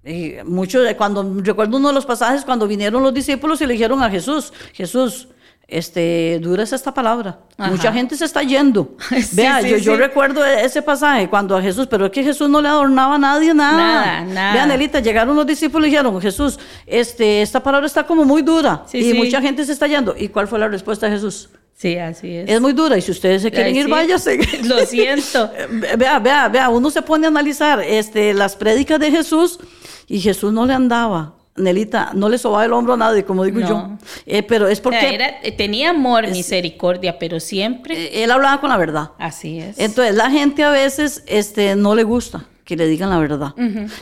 y 0.06 0.36
mucho 0.46 0.82
de 0.82 0.96
cuando 0.96 1.22
recuerdo 1.40 1.76
uno 1.78 1.90
de 1.90 1.96
los 1.96 2.06
pasajes 2.06 2.46
cuando 2.46 2.66
vinieron 2.66 3.04
los 3.04 3.14
discípulos 3.14 3.60
y 3.62 3.66
le 3.68 3.74
dijeron 3.74 4.02
a 4.04 4.10
Jesús, 4.10 4.54
Jesús, 4.72 5.28
este, 5.68 6.40
dura 6.42 6.64
es 6.64 6.74
esta 6.74 6.94
palabra. 6.94 7.40
Ajá. 7.58 7.72
Mucha 7.72 7.92
gente 7.94 8.16
se 8.16 8.26
está 8.26 8.44
yendo. 8.44 8.96
Sí, 9.10 9.36
Vea, 9.36 9.62
sí, 9.62 9.70
yo, 9.70 9.78
yo 9.78 9.94
sí. 9.94 10.00
recuerdo 10.00 10.46
ese 10.46 10.82
pasaje 10.82 11.30
cuando 11.30 11.56
a 11.56 11.62
Jesús, 11.62 11.88
pero 11.88 12.06
es 12.06 12.12
que 12.12 12.24
Jesús 12.24 12.50
no 12.50 12.62
le 12.62 12.68
adornaba 12.68 13.16
a 13.16 13.18
nadie 13.18 13.54
nada. 13.54 13.78
Nada, 13.78 14.22
nada. 14.26 14.54
Vean, 14.54 14.72
Elita, 14.72 15.00
llegaron 15.00 15.36
los 15.36 15.46
discípulos 15.48 15.88
y 15.88 15.92
dijeron, 15.92 16.20
Jesús, 16.22 16.60
este, 16.86 17.42
esta 17.42 17.62
palabra 17.62 17.88
está 17.88 18.06
como 18.06 18.26
muy 18.26 18.42
dura 18.42 18.86
y 18.94 19.14
mucha 19.14 19.42
gente 19.42 19.66
se 19.66 19.72
está 19.74 19.88
yendo. 19.88 20.16
¿Y 20.18 20.30
cuál 20.30 20.48
fue 20.48 20.60
la 20.60 20.68
respuesta 20.68 21.08
de 21.08 21.14
Jesús? 21.14 21.50
Sí, 21.76 21.98
así 21.98 22.36
es. 22.36 22.50
Es 22.50 22.62
muy 22.62 22.74
dura 22.74 22.98
y 22.98 23.02
si 23.02 23.12
ustedes 23.12 23.42
se 23.42 23.52
quieren 23.52 23.74
Ay, 23.74 23.80
ir, 23.80 23.86
sí. 23.86 23.92
váyase. 23.92 24.40
Lo 24.64 24.86
siento. 24.86 25.52
Vea, 25.98 26.20
vea, 26.20 26.48
vea, 26.48 26.70
uno 26.70 26.90
se 26.90 27.02
pone 27.02 27.26
a 27.26 27.30
analizar 27.30 27.82
este, 27.82 28.34
las 28.34 28.56
prédicas 28.56 29.00
de 29.00 29.12
Jesús 29.12 29.60
y 30.08 30.20
Jesús 30.20 30.54
no 30.54 30.66
le 30.66 30.74
andaba, 30.74 31.34
Nelita, 31.56 32.12
no 32.16 32.30
le 32.30 32.38
sobaba 32.38 32.66
el 32.66 32.74
hombro 32.74 32.94
a 32.94 32.98
nadie, 32.98 33.24
como 33.26 33.44
digo 33.44 33.60
No. 33.60 33.68
yo. 33.68 33.90
Eh, 34.26 34.42
pero 34.44 34.68
es 34.68 34.80
porque 34.82 35.14
era- 35.14 35.36
tenía 35.56 35.92
amor, 35.92 36.28
misericordia, 36.30 37.20
pero 37.20 37.40
siempre 37.40 37.96
eh, 38.06 38.24
él 38.24 38.32
hablaba 38.32 38.60
con 38.60 38.70
la 38.72 38.78
verdad. 38.78 39.12
así 39.20 39.60
es. 39.60 39.78
Entonces, 39.80 40.16
la 40.16 40.32
gente 40.32 40.64
a 40.64 40.72
veces 40.72 41.24
este, 41.28 41.76
no 41.76 41.94
le 41.96 42.04
gusta 42.04 42.46
que 42.66 42.76
le 42.78 42.88
digan 42.88 43.10
la 43.10 43.20
verdad. 43.20 43.54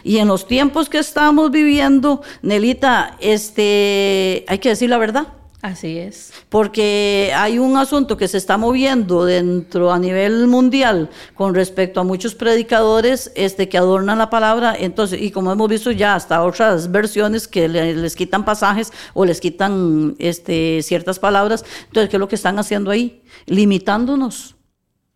Y 0.04 0.18
en 0.20 0.28
los 0.28 0.47
tiempos 0.47 0.88
que 0.88 0.99
estamos 0.99 1.49
viviendo, 1.52 2.22
Nelita, 2.43 3.18
este, 3.20 4.45
hay 4.47 4.60
que 4.60 4.70
decir 4.70 4.89
la 4.89 4.97
verdad. 4.97 5.28
Así 5.62 5.97
es. 5.97 6.32
porque 6.49 7.32
hay 7.36 7.59
un 7.59 7.78
asunto 7.78 8.18
que 8.18 8.28
se 8.28 8.38
está 8.38 8.57
moviendo 8.57 9.26
dentro 9.26 9.91
a 9.91 9.99
nivel 9.99 10.47
mundial 10.47 11.09
con 11.36 11.53
respecto 11.55 11.99
a 11.99 12.03
muchos 12.03 12.34
predicadores 12.36 13.32
este, 13.36 13.70
que 13.70 13.78
adornan 13.78 14.18
la 14.18 14.30
palabra, 14.30 14.76
entonces, 14.78 15.22
y 15.22 15.32
como 15.32 15.51
hemos 15.51 15.70
visto 15.70 15.91
ya 15.91 16.16
hasta 16.16 16.43
otras 16.43 16.91
versiones 16.91 17.47
que 17.47 17.68
le- 17.68 17.95
les 17.95 18.16
quitan 18.16 18.43
pasajes 18.45 18.91
o 19.14 19.24
les 19.26 19.39
quitan 19.39 20.16
este, 20.20 20.82
ciertas 20.84 21.20
palabras, 21.20 21.64
entonces, 21.88 22.09
¿qué 22.09 22.16
es 22.18 22.20
lo 22.20 22.28
que 22.28 22.36
están 22.36 22.57
haciendo 22.59 22.89
ahí? 22.91 23.24
Limitándonos 23.45 24.55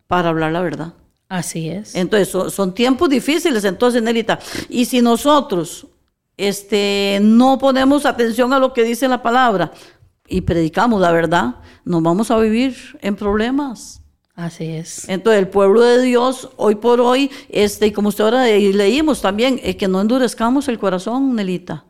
para 0.06 0.28
hablar 0.30 0.52
la 0.52 0.60
verdad. 0.60 0.94
Así 1.28 1.68
es. 1.68 1.94
Entonces, 1.96 2.28
son, 2.28 2.50
son 2.52 2.72
tiempos 2.72 3.08
difíciles, 3.10 3.64
entonces, 3.64 4.00
Nelita. 4.00 4.38
Y 4.68 4.84
si 4.84 5.02
nosotros 5.02 5.86
este, 6.36 7.18
no 7.22 7.58
ponemos 7.58 8.06
atención 8.06 8.52
a 8.52 8.58
lo 8.58 8.72
que 8.72 8.84
dice 8.84 9.08
la 9.08 9.22
palabra 9.22 9.72
y 10.28 10.42
predicamos 10.42 11.00
la 11.00 11.12
verdad, 11.12 11.56
nos 11.84 12.02
vamos 12.02 12.30
a 12.30 12.38
vivir 12.38 12.76
en 13.00 13.16
problemas. 13.16 14.02
Así 14.34 14.66
es. 14.66 15.08
Entonces, 15.08 15.40
el 15.40 15.48
pueblo 15.48 15.80
de 15.80 16.02
Dios, 16.02 16.50
hoy 16.56 16.74
por 16.74 17.00
hoy, 17.00 17.30
este, 17.48 17.86
y 17.86 17.92
como 17.92 18.10
usted 18.10 18.24
ahora 18.24 18.44
leímos 18.44 19.22
también, 19.22 19.58
es 19.62 19.76
que 19.76 19.88
no 19.88 20.00
endurezcamos 20.00 20.68
el 20.68 20.78
corazón, 20.78 21.34
Nelita. 21.34 21.84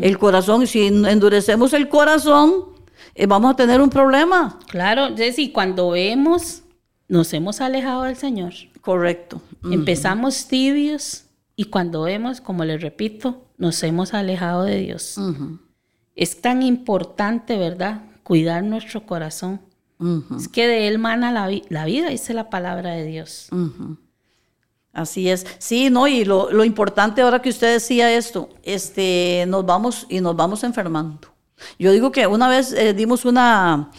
El 0.00 0.18
corazón, 0.18 0.66
si 0.68 0.86
endurecemos 0.86 1.72
el 1.72 1.88
corazón, 1.88 2.66
eh, 3.14 3.26
vamos 3.26 3.52
a 3.52 3.56
tener 3.56 3.80
un 3.80 3.90
problema. 3.90 4.58
Claro, 4.68 5.16
Jessy, 5.16 5.50
cuando 5.50 5.90
vemos, 5.90 6.62
nos 7.08 7.32
hemos 7.32 7.60
alejado 7.60 8.04
del 8.04 8.16
Señor. 8.16 8.52
Correcto. 8.80 9.40
Empezamos 9.64 10.46
tibios 10.46 11.24
y 11.56 11.64
cuando 11.64 12.02
vemos, 12.02 12.40
como 12.40 12.64
les 12.64 12.82
repito, 12.82 13.46
nos 13.56 13.82
hemos 13.82 14.14
alejado 14.14 14.64
de 14.64 14.78
Dios. 14.78 15.16
Ujú, 15.18 15.58
Es 16.14 16.40
tan 16.40 16.62
importante, 16.62 17.56
¿verdad? 17.58 18.02
Cuidar 18.22 18.62
nuestro 18.62 19.04
corazón. 19.06 19.60
Es 20.36 20.48
que 20.48 20.66
de 20.66 20.88
él 20.88 20.98
mana 20.98 21.32
la, 21.32 21.46
vi- 21.48 21.64
la 21.70 21.84
vida, 21.86 22.08
dice 22.10 22.34
la 22.34 22.50
palabra 22.50 22.90
de 22.92 23.04
Dios. 23.06 23.48
Así 24.92 25.28
es. 25.28 25.44
Sí, 25.58 25.90
no, 25.90 26.06
y 26.06 26.24
lo, 26.24 26.50
lo 26.52 26.64
importante 26.64 27.22
ahora 27.22 27.42
que 27.42 27.48
usted 27.48 27.72
decía 27.72 28.14
esto, 28.14 28.48
este, 28.62 29.44
nos 29.48 29.66
vamos 29.66 30.06
y 30.08 30.20
nos 30.20 30.36
vamos 30.36 30.62
enfermando. 30.62 31.28
Yo 31.78 31.90
digo 31.90 32.12
que 32.12 32.26
una 32.26 32.48
vez 32.48 32.72
eh, 32.72 32.92
dimos 32.94 33.24
una, 33.24 33.90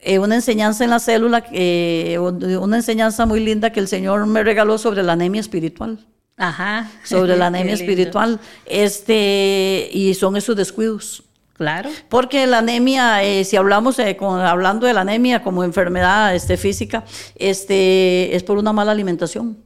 eh, 0.00 0.18
una 0.18 0.36
enseñanza 0.36 0.84
en 0.84 0.90
la 0.90 1.00
célula, 1.00 1.44
eh, 1.50 2.18
una 2.18 2.76
enseñanza 2.76 3.26
muy 3.26 3.40
linda 3.40 3.70
que 3.72 3.80
el 3.80 3.88
Señor 3.88 4.26
me 4.26 4.44
regaló 4.44 4.78
sobre 4.78 5.02
la 5.02 5.14
anemia 5.14 5.40
espiritual, 5.40 5.98
Ajá. 6.36 6.88
sobre 7.04 7.36
la 7.36 7.46
anemia 7.48 7.74
espiritual, 7.74 8.38
este, 8.66 9.88
y 9.92 10.14
son 10.14 10.36
esos 10.36 10.54
descuidos. 10.56 11.24
Claro. 11.54 11.88
Porque 12.08 12.46
la 12.46 12.58
anemia, 12.58 13.22
eh, 13.22 13.44
si 13.44 13.56
hablamos 13.56 13.98
eh, 14.00 14.16
con- 14.16 14.40
hablando 14.40 14.86
de 14.86 14.92
la 14.92 15.02
anemia 15.02 15.42
como 15.42 15.62
enfermedad 15.64 16.34
este, 16.34 16.56
física, 16.56 17.04
este, 17.36 18.34
es 18.34 18.42
por 18.42 18.58
una 18.58 18.72
mala 18.72 18.90
alimentación. 18.92 19.58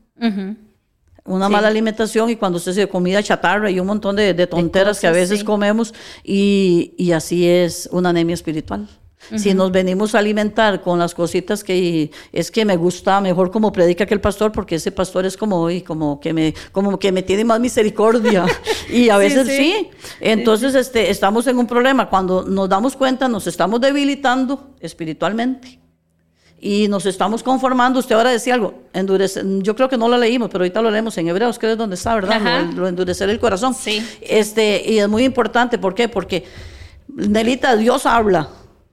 Una 1.25 1.47
Sí. 1.47 1.53
mala 1.53 1.69
alimentación 1.69 2.31
y 2.31 2.37
cuando 2.37 2.57
usted 2.59 2.73
se 2.73 2.89
comida 2.89 3.23
chatarra 3.23 3.71
y 3.71 3.81
un 3.81 3.87
montón 3.87 4.17
de, 4.17 4.33
de 4.35 4.47
tonteras 4.47 4.99
que 5.01 5.07
a 5.07 5.13
veces 5.13 5.41
sí. 5.41 5.45
comemos 5.45 5.95
y, 6.25 6.95
y 6.99 7.13
así 7.13 7.47
es 7.47 7.89
una 7.93 8.11
anemia 8.11 8.35
espiritual. 8.35 8.89
Si 9.37 9.53
nos 9.53 9.71
venimos 9.73 10.15
a 10.15 10.21
alimentar 10.21 10.81
con 10.81 10.99
las 10.99 11.15
cositas 11.15 11.63
que 11.63 12.11
es 12.33 12.51
que 12.51 12.65
me 12.65 12.77
gusta 12.77 13.21
mejor 13.21 13.51
como 13.51 13.73
predica 13.73 14.07
que 14.07 14.15
el 14.15 14.21
pastor, 14.21 14.53
porque 14.53 14.77
ese 14.77 14.91
pastor 14.91 15.27
es 15.27 15.37
como, 15.37 15.69
y 15.71 15.83
como 15.83 16.19
que 16.19 16.33
me, 16.33 16.55
como 16.73 16.99
que 16.99 17.13
me 17.13 17.23
tiene 17.23 17.45
más 17.45 17.61
misericordia. 17.61 18.47
y 18.91 19.11
a 19.11 19.19
veces 19.19 19.47
sí. 19.47 19.91
Entonces, 20.21 20.75
este, 20.75 21.11
estamos 21.11 21.47
en 21.47 21.59
un 21.59 21.67
problema. 21.67 22.09
Cuando 22.09 22.43
nos 22.45 22.69
damos 22.69 22.97
cuenta, 22.97 23.29
nos 23.29 23.47
estamos 23.47 23.81
debilitando 23.81 24.71
espiritualmente 24.81 25.79
y 26.61 26.89
nos 26.89 27.05
estamos 27.07 27.43
conformando. 27.43 28.01
Usted 28.01 28.15
ahora 28.15 28.31
decía 28.31 28.55
algo, 28.55 28.83
endurece, 28.93 29.43
yo 29.61 29.77
creo 29.77 29.89
que 29.89 29.99
no 29.99 30.09
lo 30.09 30.17
leímos, 30.17 30.49
pero 30.51 30.63
ahorita 30.63 30.81
lo 30.81 30.91
leemos 30.91 31.17
en 31.19 31.29
Hebreos, 31.29 31.59
que 31.59 31.71
es 31.71 31.79
donde 31.79 31.97
está, 31.97 32.15
¿verdad? 32.15 32.67
Lo, 32.75 32.83
lo, 32.83 32.89
endurecer 32.89 33.29
el 33.29 33.39
corazón. 33.39 33.75
Sí. 33.75 34.05
Este, 34.23 34.83
y 34.87 34.99
es 34.99 35.09
muy 35.09 35.25
importante, 35.25 35.79
¿por 35.79 35.95
qué? 35.95 36.09
Porque, 36.09 36.45
Nelita, 37.09 37.77
Dios 37.77 38.07
habla, 38.07 38.49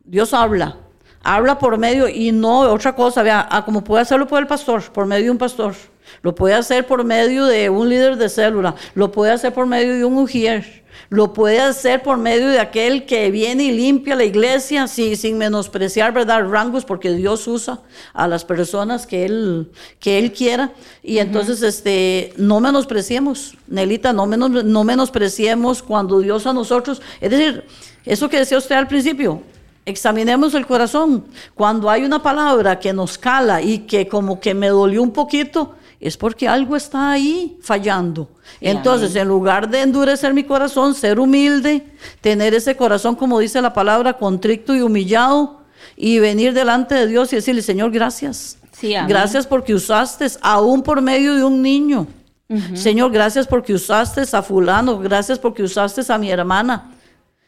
Dios 0.06 0.34
habla, 0.34 0.78
habla 1.24 1.58
por 1.60 1.78
medio, 1.78 2.08
y 2.08 2.32
no 2.32 2.60
otra 2.62 2.96
cosa, 2.96 3.24
vea, 3.24 3.48
ah, 3.50 3.66
como 3.66 3.84
puede 3.84 4.04
hacerlo 4.04 4.28
por 4.28 4.40
el 4.40 4.48
pastor, 4.48 4.84
por 4.92 5.06
medio 5.06 5.26
de 5.26 5.32
un 5.32 5.38
pastor, 5.38 5.74
lo 6.22 6.34
puede 6.36 6.56
hacer 6.56 6.86
por 6.86 7.04
medio 7.04 7.46
de 7.46 7.70
un 7.70 7.90
líder 7.90 8.18
de 8.18 8.30
célula, 8.30 8.76
lo 8.94 9.12
puede 9.12 9.32
hacer 9.32 9.54
por 9.54 9.66
medio 9.66 9.94
de 9.94 10.06
un 10.06 10.18
ujier 10.18 10.86
lo 11.10 11.34
puede 11.34 11.60
hacer 11.60 12.02
por 12.02 12.18
medio 12.18 12.48
de 12.48 12.60
aquel 12.60 13.06
que 13.06 13.30
viene 13.32 13.66
y 13.66 13.72
limpia 13.72 14.16
la 14.16 14.24
iglesia 14.24 14.88
sin, 14.88 15.16
sin 15.18 15.38
menospreciar, 15.38 16.14
¿verdad? 16.14 16.48
Rangos, 16.50 16.86
porque 16.86 17.12
Dios 17.12 17.48
usa 17.48 17.80
a 18.14 18.28
las 18.28 18.44
personas 18.46 19.06
que 19.06 19.26
Él, 19.26 19.72
que 20.00 20.20
él 20.20 20.32
quiera. 20.32 20.72
Y 21.04 21.20
entonces, 21.20 21.62
este, 21.62 22.34
no 22.38 22.60
menospreciemos, 22.60 23.56
Nelita, 23.68 24.14
no, 24.14 24.26
menos, 24.26 24.64
no 24.64 24.84
menospreciemos 24.84 25.84
cuando 25.84 26.20
Dios 26.20 26.46
a 26.48 26.54
nosotros, 26.54 27.02
es 27.22 27.30
decir, 27.30 27.64
eso 28.06 28.30
que 28.30 28.40
decía 28.40 28.58
usted 28.58 28.76
al 28.76 28.88
principio, 28.88 29.42
examinemos 29.86 30.54
el 30.56 30.66
corazón. 30.66 31.26
Cuando 31.54 31.90
hay 31.90 32.04
una 32.04 32.22
palabra 32.22 32.80
que 32.80 32.92
nos 32.92 33.18
cala 33.18 33.62
y 33.62 33.80
que 33.80 34.08
como 34.08 34.40
que 34.40 34.54
me 34.54 34.70
dolió 34.70 35.02
un 35.02 35.12
poquito, 35.12 35.76
es 36.00 36.18
porque 36.18 36.48
algo 36.48 36.76
está 36.76 37.12
ahí 37.12 37.58
fallando. 37.62 38.30
Entonces, 38.60 39.16
en 39.16 39.28
lugar 39.28 39.70
de 39.70 39.82
endurecer 39.82 40.34
mi 40.34 40.44
corazón, 40.44 40.94
ser 40.94 41.20
humilde, 41.20 41.86
tener 42.22 42.54
ese 42.54 42.76
corazón, 42.76 43.16
como 43.16 43.40
dice 43.40 43.62
la 43.62 43.74
palabra, 43.74 44.14
contrito 44.14 44.76
y 44.76 44.82
humillado, 44.82 45.62
y 45.96 46.20
venir 46.20 46.54
delante 46.54 46.96
de 46.96 47.08
Dios 47.08 47.32
y 47.32 47.38
decirle, 47.38 47.62
Señor, 47.62 47.92
gracias. 47.92 48.58
gracias 49.08 49.48
porque 49.48 49.74
usaste, 49.74 50.28
aún 50.42 50.82
por 50.84 51.02
medio 51.02 51.36
de 51.36 51.44
un 51.44 51.62
niño. 51.62 52.08
Señor, 52.76 53.12
gracias 53.12 53.48
porque 53.48 53.74
usaste 53.74 54.22
a 54.32 54.42
fulano, 54.44 55.00
gracias 55.00 55.40
porque 55.40 55.64
usaste 55.64 56.02
a 56.12 56.18
mi 56.18 56.30
hermana 56.30 56.92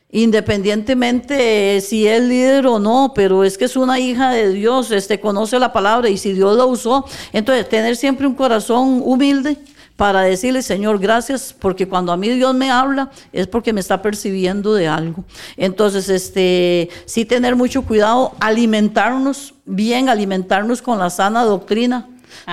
independientemente 0.09 1.81
si 1.81 2.07
es 2.07 2.23
líder 2.23 2.67
o 2.67 2.79
no, 2.79 3.11
pero 3.13 3.43
es 3.43 3.57
que 3.57 3.65
es 3.65 3.75
una 3.75 3.99
hija 3.99 4.31
de 4.31 4.49
Dios, 4.53 4.91
este 4.91 5.19
conoce 5.19 5.59
la 5.59 5.73
palabra 5.73 6.09
y 6.09 6.17
si 6.17 6.33
Dios 6.33 6.55
la 6.55 6.65
usó, 6.65 7.05
entonces 7.33 7.67
tener 7.67 7.95
siempre 7.95 8.25
un 8.25 8.35
corazón 8.35 9.01
humilde 9.03 9.57
para 9.97 10.21
decirle, 10.21 10.61
Señor, 10.61 10.99
gracias, 10.99 11.55
porque 11.57 11.87
cuando 11.87 12.11
a 12.11 12.17
mí 12.17 12.29
Dios 12.29 12.53
me 12.53 12.69
habla 12.69 13.09
es 13.33 13.47
porque 13.47 13.73
me 13.73 13.81
está 13.81 14.01
percibiendo 14.01 14.75
de 14.75 14.87
algo. 14.87 15.25
Entonces, 15.57 16.07
este, 16.07 16.89
sí 17.05 17.25
tener 17.25 17.55
mucho 17.55 17.81
cuidado, 17.81 18.33
alimentarnos 18.39 19.55
bien, 19.65 20.07
alimentarnos 20.07 20.83
con 20.83 20.99
la 20.99 21.09
sana 21.09 21.43
doctrina. 21.43 22.07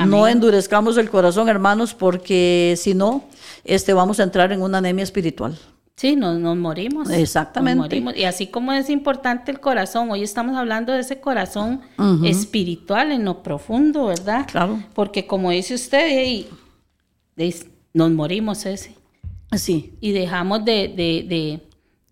No 0.07 0.27
endurezcamos 0.27 0.97
el 0.97 1.11
corazón, 1.11 1.49
hermanos, 1.49 1.93
porque 1.93 2.75
si 2.79 2.95
no, 2.95 3.25
este, 3.65 3.93
vamos 3.93 4.19
a 4.19 4.23
entrar 4.23 4.51
en 4.51 4.63
una 4.63 4.79
anemia 4.79 5.05
espiritual. 5.05 5.57
Sí, 5.97 6.17
nos, 6.17 6.41
nos 6.41 6.57
morimos. 6.57 7.09
Exactamente. 7.11 8.03
Y 8.17 8.25
así 8.25 8.49
como 8.49 8.73
es 8.73 8.91
importante 8.91 9.53
el 9.53 9.61
corazón, 9.61 10.11
hoy 10.11 10.23
estamos 10.23 10.57
hablando 10.57 10.93
de 10.93 11.01
ese 11.01 11.21
corazón 11.21 11.83
espiritual 12.25 13.13
en 13.13 13.25
lo 13.25 13.43
profundo, 13.43 14.07
¿verdad? 14.07 14.47
Claro. 14.51 14.83
Porque 14.95 15.27
como 15.27 15.51
dice 15.51 15.75
usted, 15.75 16.47
nos 17.93 18.11
morimos 18.11 18.67
ese. 18.67 18.97
Sí. 19.57 19.95
Y 20.01 20.11
dejamos 20.11 20.65
de, 20.65 20.89
de, 20.89 21.25
de, 21.29 21.61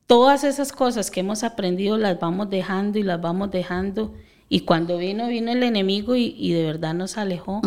todas 0.07 0.45
esas 0.45 0.71
cosas 0.71 1.11
que 1.11 1.21
hemos 1.21 1.43
aprendido, 1.43 1.99
las 1.99 2.21
vamos 2.21 2.51
dejando 2.51 3.01
y 3.01 3.03
las 3.03 3.21
vamos 3.21 3.51
dejando. 3.51 4.15
Y 4.49 4.61
cuando 4.61 4.99
vino, 4.99 5.27
vino 5.27 5.51
el 5.51 5.63
enemigo 5.65 6.15
y, 6.15 6.37
y 6.39 6.53
de 6.53 6.63
verdad 6.63 6.95
nos 6.95 7.19
alejó, 7.19 7.61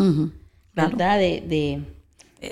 ¿verdad? 0.72 1.18
De, 1.18 1.42
de 1.46 1.95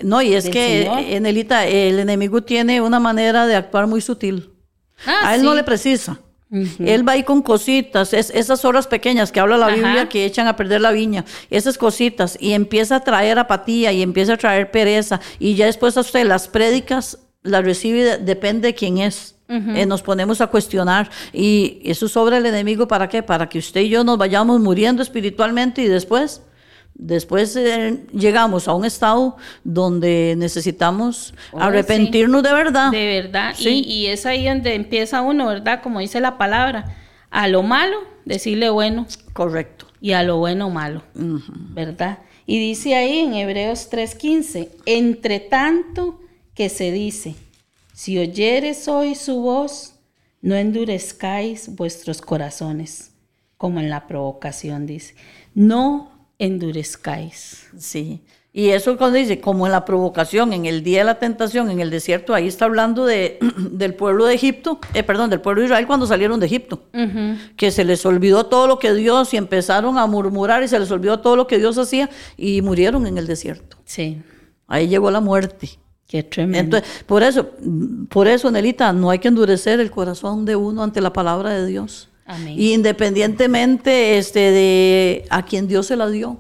no, 0.03 0.23
y 0.23 0.35
es 0.35 0.49
que, 0.49 0.87
Enelita, 1.17 1.67
el 1.67 1.99
enemigo 1.99 2.43
tiene 2.43 2.81
una 2.81 3.01
manera 3.01 3.47
de 3.47 3.57
actuar 3.57 3.87
muy 3.87 4.01
sutil. 4.01 4.51
Ah, 5.07 5.31
a 5.31 5.35
él 5.35 5.43
no 5.43 5.55
le 5.55 5.65
precisa. 5.65 6.21
Él 6.79 7.07
va 7.07 7.13
ahí 7.13 7.25
con 7.25 7.43
cositas, 7.43 8.15
es, 8.15 8.31
esas 8.31 8.65
horas 8.65 8.87
pequeñas 8.87 9.33
que 9.33 9.41
habla 9.41 9.57
la 9.57 9.69
Biblia 9.69 10.09
que 10.09 10.25
echan 10.25 10.47
a 10.47 10.55
perder 10.55 10.81
la 10.81 10.93
viña, 10.93 11.25
esas 11.51 11.79
cositas, 11.79 12.37
y 12.41 12.53
empieza 12.53 12.97
a 12.97 13.01
traer 13.01 13.41
apatía 13.41 13.91
y 13.93 14.03
empieza 14.03 14.35
a 14.35 14.37
traer 14.37 14.71
pereza, 14.71 15.21
y 15.41 15.57
ya 15.57 15.67
después 15.67 15.97
a 15.97 16.03
usted 16.03 16.25
las 16.25 16.47
prédicas 16.47 17.19
las 17.43 17.65
recibe, 17.65 18.19
depende 18.19 18.69
de 18.69 18.75
quién 18.75 18.99
es. 18.99 19.35
Eh, 19.47 19.85
nos 19.85 20.03
ponemos 20.03 20.41
a 20.41 20.47
cuestionar 20.47 21.11
y 21.31 21.79
eso 21.85 22.09
sobre 22.09 22.39
el 22.39 22.47
enemigo 22.47 22.89
para 22.89 23.11
qué? 23.11 23.23
Para 23.23 23.47
que 23.47 23.59
usted 23.59 23.83
y 23.83 23.91
yo 23.91 24.03
nos 24.03 24.17
vayamos 24.17 24.59
muriendo 24.59 25.03
espiritualmente 25.03 25.83
y 25.83 25.87
después 25.87 26.41
Después 26.95 27.57
eh, 27.57 28.05
llegamos 28.13 28.69
a 28.69 28.75
un 28.75 28.85
estado 28.85 29.37
donde 29.65 30.35
necesitamos 30.39 31.35
oh, 31.53 31.59
arrepentirnos 31.59 32.43
de 32.43 32.53
verdad. 32.53 32.91
De 32.93 33.21
verdad. 33.21 33.55
Y, 33.59 34.07
es 34.07 34.27
ahí 34.27 34.47
donde 34.47 34.75
empieza 34.75 35.21
uno, 35.21 35.47
¿verdad? 35.47 35.83
Como 35.83 35.99
dice 35.99 36.21
la 36.21 36.39
palabra, 36.39 36.97
a 37.31 37.49
lo 37.49 37.63
malo 37.65 37.97
decirle 38.25 38.71
bueno. 38.71 39.07
Correcto. 39.33 39.87
Y 40.01 40.13
a 40.13 40.23
lo 40.23 40.37
bueno 40.37 40.71
malo, 40.71 41.03
¿verdad? 41.15 42.19
Y 42.47 42.59
dice 42.59 42.95
ahí 42.95 43.21
en 43.21 43.35
Hebreos 43.35 43.89
3:15, 43.91 44.69
entre 44.87 45.41
tanto 45.41 46.21
que 46.55 46.69
se 46.69 46.93
dice, 46.93 47.35
si 47.93 48.19
oyeres 48.19 48.87
hoy 48.87 49.15
su 49.15 49.41
voz, 49.41 49.95
no 50.43 50.55
endurezcáis 50.55 51.75
vuestros 51.75 52.21
corazones, 52.21 53.13
como 53.57 53.81
en 53.81 53.89
la 53.89 54.07
provocación 54.07 54.87
dice. 54.87 55.15
No 55.55 56.14
endurezcáis. 56.39 57.67
Sí. 57.79 58.23
Y 58.57 58.71
eso 58.71 58.97
cuando 58.97 59.19
dice, 59.19 59.41
como 59.41 59.67
en 59.67 59.73
la 59.73 59.85
provocación, 59.85 60.53
en 60.53 60.65
el 60.65 60.85
día 60.85 60.99
de 60.99 61.05
la 61.05 61.19
tentación, 61.19 61.71
en 61.71 61.81
el 61.81 61.91
desierto, 61.91 62.35
ahí 62.35 62.47
está 62.47 62.67
hablando 62.67 63.05
de, 63.05 63.41
del 63.59 63.95
pueblo 63.95 64.27
de 64.27 64.35
Egipto, 64.35 64.79
eh, 64.95 65.03
perdón, 65.03 65.29
del 65.29 65.41
pueblo 65.41 65.61
de 65.61 65.67
Israel 65.67 65.89
cuando 65.89 66.07
salieron 66.07 66.39
de 66.39 66.47
Egipto, 66.47 66.85
que 67.57 67.73
se 67.73 67.85
les 67.85 68.07
olvidó 68.07 68.47
todo 68.47 68.69
lo 68.69 68.79
que 68.79 68.95
Dios 68.95 69.35
y 69.35 69.39
empezaron 69.39 69.99
a 69.99 70.07
murmurar 70.07 70.63
y 70.63 70.69
se 70.69 70.79
les 70.79 70.89
olvidó 70.93 71.19
todo 71.19 71.35
lo 71.35 71.49
que 71.49 71.59
Dios 71.59 71.77
hacía 71.79 72.09
y 72.37 72.63
murieron 72.63 73.09
en 73.09 73.19
el 73.19 73.27
desierto. 73.27 73.77
Sí. 73.85 74.23
Ahí 74.69 74.87
llegó 74.87 75.11
la 75.11 75.21
muerte. 75.21 75.71
Qué 76.07 76.23
tremendo. 76.23 76.77
Entonces, 76.77 77.05
por 77.07 77.25
eso, 77.25 77.51
por 78.09 78.29
eso, 78.29 78.53
Nelita, 78.53 78.93
no 78.93 79.11
hay 79.11 79.19
que 79.19 79.27
endurecer 79.27 79.81
el 79.81 79.91
corazón 79.91 80.45
de 80.45 80.55
uno 80.55 80.85
ante 80.85 81.01
la 81.01 81.13
palabra 81.13 81.51
de 81.51 81.67
Dios. 81.67 82.09
Independientemente 82.47 84.19
este, 84.19 84.39
de 84.39 85.27
a 85.31 85.45
quien 85.45 85.69
Dios 85.69 85.87
se 85.87 85.97
la 85.97 86.09
dio. 86.09 86.39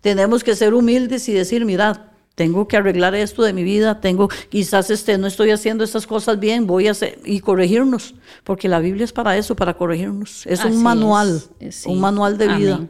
Tenemos 0.00 0.44
que 0.44 0.54
ser 0.54 0.74
humildes 0.74 1.28
y 1.28 1.32
decir, 1.32 1.64
mira, 1.64 2.12
tengo 2.34 2.66
que 2.66 2.76
arreglar 2.76 3.14
esto 3.14 3.42
de 3.42 3.52
mi 3.52 3.62
vida, 3.62 4.00
tengo, 4.00 4.28
quizás 4.48 4.90
este, 4.90 5.18
no 5.18 5.26
estoy 5.26 5.50
haciendo 5.50 5.84
estas 5.84 6.06
cosas 6.06 6.40
bien, 6.40 6.66
voy 6.66 6.88
a 6.88 6.90
hacer, 6.90 7.18
y 7.24 7.40
corregirnos, 7.40 8.14
porque 8.42 8.68
la 8.68 8.80
Biblia 8.80 9.04
es 9.04 9.12
para 9.12 9.36
eso, 9.36 9.54
para 9.54 9.74
corregirnos. 9.74 10.46
Es 10.46 10.64
un 10.64 10.82
manual, 10.82 11.42
un 11.86 12.00
manual 12.00 12.38
de 12.38 12.48
vida. 12.48 12.80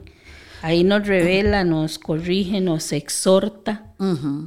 Ahí 0.63 0.83
nos 0.83 1.07
revela, 1.07 1.63
nos 1.63 1.99
corrige, 1.99 2.63
nos 2.63 2.91
exhorta. 2.93 3.93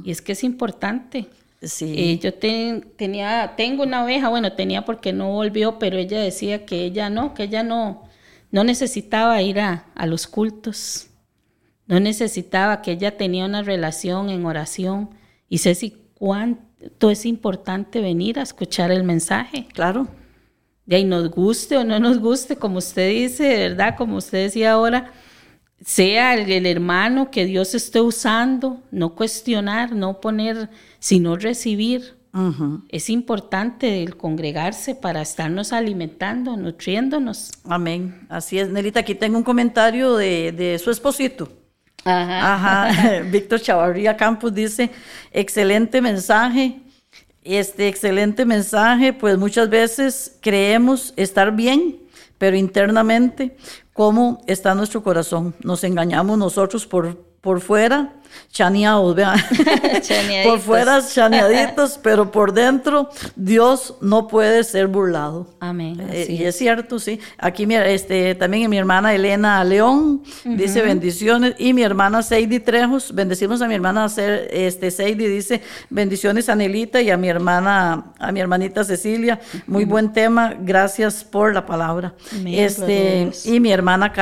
Y 0.04 0.10
es 0.10 0.20
que 0.20 0.32
es 0.32 0.42
importante. 0.42 1.28
Sí. 1.60 1.94
Eh, 1.96 2.18
yo 2.18 2.34
tenía, 2.34 3.54
tengo 3.56 3.82
una 3.82 4.04
oveja, 4.04 4.28
bueno, 4.28 4.52
tenía 4.52 4.84
porque 4.84 5.12
no 5.12 5.32
volvió, 5.32 5.78
pero 5.78 5.96
ella 5.96 6.20
decía 6.20 6.64
que 6.64 6.84
ella 6.84 7.10
no, 7.10 7.34
que 7.34 7.44
ella 7.44 7.64
no, 7.64 8.04
no 8.50 8.64
necesitaba 8.64 9.42
ir 9.42 9.58
a, 9.60 9.86
los 10.06 10.26
cultos, 10.28 11.08
no 11.86 11.98
necesitaba, 11.98 12.80
que 12.80 12.92
ella 12.92 13.16
tenía 13.16 13.44
una 13.44 13.62
relación 13.62 14.30
en 14.30 14.46
oración. 14.46 15.10
Y 15.48 15.58
sé 15.58 15.74
si 15.74 15.96
cuánto 16.14 17.10
es 17.10 17.26
importante 17.26 18.00
venir 18.00 18.38
a 18.38 18.42
escuchar 18.42 18.92
el 18.92 19.02
mensaje. 19.02 19.66
Claro. 19.72 20.06
Y 20.86 20.94
ahí 20.94 21.04
nos 21.04 21.30
guste 21.30 21.76
o 21.76 21.84
no 21.84 21.98
nos 21.98 22.18
guste, 22.18 22.56
como 22.56 22.78
usted 22.78 23.10
dice, 23.10 23.68
¿verdad? 23.68 23.96
Como 23.96 24.16
usted 24.16 24.44
decía 24.44 24.72
ahora, 24.72 25.12
sea 25.84 26.34
el, 26.34 26.66
hermano 26.66 27.30
que 27.30 27.44
Dios 27.44 27.74
esté 27.74 28.00
usando, 28.00 28.82
no 28.90 29.14
cuestionar, 29.14 29.92
no 29.92 30.20
poner, 30.20 30.68
sino 30.98 31.36
recibir. 31.36 32.16
Es 32.90 33.10
importante 33.10 34.04
el 34.04 34.16
congregarse 34.16 34.94
para 34.94 35.22
estarnos 35.22 35.72
alimentando, 35.72 36.56
nutriéndonos. 36.56 37.50
Amén. 37.64 38.26
Así 38.28 38.60
es, 38.60 38.68
Nelita. 38.68 39.00
Aquí 39.00 39.16
tengo 39.16 39.38
un 39.38 39.42
comentario 39.42 40.16
de, 40.16 40.80
su 40.82 40.90
esposito. 40.90 41.48
Ajá. 42.04 42.54
Ajá. 42.54 43.22
Víctor 43.32 43.60
Chavarría 43.60 44.16
Campos 44.16 44.54
dice, 44.54 44.90
excelente 45.32 46.00
mensaje. 46.00 46.80
Este 47.42 47.88
excelente 47.88 48.44
mensaje, 48.44 49.12
pues 49.12 49.36
muchas 49.38 49.68
veces 49.68 50.38
creemos 50.40 51.14
estar 51.16 51.56
bien, 51.56 51.96
pero 52.38 52.56
internamente, 52.56 53.56
¿cómo 53.92 54.40
está 54.46 54.74
nuestro 54.74 55.02
corazón? 55.02 55.54
Nos 55.62 55.84
engañamos 55.84 56.38
nosotros 56.38 56.86
por, 56.86 57.16
por 57.40 57.60
fuera 57.60 58.17
chaneados, 58.50 59.14
vean. 59.14 59.38
por 60.44 60.58
fuera 60.60 61.00
chaneaditos, 61.06 61.98
pero 62.02 62.30
por 62.30 62.52
dentro 62.52 63.10
Dios 63.36 63.94
no 64.00 64.26
puede 64.26 64.64
ser 64.64 64.86
burlado. 64.88 65.46
Amén. 65.60 66.00
Eh, 66.10 66.26
y 66.28 66.44
es 66.44 66.56
cierto, 66.56 66.98
sí. 66.98 67.20
Aquí 67.38 67.66
este, 67.70 68.34
también 68.34 68.68
mi 68.70 68.78
hermana 68.78 69.14
Elena 69.14 69.62
León 69.64 70.22
dice 70.44 70.82
bendiciones 70.82 71.54
y 71.58 71.72
mi 71.72 71.82
hermana 71.82 72.22
Seidy 72.22 72.60
Trejos, 72.60 73.14
bendecimos 73.14 73.62
a 73.62 73.68
mi 73.68 73.74
hermana 73.74 74.06
este, 74.50 74.90
Seidy, 74.90 75.26
dice 75.26 75.62
bendiciones 75.90 76.48
a 76.48 76.54
Nelita 76.54 77.00
y 77.00 77.10
a 77.10 77.16
mi 77.16 77.28
hermana, 77.28 78.12
a 78.18 78.32
mi 78.32 78.40
hermanita 78.40 78.84
Cecilia. 78.84 79.40
Muy 79.66 79.84
buen 79.84 80.12
tema, 80.12 80.54
gracias 80.58 81.24
por 81.24 81.54
la 81.54 81.66
palabra. 81.66 82.14
este, 82.46 83.30
y 83.44 83.60
mi 83.60 83.72
hermana 83.72 84.12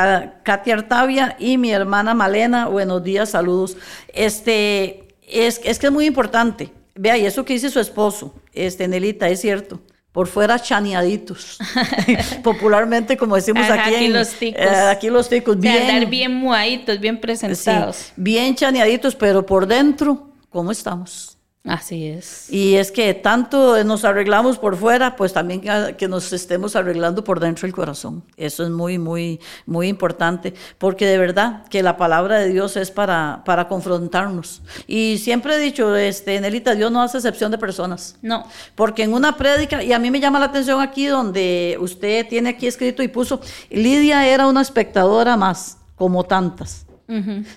Katia 0.42 0.74
Artavia 0.74 1.36
y 1.38 1.58
mi 1.58 1.70
hermana 1.70 2.14
Malena, 2.14 2.66
buenos 2.68 3.02
días, 3.02 3.30
saludos. 3.30 3.76
Este, 4.12 5.08
es, 5.22 5.60
es 5.64 5.78
que 5.78 5.86
es 5.86 5.92
muy 5.92 6.06
importante. 6.06 6.72
Vea, 6.94 7.18
y 7.18 7.26
eso 7.26 7.44
que 7.44 7.52
dice 7.52 7.70
su 7.70 7.80
esposo, 7.80 8.34
este, 8.52 8.88
Nelita, 8.88 9.28
es 9.28 9.40
cierto 9.40 9.80
por 10.16 10.28
fuera 10.28 10.58
chaneaditos. 10.58 11.58
Popularmente, 12.42 13.18
como 13.18 13.36
decimos 13.36 13.68
aquí, 13.68 13.94
aquí 13.96 14.08
los 14.08 14.30
ticos. 14.30 14.62
Eh, 14.62 14.88
aquí 14.90 15.10
los 15.10 15.28
ticos. 15.28 15.60
Bien, 15.60 16.08
bien 16.08 16.32
muaditos, 16.32 16.98
bien 16.98 17.20
presentados. 17.20 18.14
bien 18.16 18.54
chaneaditos, 18.54 19.14
pero 19.14 19.44
por 19.44 19.66
dentro, 19.66 20.30
¿cómo 20.48 20.72
estamos? 20.72 21.35
Así 21.66 22.06
es. 22.06 22.50
Y 22.50 22.76
es 22.76 22.92
que 22.92 23.12
tanto 23.12 23.82
nos 23.82 24.04
arreglamos 24.04 24.56
por 24.56 24.76
fuera, 24.76 25.16
pues 25.16 25.32
también 25.32 25.60
que, 25.60 26.08
nos 26.08 26.32
estemos 26.32 26.76
arreglando 26.76 27.24
por 27.24 27.40
dentro 27.40 27.66
del 27.66 27.74
corazón. 27.74 28.22
Eso 28.36 28.62
es 28.62 28.70
muy, 28.70 28.98
muy, 28.98 29.40
muy 29.66 29.88
importante, 29.88 30.54
porque 30.78 31.06
de 31.06 31.18
verdad 31.18 31.66
que 31.68 31.82
la 31.82 31.96
palabra 31.96 32.38
de 32.38 32.50
Dios 32.50 32.76
es 32.76 32.92
para, 32.92 33.42
para 33.44 33.66
confrontarnos. 33.66 34.62
Y 34.86 35.18
siempre 35.18 35.56
he 35.56 35.58
dicho, 35.58 35.96
este, 35.96 36.40
Nelita, 36.40 36.74
Dios 36.76 36.92
no 36.92 37.02
hace 37.02 37.18
excepción 37.18 37.50
de 37.50 37.58
personas. 37.58 38.16
No. 38.22 38.46
Porque 38.76 39.02
en 39.02 39.12
una 39.12 39.36
prédica, 39.36 39.82
y 39.82 39.92
a 39.92 39.98
mí 39.98 40.10
me 40.10 40.20
llama 40.20 40.38
la 40.38 40.46
atención 40.46 40.80
aquí 40.80 41.06
donde 41.06 41.76
usted 41.80 42.28
tiene 42.28 42.50
aquí 42.50 42.68
escrito 42.68 43.02
y 43.02 43.08
puso, 43.08 43.40
Lidia 43.70 44.28
era 44.28 44.46
una 44.46 44.62
espectadora 44.62 45.36
más, 45.36 45.78
como 45.96 46.24
tantas. 46.24 46.86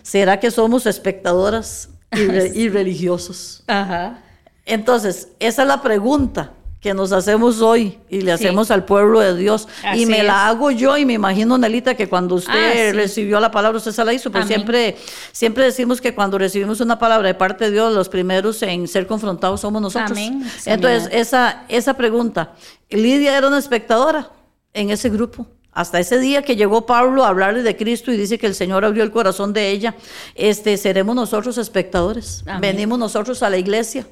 ¿Será 0.04 0.40
que 0.40 0.52
somos 0.52 0.86
espectadoras 0.86 1.90
y, 2.12 2.70
religiosos. 2.70 3.64
Ajá. 3.68 4.20
Entonces, 4.66 5.30
esa 5.40 5.64
es 5.64 5.68
la 5.68 5.82
pregunta 5.82 6.54
que 6.80 6.94
nos 6.94 7.12
hacemos 7.12 7.62
hoy 7.62 8.00
y 8.10 8.22
le 8.22 8.32
hacemos 8.32 8.72
al 8.72 8.86
pueblo 8.86 9.20
de 9.20 9.36
Dios. 9.36 9.68
y 9.96 10.06
me 10.06 10.24
la 10.24 10.48
hago 10.48 10.72
yo 10.72 10.96
y 10.98 11.06
me 11.06 11.14
imagino, 11.14 11.58
Nelita, 11.58 11.96
que 11.96 12.08
cuando 12.08 12.36
usted 12.36 12.90
ah, 12.90 12.94
recibió 12.94 13.40
la 13.40 13.52
palabra, 13.52 13.78
usted 13.78 13.92
se 13.92 14.06
la 14.06 14.14
hizo, 14.14 14.32
pero 14.32 14.46
siempre, 14.46 14.96
siempre 15.34 15.66
decimos 15.66 16.00
que 16.00 16.16
cuando 16.16 16.38
recibimos 16.38 16.80
una 16.80 16.98
palabra 16.98 17.28
de 17.28 17.34
parte 17.34 17.66
de 17.66 17.72
Dios, 17.72 17.94
los 17.94 18.08
primeros 18.08 18.62
en 18.64 18.88
ser 18.88 19.08
confrontados 19.08 19.60
somos 19.60 19.82
nosotros. 19.82 20.18
Entonces, 20.66 21.10
esa, 21.12 21.66
esa 21.68 21.96
pregunta, 21.96 22.54
Lidia 22.90 23.38
era 23.38 23.48
una 23.48 23.60
espectadora 23.60 24.32
en 24.74 24.90
ese 24.90 25.10
grupo. 25.10 25.48
Hasta 25.72 26.00
ese 26.00 26.20
día 26.20 26.42
que 26.42 26.56
llegó 26.56 26.86
Pablo 26.86 27.24
a 27.24 27.30
hablarle 27.30 27.62
de 27.62 27.78
Cristo 27.78 28.12
y 28.12 28.18
dice 28.18 28.38
que 28.38 28.48
el 28.48 28.56
Señor 28.56 28.84
abrió 28.86 29.04
el 29.04 29.12
corazón 29.12 29.54
de 29.54 29.70
ella, 29.70 29.96
este, 30.36 30.78
seremos 30.78 31.16
nosotros 31.16 31.58
espectadores. 31.58 32.44
Venimos 32.60 32.98
nosotros 32.98 33.44
a 33.44 33.50
la 33.50 33.58
iglesia 33.58 34.08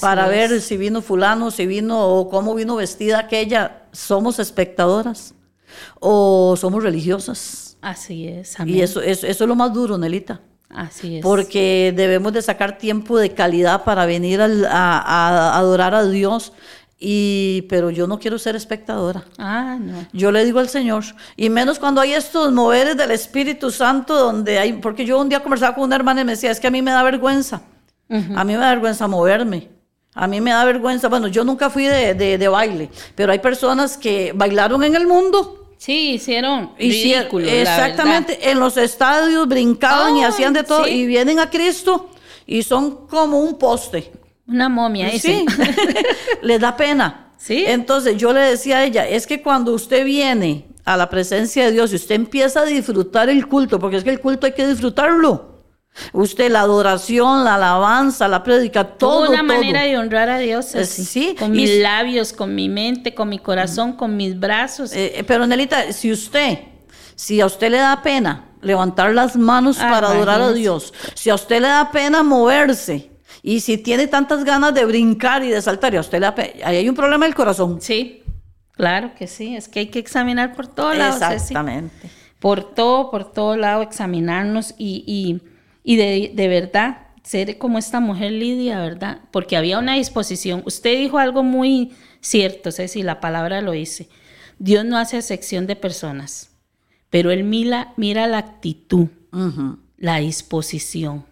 para 0.00 0.28
ver 0.28 0.60
si 0.60 0.76
vino 0.76 1.00
fulano, 1.00 1.50
si 1.50 1.66
vino 1.66 2.06
o 2.06 2.28
cómo 2.28 2.54
vino 2.54 2.76
vestida 2.76 3.18
aquella. 3.20 3.84
Somos 3.92 4.38
espectadoras 4.38 5.34
o 5.98 6.54
somos 6.56 6.82
religiosas. 6.82 7.78
Así 7.80 8.28
es. 8.28 8.56
Y 8.66 8.82
eso, 8.82 9.00
eso, 9.00 9.26
eso 9.26 9.44
es 9.44 9.48
lo 9.48 9.56
más 9.56 9.72
duro, 9.72 9.96
Nelita. 9.96 10.40
Así 10.68 11.16
es. 11.16 11.22
Porque 11.22 11.92
debemos 11.96 12.32
de 12.32 12.42
sacar 12.42 12.78
tiempo 12.78 13.18
de 13.18 13.32
calidad 13.32 13.84
para 13.84 14.06
venir 14.06 14.40
a, 14.40 14.46
a, 14.70 15.58
adorar 15.58 15.94
a 15.94 16.04
Dios 16.06 16.52
y, 17.02 17.62
pero 17.62 17.88
yo 17.88 18.06
no 18.06 18.18
quiero 18.18 18.38
ser 18.38 18.54
espectadora. 18.54 19.24
Ah, 19.38 19.78
no. 19.80 20.06
Yo 20.12 20.30
le 20.30 20.44
digo 20.44 20.58
al 20.60 20.68
Señor, 20.68 21.02
y 21.34 21.48
menos 21.48 21.78
cuando 21.78 22.02
hay 22.02 22.12
estos 22.12 22.52
moveres 22.52 22.94
del 22.94 23.10
Espíritu 23.10 23.70
Santo, 23.70 24.14
donde 24.14 24.58
hay, 24.58 24.74
porque 24.74 25.06
yo 25.06 25.18
un 25.18 25.30
día 25.30 25.40
conversaba 25.40 25.74
con 25.74 25.84
una 25.84 25.96
hermana 25.96 26.20
y 26.20 26.24
me 26.24 26.32
decía, 26.32 26.50
es 26.50 26.60
que 26.60 26.66
a 26.66 26.70
mí 26.70 26.82
me 26.82 26.90
da 26.90 27.02
vergüenza, 27.02 27.62
a 28.10 28.44
mí 28.44 28.52
me 28.52 28.58
da 28.58 28.68
vergüenza 28.68 29.08
moverme, 29.08 29.68
a 30.12 30.26
mí 30.26 30.42
me 30.42 30.50
da 30.50 30.62
vergüenza, 30.66 31.08
bueno, 31.08 31.26
yo 31.28 31.42
nunca 31.42 31.70
fui 31.70 31.84
de, 31.84 32.14
de, 32.14 32.48
baile, 32.48 32.90
pero 33.14 33.32
hay 33.32 33.38
personas 33.38 33.96
que 33.96 34.32
bailaron 34.34 34.84
en 34.84 34.94
el 34.94 35.06
mundo. 35.06 35.74
Sí, 35.78 36.12
hicieron 36.12 36.72
ridículo, 36.78 37.48
Exactamente, 37.48 38.50
en 38.50 38.60
los 38.60 38.76
estadios 38.76 39.48
brincaban 39.48 40.18
y 40.18 40.24
hacían 40.24 40.52
de 40.52 40.64
todo, 40.64 40.86
y 40.86 41.06
vienen 41.06 41.38
a 41.38 41.48
Cristo 41.48 42.10
y 42.46 42.62
son 42.62 43.06
como 43.06 43.40
un 43.40 43.58
poste. 43.58 44.12
Una 44.50 44.68
momia, 44.68 45.10
sí. 45.18 45.46
le 46.42 46.58
da 46.58 46.76
pena. 46.76 47.32
Sí. 47.38 47.64
Entonces 47.66 48.16
yo 48.16 48.32
le 48.32 48.40
decía 48.40 48.78
a 48.78 48.84
ella, 48.84 49.08
es 49.08 49.26
que 49.26 49.40
cuando 49.40 49.72
usted 49.72 50.04
viene 50.04 50.66
a 50.84 50.96
la 50.96 51.08
presencia 51.08 51.64
de 51.64 51.72
Dios 51.72 51.92
y 51.92 51.96
usted 51.96 52.16
empieza 52.16 52.60
a 52.60 52.64
disfrutar 52.64 53.28
el 53.28 53.46
culto, 53.46 53.78
porque 53.78 53.96
es 53.96 54.04
que 54.04 54.10
el 54.10 54.20
culto 54.20 54.46
hay 54.46 54.52
que 54.52 54.66
disfrutarlo. 54.66 55.50
Usted 56.12 56.50
la 56.50 56.60
adoración, 56.60 57.44
la 57.44 57.56
alabanza, 57.56 58.28
la 58.28 58.42
prédica, 58.42 58.84
todo. 58.84 59.30
Una 59.30 59.42
manera 59.42 59.82
de 59.82 59.98
honrar 59.98 60.28
a 60.28 60.38
Dios 60.38 60.74
así. 60.74 61.04
Sí. 61.04 61.36
Con 61.38 61.52
mis 61.52 61.78
labios, 61.80 62.32
con 62.32 62.54
mi 62.54 62.68
mente, 62.68 63.14
con 63.14 63.28
mi 63.28 63.38
corazón, 63.38 63.94
con 63.94 64.16
mis 64.16 64.38
brazos. 64.38 64.92
Eh, 64.92 65.12
eh, 65.16 65.24
pero 65.24 65.46
Nelita, 65.46 65.92
si 65.92 66.12
usted, 66.12 66.58
si 67.14 67.40
a 67.40 67.46
usted 67.46 67.70
le 67.70 67.78
da 67.78 68.02
pena 68.02 68.46
levantar 68.62 69.14
las 69.14 69.36
manos 69.36 69.78
ah, 69.80 69.90
para 69.90 70.08
adorar 70.08 70.40
a 70.40 70.52
Dios, 70.52 70.92
si 71.14 71.30
a 71.30 71.34
usted 71.34 71.60
le 71.60 71.68
da 71.68 71.90
pena 71.90 72.22
moverse, 72.22 73.10
y 73.42 73.60
si 73.60 73.78
tiene 73.78 74.06
tantas 74.06 74.44
ganas 74.44 74.74
de 74.74 74.84
brincar 74.84 75.42
y 75.44 75.48
de 75.48 75.62
saltar, 75.62 75.94
y 75.94 75.96
a 75.96 76.00
usted 76.00 76.20
le 76.20 76.26
ahí 76.64 76.76
hay 76.76 76.88
un 76.88 76.94
problema 76.94 77.24
del 77.24 77.34
corazón. 77.34 77.80
Sí, 77.80 78.22
claro 78.72 79.12
que 79.14 79.26
sí. 79.26 79.56
Es 79.56 79.68
que 79.68 79.80
hay 79.80 79.86
que 79.86 79.98
examinar 79.98 80.54
por 80.54 80.66
todos 80.66 80.96
lados. 80.96 81.22
Exactamente. 81.22 82.10
Por 82.38 82.74
todo, 82.74 83.10
por 83.10 83.32
todo 83.32 83.56
lado, 83.56 83.82
examinarnos 83.82 84.74
y, 84.78 85.40
y, 85.84 85.96
de, 85.96 86.32
de 86.34 86.48
verdad 86.48 87.06
ser 87.22 87.58
como 87.58 87.78
esta 87.78 88.00
mujer 88.00 88.32
Lidia, 88.32 88.80
¿verdad? 88.80 89.20
Porque 89.30 89.56
había 89.56 89.78
una 89.78 89.94
disposición. 89.94 90.62
Usted 90.64 90.98
dijo 90.98 91.18
algo 91.18 91.42
muy 91.42 91.92
cierto, 92.20 92.72
Ceci, 92.72 93.02
la 93.02 93.20
palabra 93.20 93.60
lo 93.60 93.72
dice. 93.72 94.08
Dios 94.58 94.84
no 94.84 94.98
hace 94.98 95.18
excepción 95.18 95.66
de 95.66 95.76
personas, 95.76 96.50
pero 97.08 97.30
Él 97.30 97.44
mira, 97.44 97.92
mira 97.96 98.26
la 98.26 98.38
actitud, 98.38 99.08
la 99.96 100.16
disposición. 100.16 101.24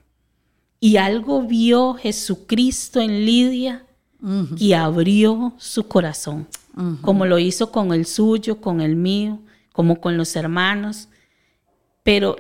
Y 0.80 0.96
algo 0.96 1.42
vio 1.42 1.94
Jesucristo 1.94 3.00
en 3.00 3.24
Lidia 3.24 3.84
y 4.56 4.72
abrió 4.72 5.54
su 5.58 5.88
corazón, 5.88 6.46
como 7.02 7.26
lo 7.26 7.38
hizo 7.38 7.72
con 7.72 7.92
el 7.92 8.06
suyo, 8.06 8.60
con 8.60 8.80
el 8.80 8.96
mío, 8.96 9.40
como 9.72 10.00
con 10.00 10.16
los 10.16 10.36
hermanos. 10.36 11.08
Pero 12.02 12.36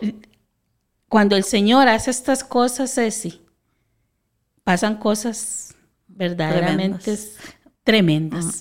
cuando 1.08 1.36
el 1.36 1.44
Señor 1.44 1.88
hace 1.88 2.10
estas 2.10 2.44
cosas, 2.44 2.94
Ceci, 2.94 3.40
pasan 4.64 4.96
cosas 4.96 5.74
verdaderamente 6.06 7.04
tremendas. 7.04 7.36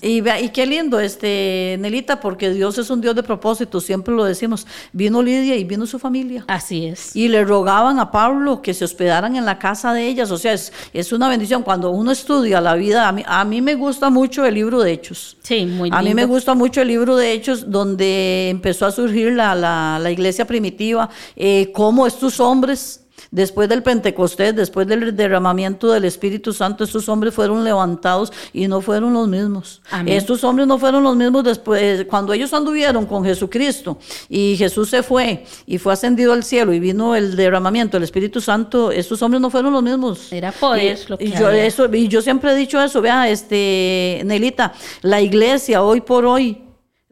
Y, 0.02 0.26
y 0.26 0.48
qué 0.50 0.66
lindo, 0.66 1.00
este, 1.00 1.76
Nelita, 1.80 2.18
porque 2.18 2.50
Dios 2.50 2.78
es 2.78 2.88
un 2.88 3.00
Dios 3.00 3.14
de 3.14 3.22
propósito, 3.22 3.80
siempre 3.80 4.14
lo 4.14 4.24
decimos. 4.24 4.66
Vino 4.92 5.22
Lidia 5.22 5.56
y 5.56 5.64
vino 5.64 5.86
su 5.86 5.98
familia. 5.98 6.44
Así 6.48 6.86
es. 6.86 7.14
Y 7.14 7.28
le 7.28 7.44
rogaban 7.44 8.00
a 8.00 8.10
Pablo 8.10 8.62
que 8.62 8.72
se 8.72 8.84
hospedaran 8.84 9.36
en 9.36 9.44
la 9.44 9.58
casa 9.58 9.92
de 9.92 10.06
ellas. 10.06 10.30
O 10.30 10.38
sea, 10.38 10.54
es, 10.54 10.72
es 10.92 11.12
una 11.12 11.28
bendición. 11.28 11.62
Cuando 11.62 11.90
uno 11.90 12.10
estudia 12.10 12.60
la 12.60 12.74
vida, 12.74 13.06
a 13.06 13.12
mí, 13.12 13.22
a 13.26 13.44
mí 13.44 13.60
me 13.60 13.74
gusta 13.74 14.08
mucho 14.10 14.46
el 14.46 14.54
libro 14.54 14.80
de 14.80 14.92
Hechos. 14.92 15.36
Sí, 15.42 15.66
muy 15.66 15.90
A 15.92 16.00
mí 16.02 16.14
me 16.14 16.24
gusta 16.24 16.54
mucho 16.54 16.80
el 16.80 16.88
libro 16.88 17.16
de 17.16 17.32
Hechos, 17.32 17.70
donde 17.70 18.48
empezó 18.48 18.86
a 18.86 18.92
surgir 18.92 19.32
la, 19.32 19.54
la, 19.54 19.98
la 20.00 20.10
iglesia 20.10 20.46
primitiva, 20.46 21.10
eh, 21.36 21.70
cómo 21.74 22.06
estos 22.06 22.40
hombres 22.40 23.04
Después 23.30 23.68
del 23.68 23.82
Pentecostés, 23.82 24.54
después 24.54 24.86
del 24.86 25.14
derramamiento 25.16 25.90
del 25.90 26.04
Espíritu 26.04 26.52
Santo, 26.52 26.84
estos 26.84 27.08
hombres 27.08 27.34
fueron 27.34 27.64
levantados 27.64 28.32
y 28.52 28.68
no 28.68 28.80
fueron 28.80 29.12
los 29.12 29.28
mismos. 29.28 29.82
Estos 30.06 30.44
hombres 30.44 30.66
no 30.66 30.78
fueron 30.78 31.02
los 31.02 31.16
mismos 31.16 31.44
después, 31.44 32.04
cuando 32.06 32.32
ellos 32.32 32.52
anduvieron 32.52 33.06
con 33.06 33.24
Jesucristo. 33.24 33.98
Y 34.28 34.56
Jesús 34.56 34.90
se 34.90 35.02
fue 35.02 35.44
y 35.66 35.78
fue 35.78 35.92
ascendido 35.92 36.32
al 36.32 36.44
cielo 36.44 36.72
y 36.72 36.80
vino 36.80 37.14
el 37.14 37.36
derramamiento 37.36 37.96
del 37.96 38.04
Espíritu 38.04 38.40
Santo, 38.40 38.90
estos 38.90 39.20
hombres 39.22 39.40
no 39.40 39.50
fueron 39.50 39.72
los 39.72 39.82
mismos. 39.82 40.32
Era 40.32 40.52
poder 40.52 40.98
lo 41.08 41.18
que 41.18 41.24
y 41.24 41.32
yo, 41.32 41.50
eso, 41.50 41.92
y 41.92 42.08
yo 42.08 42.22
siempre 42.22 42.52
he 42.52 42.56
dicho 42.56 42.80
eso, 42.80 43.00
vea, 43.00 43.28
este, 43.28 44.22
Nelita, 44.24 44.72
la 45.02 45.20
iglesia 45.20 45.82
hoy 45.82 46.00
por 46.00 46.24
hoy 46.24 46.67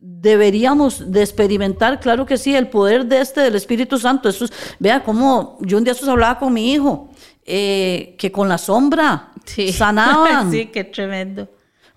deberíamos 0.09 1.11
de 1.11 1.21
experimentar, 1.23 2.01
claro 2.01 2.27
que 2.27 2.37
sí, 2.37 2.55
el 2.55 2.69
poder 2.69 3.07
de 3.07 3.21
este 3.21 3.41
del 3.41 3.57
Espíritu 3.57 3.99
Santo. 3.99 4.29
Eso 4.29 4.47
vea 4.79 5.03
cómo 5.03 5.59
yo 5.61 5.79
un 5.79 5.85
día 5.85 5.93
eso 5.93 6.11
hablaba 6.11 6.39
con 6.39 6.53
mi 6.53 6.73
hijo, 6.73 7.11
eh, 7.45 8.15
que 8.19 8.31
con 8.31 8.49
la 8.49 8.59
sombra 8.59 9.33
sanaban. 9.73 10.51
sí, 10.51 10.67
qué 10.67 10.85
tremendo. 10.85 11.49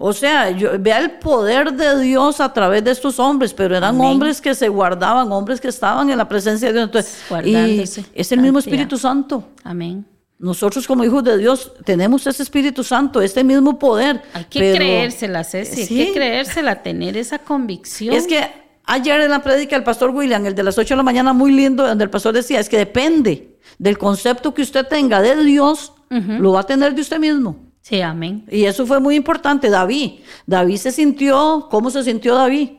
O 0.01 0.13
sea, 0.13 0.49
yo, 0.51 0.79
vea 0.79 0.99
el 0.99 1.11
poder 1.19 1.73
de 1.73 1.99
Dios 1.99 2.39
a 2.39 2.53
través 2.53 2.83
de 2.83 2.91
estos 2.91 3.19
hombres, 3.19 3.53
pero 3.53 3.75
eran 3.75 3.95
Amén. 3.95 4.07
hombres 4.07 4.39
que 4.39 4.55
se 4.55 4.69
guardaban, 4.69 5.29
hombres 5.31 5.59
que 5.59 5.67
estaban 5.67 6.09
en 6.09 6.17
la 6.17 6.27
presencia 6.27 6.69
de 6.69 6.73
Dios. 6.73 6.85
Entonces, 6.85 7.21
y 7.45 7.81
es 8.13 8.31
el 8.31 8.39
mismo. 8.39 8.59
Espíritu 8.59 8.97
Santo. 8.97 9.43
Amén. 9.63 10.05
Nosotros 10.39 10.87
como 10.87 11.03
hijos 11.03 11.23
de 11.25 11.37
Dios 11.37 11.73
tenemos 11.83 12.25
ese 12.25 12.43
Espíritu 12.43 12.81
Santo, 12.83 13.21
este 13.21 13.43
mismo 13.43 13.77
poder. 13.77 14.21
Hay 14.33 14.45
que 14.45 14.59
pero 14.61 14.75
creérsela, 14.77 15.43
Ceci, 15.43 15.85
Sí. 15.85 15.99
hay 15.99 16.07
que 16.07 16.13
creérsela, 16.13 16.81
tener 16.81 17.17
esa 17.17 17.39
convicción. 17.39 18.15
Es 18.15 18.25
que 18.25 18.47
ayer 18.85 19.19
en 19.19 19.31
la 19.31 19.43
prédica 19.43 19.75
del 19.75 19.83
pastor 19.83 20.11
William, 20.11 20.45
el 20.45 20.55
de 20.55 20.63
las 20.63 20.77
8 20.77 20.93
de 20.93 20.97
la 20.97 21.03
mañana, 21.03 21.33
muy 21.33 21.51
lindo, 21.51 21.85
donde 21.85 22.05
el 22.05 22.09
pastor 22.09 22.33
decía, 22.33 22.61
es 22.61 22.69
que 22.69 22.77
depende 22.77 23.57
del 23.77 23.97
concepto 23.97 24.53
que 24.53 24.61
usted 24.61 24.87
tenga 24.87 25.21
de 25.21 25.43
Dios, 25.43 25.93
lo 26.09 26.53
va 26.53 26.61
a 26.61 26.65
tener 26.65 26.95
de 26.95 27.01
usted 27.01 27.19
mismo. 27.19 27.57
Sí, 27.81 28.01
amén. 28.01 28.45
Y 28.49 28.63
eso 28.63 28.85
fue 28.85 28.99
muy 28.99 29.15
importante, 29.15 29.69
David. 29.69 30.21
David 30.45 30.77
se 30.77 30.91
sintió, 30.91 31.67
¿cómo 31.69 31.89
se 31.91 32.03
sintió 32.03 32.35
David? 32.35 32.69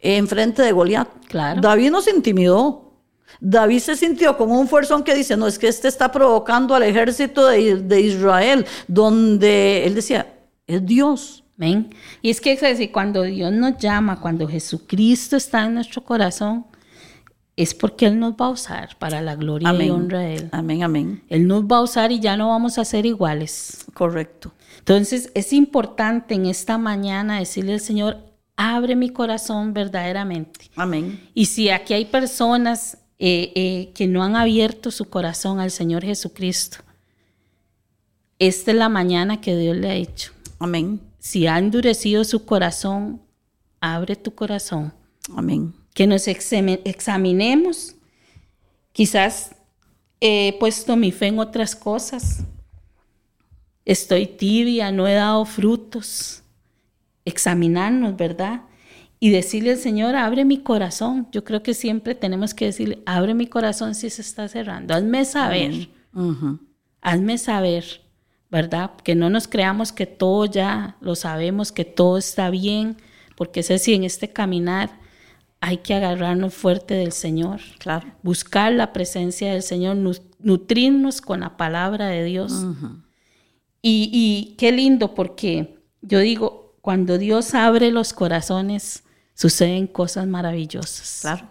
En 0.00 0.26
frente 0.26 0.62
de 0.62 0.72
Goliat. 0.72 1.08
Claro. 1.28 1.60
David 1.60 1.90
no 1.90 2.00
se 2.00 2.10
intimidó. 2.10 2.85
David 3.40 3.80
se 3.80 3.96
sintió 3.96 4.36
como 4.36 4.58
un 4.58 4.68
fuerzón 4.68 5.02
que 5.02 5.14
dice, 5.14 5.36
no, 5.36 5.46
es 5.46 5.58
que 5.58 5.68
este 5.68 5.88
está 5.88 6.10
provocando 6.10 6.74
al 6.74 6.82
ejército 6.82 7.46
de, 7.46 7.76
de 7.76 8.00
Israel, 8.00 8.66
donde 8.88 9.86
él 9.86 9.94
decía, 9.94 10.34
es 10.66 10.84
Dios. 10.84 11.44
Amén. 11.58 11.90
Y 12.20 12.30
es 12.30 12.40
que 12.40 12.56
Ceci, 12.56 12.88
cuando 12.88 13.22
Dios 13.22 13.52
nos 13.52 13.78
llama, 13.78 14.20
cuando 14.20 14.46
Jesucristo 14.46 15.36
está 15.36 15.64
en 15.64 15.74
nuestro 15.74 16.04
corazón, 16.04 16.66
es 17.56 17.72
porque 17.72 18.06
Él 18.06 18.18
nos 18.18 18.34
va 18.34 18.46
a 18.46 18.50
usar 18.50 18.96
para 18.98 19.22
la 19.22 19.34
gloria 19.34 19.72
y 19.72 19.88
honra 19.88 20.20
de 20.20 20.34
Él. 20.34 20.48
Amén, 20.52 20.82
amén. 20.82 21.22
Él 21.28 21.46
nos 21.46 21.64
va 21.64 21.78
a 21.78 21.82
usar 21.82 22.12
y 22.12 22.20
ya 22.20 22.36
no 22.36 22.50
vamos 22.50 22.78
a 22.78 22.84
ser 22.84 23.06
iguales. 23.06 23.86
Correcto. 23.94 24.52
Entonces 24.78 25.32
es 25.34 25.52
importante 25.54 26.34
en 26.34 26.44
esta 26.46 26.76
mañana 26.76 27.38
decirle 27.38 27.72
al 27.72 27.80
Señor, 27.80 28.18
abre 28.56 28.94
mi 28.94 29.08
corazón 29.08 29.72
verdaderamente. 29.72 30.70
Amén. 30.76 31.28
Y 31.32 31.46
si 31.46 31.70
aquí 31.70 31.94
hay 31.94 32.04
personas 32.04 32.98
eh, 33.18 33.52
eh, 33.54 33.92
que 33.94 34.06
no 34.06 34.22
han 34.22 34.36
abierto 34.36 34.90
su 34.90 35.06
corazón 35.06 35.60
al 35.60 35.70
Señor 35.70 36.04
Jesucristo, 36.04 36.78
esta 38.38 38.70
es 38.70 38.76
la 38.76 38.88
mañana 38.88 39.40
que 39.40 39.56
Dios 39.56 39.76
le 39.76 39.88
ha 39.88 39.94
hecho. 39.94 40.32
Amén. 40.58 41.00
Si 41.18 41.46
ha 41.46 41.58
endurecido 41.58 42.22
su 42.24 42.44
corazón, 42.44 43.22
abre 43.80 44.16
tu 44.16 44.34
corazón. 44.34 44.92
Amén. 45.34 45.74
Que 45.94 46.06
nos 46.06 46.28
examinemos. 46.28 47.94
Quizás 48.92 49.54
he 50.20 50.56
puesto 50.60 50.96
mi 50.96 51.12
fe 51.12 51.28
en 51.28 51.38
otras 51.38 51.74
cosas. 51.74 52.44
Estoy 53.84 54.26
tibia, 54.26 54.92
no 54.92 55.06
he 55.06 55.14
dado 55.14 55.44
frutos. 55.46 56.42
Examinarnos, 57.24 58.16
¿verdad? 58.16 58.62
Y 59.26 59.30
decirle 59.30 59.72
al 59.72 59.78
Señor, 59.78 60.14
abre 60.14 60.44
mi 60.44 60.58
corazón. 60.58 61.26
Yo 61.32 61.42
creo 61.42 61.62
que 61.62 61.74
siempre 61.74 62.14
tenemos 62.14 62.54
que 62.54 62.66
decirle, 62.66 63.02
abre 63.06 63.34
mi 63.34 63.46
corazón 63.46 63.94
si 63.94 64.08
se 64.10 64.22
está 64.22 64.46
cerrando. 64.48 64.94
Hazme 64.94 65.24
saber. 65.24 65.88
Ujú. 66.14 66.60
Hazme 67.00 67.36
saber, 67.38 67.84
¿verdad? 68.50 68.92
Que 69.02 69.14
no 69.14 69.28
nos 69.30 69.48
creamos 69.48 69.90
que 69.92 70.06
todo 70.06 70.44
ya 70.44 70.96
lo 71.00 71.14
sabemos, 71.16 71.72
que 71.72 71.84
todo 71.84 72.18
está 72.18 72.50
bien, 72.50 72.96
porque 73.36 73.62
sé 73.62 73.78
si 73.78 73.94
en 73.94 74.04
este 74.04 74.28
caminar 74.32 74.90
hay 75.60 75.78
que 75.78 75.94
agarrarnos 75.94 76.54
fuerte 76.54 76.94
del 76.94 77.12
Señor, 77.12 77.60
Claro. 77.78 78.06
buscar 78.22 78.72
la 78.72 78.92
presencia 78.92 79.52
del 79.52 79.62
Señor, 79.62 79.96
nu- 79.96 80.12
nutrirnos 80.38 81.20
con 81.20 81.40
la 81.40 81.56
palabra 81.56 82.06
de 82.08 82.22
Dios. 82.24 82.52
y, 83.82 84.10
y 84.12 84.54
qué 84.56 84.70
lindo, 84.72 85.14
porque 85.14 85.78
yo 86.02 86.20
digo, 86.20 86.76
cuando 86.80 87.18
Dios 87.18 87.54
abre 87.54 87.90
los 87.90 88.12
corazones, 88.12 89.02
suceden 89.36 89.86
cosas 89.86 90.26
maravillosas. 90.26 91.18
Claro. 91.20 91.46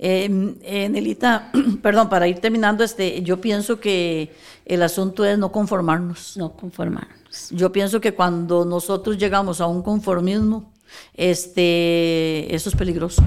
Eh, 0.00 0.56
eh, 0.62 0.88
Nelita, 0.88 1.52
perdón, 1.82 2.08
para 2.08 2.26
ir 2.26 2.40
terminando, 2.40 2.82
este, 2.82 3.22
yo 3.22 3.40
pienso 3.40 3.78
que 3.78 4.34
el 4.64 4.82
asunto 4.82 5.24
es 5.24 5.38
no 5.38 5.52
conformarnos. 5.52 6.36
No 6.36 6.52
conformarnos. 6.56 7.50
Yo 7.50 7.70
pienso 7.70 8.00
que 8.00 8.12
cuando 8.14 8.64
nosotros 8.64 9.16
llegamos 9.18 9.60
a 9.60 9.66
un 9.66 9.82
conformismo, 9.82 10.72
este, 11.14 12.52
eso 12.54 12.70
es 12.70 12.74
peligroso. 12.76 13.22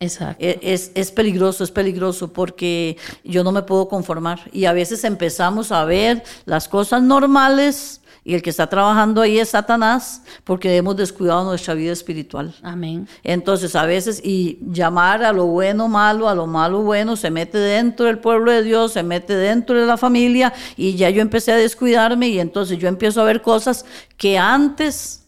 Exacto. 0.00 0.44
E- 0.44 0.58
Es, 0.62 0.90
es 0.94 1.10
peligroso, 1.12 1.64
es 1.64 1.70
peligroso 1.70 2.32
porque 2.32 2.96
yo 3.22 3.42
no 3.44 3.52
me 3.52 3.62
puedo 3.62 3.88
conformar. 3.88 4.40
Y 4.52 4.64
a 4.66 4.72
veces 4.72 5.04
empezamos 5.04 5.72
a 5.72 5.84
ver 5.84 6.22
las 6.44 6.68
cosas 6.68 7.02
normales 7.02 8.00
y 8.24 8.34
el 8.34 8.42
que 8.42 8.50
está 8.50 8.66
trabajando 8.66 9.20
ahí 9.20 9.38
es 9.38 9.50
Satanás 9.50 10.22
porque 10.44 10.76
hemos 10.76 10.96
descuidado 10.96 11.44
nuestra 11.44 11.74
vida 11.74 11.92
espiritual. 11.92 12.54
Amén. 12.62 13.06
Entonces, 13.22 13.76
a 13.76 13.84
veces, 13.84 14.20
y 14.24 14.58
llamar 14.62 15.22
a 15.22 15.32
lo 15.32 15.46
bueno 15.46 15.88
malo, 15.88 16.28
a 16.28 16.34
lo 16.34 16.46
malo 16.46 16.82
bueno, 16.82 17.16
se 17.16 17.30
mete 17.30 17.58
dentro 17.58 18.06
del 18.06 18.18
pueblo 18.18 18.50
de 18.50 18.62
Dios, 18.62 18.92
se 18.92 19.02
mete 19.02 19.36
dentro 19.36 19.78
de 19.78 19.86
la 19.86 19.98
familia, 19.98 20.54
y 20.76 20.96
ya 20.96 21.10
yo 21.10 21.20
empecé 21.20 21.52
a 21.52 21.56
descuidarme, 21.56 22.28
y 22.28 22.40
entonces 22.40 22.78
yo 22.78 22.88
empiezo 22.88 23.20
a 23.20 23.24
ver 23.24 23.42
cosas 23.42 23.84
que 24.16 24.38
antes 24.38 25.23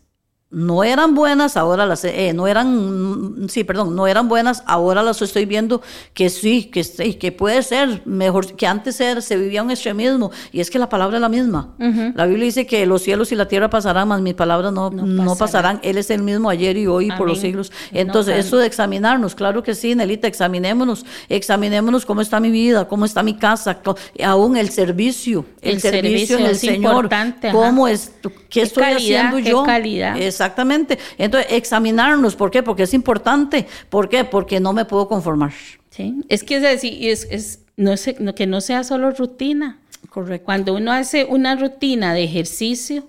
no 0.49 0.85
eran 0.85 1.17
buenas, 1.17 1.57
ahora 1.57 1.87
las, 1.87 2.05
eh, 2.05 2.33
no 2.33 2.47
eran, 2.47 3.45
mm, 3.45 3.49
sí, 3.49 3.65
perdón, 3.65 3.97
no 3.97 4.07
eran 4.07 4.29
buenas, 4.29 4.63
ahora 4.67 5.03
las 5.03 5.21
estoy 5.21 5.45
viendo 5.45 5.83
que 6.15 6.31
sí, 6.31 6.67
que, 6.67 6.85
que 7.19 7.33
puede 7.33 7.63
ser 7.65 8.03
mejor, 8.07 8.55
que 8.55 8.65
antes 8.67 9.01
era, 9.01 9.21
se 9.21 9.37
vivía 9.37 9.65
un 9.65 9.73
extremismo, 9.73 10.31
y 10.53 10.61
es 10.61 10.71
que 10.71 10.79
la 10.79 10.89
palabra 10.89 11.17
es 11.17 11.21
la 11.21 11.29
misma. 11.29 11.75
La 12.15 12.27
Biblia 12.27 12.45
dice 12.45 12.65
que 12.65 12.87
los 12.87 13.03
cielos 13.03 13.33
y 13.33 13.35
la 13.35 13.49
tierra 13.49 13.69
pasarán, 13.69 14.07
mas 14.07 14.21
mis 14.21 14.35
palabras 14.35 14.73
no, 14.73 14.91
No 14.91 15.05
no 15.05 15.37
pasarán. 15.37 15.81
Él 15.83 15.99
es 15.99 16.11
el 16.11 16.23
mismo 16.23 16.49
ayer 16.49 16.77
y 16.77 16.87
hoy 16.87 17.09
y 17.09 17.13
por 17.13 17.27
los 17.27 17.41
siglos. 17.41 17.73
Entonces, 17.93 18.47
eso 18.47 18.57
de 18.57 18.67
examinarnos, 18.67 19.35
claro 19.35 19.65
que 19.65 19.75
sí, 19.75 19.95
Nelita, 19.97 20.29
examinémonos, 20.29 21.05
examinémonos 21.29 22.07
cómo 22.07 22.21
está 22.21 22.39
mi 22.39 22.51
vida, 22.51 22.87
cómo 22.87 23.05
está 23.05 23.25
mi 23.25 23.35
casa, 23.35 23.81
aún 24.25 24.57
el 24.57 24.71
servicio, 24.71 25.45
el, 25.61 25.75
El 25.75 25.81
servicio, 25.81 26.39
en 26.39 26.47
el 26.47 26.51
es 26.53 26.61
Señor, 26.61 27.11
cómo 27.51 27.89
es, 27.89 28.13
qué, 28.23 28.31
¿Qué 28.49 28.63
estoy 28.63 28.83
calidad, 28.85 29.27
haciendo 29.27 29.37
qué 29.45 29.51
yo. 29.51 29.65
calidad? 29.65 30.17
Exactamente. 30.37 30.99
Entonces, 31.17 31.51
examinarnos, 31.53 32.37
¿por 32.37 32.51
qué? 32.51 32.63
Porque 32.63 32.83
es 32.83 32.93
importante. 32.95 33.67
¿Por 33.89 34.09
qué? 34.09 34.25
Porque 34.25 34.61
no 34.61 34.73
me 34.75 34.85
puedo 34.85 35.09
conformar. 35.09 35.53
Sí, 35.91 36.15
es 36.29 36.45
que 36.45 36.57
es 36.57 36.63
decir, 36.63 37.09
es, 37.09 37.27
es- 37.31 37.61
no 37.79 37.97
sé, 37.97 38.15
que 38.35 38.47
no 38.47 38.61
sea 38.61 38.85
solo 38.85 39.11
rutina. 39.13 39.79
Correcto. 40.11 40.45
Cuando 40.45 40.75
uno 40.75 40.93
hace 40.93 41.25
una 41.25 41.57
rutina 41.57 42.13
de 42.15 42.25
ejercicio 42.25 43.09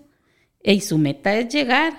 y 0.64 0.82
su 0.82 0.98
meta 0.98 1.36
es 1.36 1.48
llegar, 1.54 1.94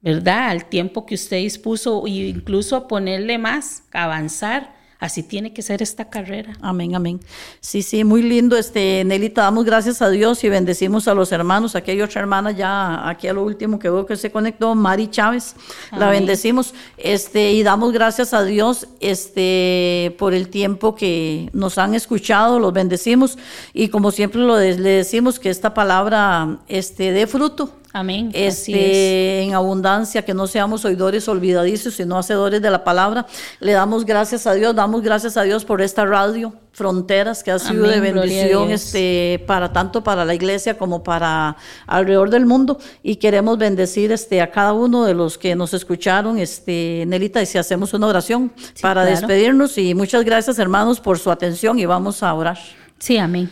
¿verdad? 0.00 0.50
Al 0.50 0.64
tiempo 0.66 1.04
que 1.06 1.14
usted 1.14 1.38
dispuso 1.38 2.04
e 2.06 2.10
incluso 2.10 2.86
ponerle 2.88 3.38
más, 3.38 3.84
avanzar. 3.92 4.74
Así 5.02 5.24
tiene 5.24 5.52
que 5.52 5.62
ser 5.62 5.82
esta 5.82 6.08
carrera. 6.08 6.52
Amén, 6.62 6.94
amén. 6.94 7.18
Sí, 7.60 7.82
sí, 7.82 8.04
muy 8.04 8.22
lindo. 8.22 8.56
Este, 8.56 9.02
Nelita, 9.04 9.42
damos 9.42 9.64
gracias 9.64 10.00
a 10.00 10.08
Dios 10.08 10.44
y 10.44 10.48
bendecimos 10.48 11.08
a 11.08 11.14
los 11.14 11.32
hermanos. 11.32 11.74
Aquí 11.74 11.90
hay 11.90 12.00
otra 12.02 12.20
hermana 12.20 12.52
ya, 12.52 13.08
aquí 13.08 13.26
a 13.26 13.32
lo 13.32 13.42
último 13.42 13.80
que 13.80 13.90
veo 13.90 14.06
que 14.06 14.14
se 14.16 14.30
conectó, 14.30 14.76
Mari 14.76 15.08
Chávez. 15.10 15.56
La 15.90 16.08
bendecimos. 16.08 16.72
Este, 16.98 17.50
y 17.52 17.64
damos 17.64 17.92
gracias 17.92 18.32
a 18.32 18.44
Dios, 18.44 18.86
este, 19.00 20.14
por 20.18 20.34
el 20.34 20.48
tiempo 20.48 20.94
que 20.94 21.50
nos 21.52 21.78
han 21.78 21.94
escuchado, 21.96 22.60
los 22.60 22.72
bendecimos. 22.72 23.38
Y 23.74 23.88
como 23.88 24.12
siempre 24.12 24.40
lo 24.42 24.54
de- 24.54 24.78
le 24.78 24.90
decimos 24.90 25.40
que 25.40 25.50
esta 25.50 25.74
palabra, 25.74 26.58
este, 26.68 27.10
dé 27.10 27.26
fruto. 27.26 27.72
Amén. 27.92 28.30
Es. 28.32 28.60
Este, 28.60 29.42
en 29.42 29.54
abundancia, 29.54 30.24
que 30.24 30.32
no 30.32 30.46
seamos 30.46 30.84
oidores 30.84 31.28
olvidadizos, 31.28 31.94
sino 31.94 32.16
hacedores 32.18 32.62
de 32.62 32.70
la 32.70 32.84
palabra. 32.84 33.26
Le 33.60 33.72
damos 33.72 34.06
gracias 34.06 34.46
a 34.46 34.54
Dios, 34.54 34.74
damos 34.74 35.02
gracias 35.02 35.36
a 35.36 35.42
Dios 35.42 35.64
por 35.64 35.82
esta 35.82 36.06
radio, 36.06 36.54
Fronteras, 36.72 37.42
que 37.42 37.50
ha 37.50 37.58
sido 37.58 37.84
Amén, 37.84 38.02
de 38.02 38.12
bendición, 38.12 38.70
este, 38.70 39.44
para 39.46 39.72
tanto 39.74 40.02
para 40.02 40.24
la 40.24 40.34
iglesia 40.34 40.78
como 40.78 41.02
para 41.02 41.56
alrededor 41.86 42.30
del 42.30 42.46
mundo. 42.46 42.78
Y 43.02 43.16
queremos 43.16 43.58
bendecir 43.58 44.10
este, 44.10 44.40
a 44.40 44.50
cada 44.50 44.72
uno 44.72 45.04
de 45.04 45.12
los 45.12 45.36
que 45.36 45.54
nos 45.54 45.74
escucharon, 45.74 46.38
este, 46.38 47.04
Nelita, 47.06 47.42
y 47.42 47.46
si 47.46 47.58
hacemos 47.58 47.92
una 47.92 48.06
oración 48.06 48.52
para 48.80 49.02
claro. 49.02 49.10
despedirnos. 49.10 49.76
Y 49.76 49.94
muchas 49.94 50.24
gracias, 50.24 50.58
hermanos, 50.58 50.98
por 50.98 51.18
su 51.18 51.30
atención 51.30 51.78
y 51.78 51.84
vamos 51.84 52.22
a 52.22 52.32
orar. 52.32 52.58
Sí, 52.98 53.18
amén. 53.18 53.50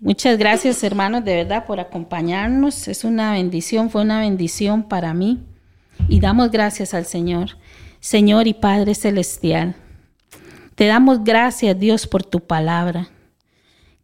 Muchas 0.00 0.38
gracias, 0.38 0.82
hermanos, 0.82 1.24
de 1.24 1.36
verdad, 1.36 1.66
por 1.66 1.80
acompañarnos. 1.80 2.88
Es 2.88 3.04
una 3.04 3.32
bendición, 3.32 3.90
fue 3.90 4.02
una 4.02 4.20
bendición 4.20 4.82
para 4.82 5.14
mí. 5.14 5.42
Y 6.08 6.20
damos 6.20 6.50
gracias 6.50 6.94
al 6.94 7.06
Señor. 7.06 7.56
Señor 8.00 8.48
y 8.48 8.54
Padre 8.54 8.96
Celestial, 8.96 9.76
te 10.74 10.86
damos 10.86 11.22
gracias, 11.22 11.78
Dios, 11.78 12.06
por 12.08 12.24
tu 12.24 12.40
palabra. 12.40 13.08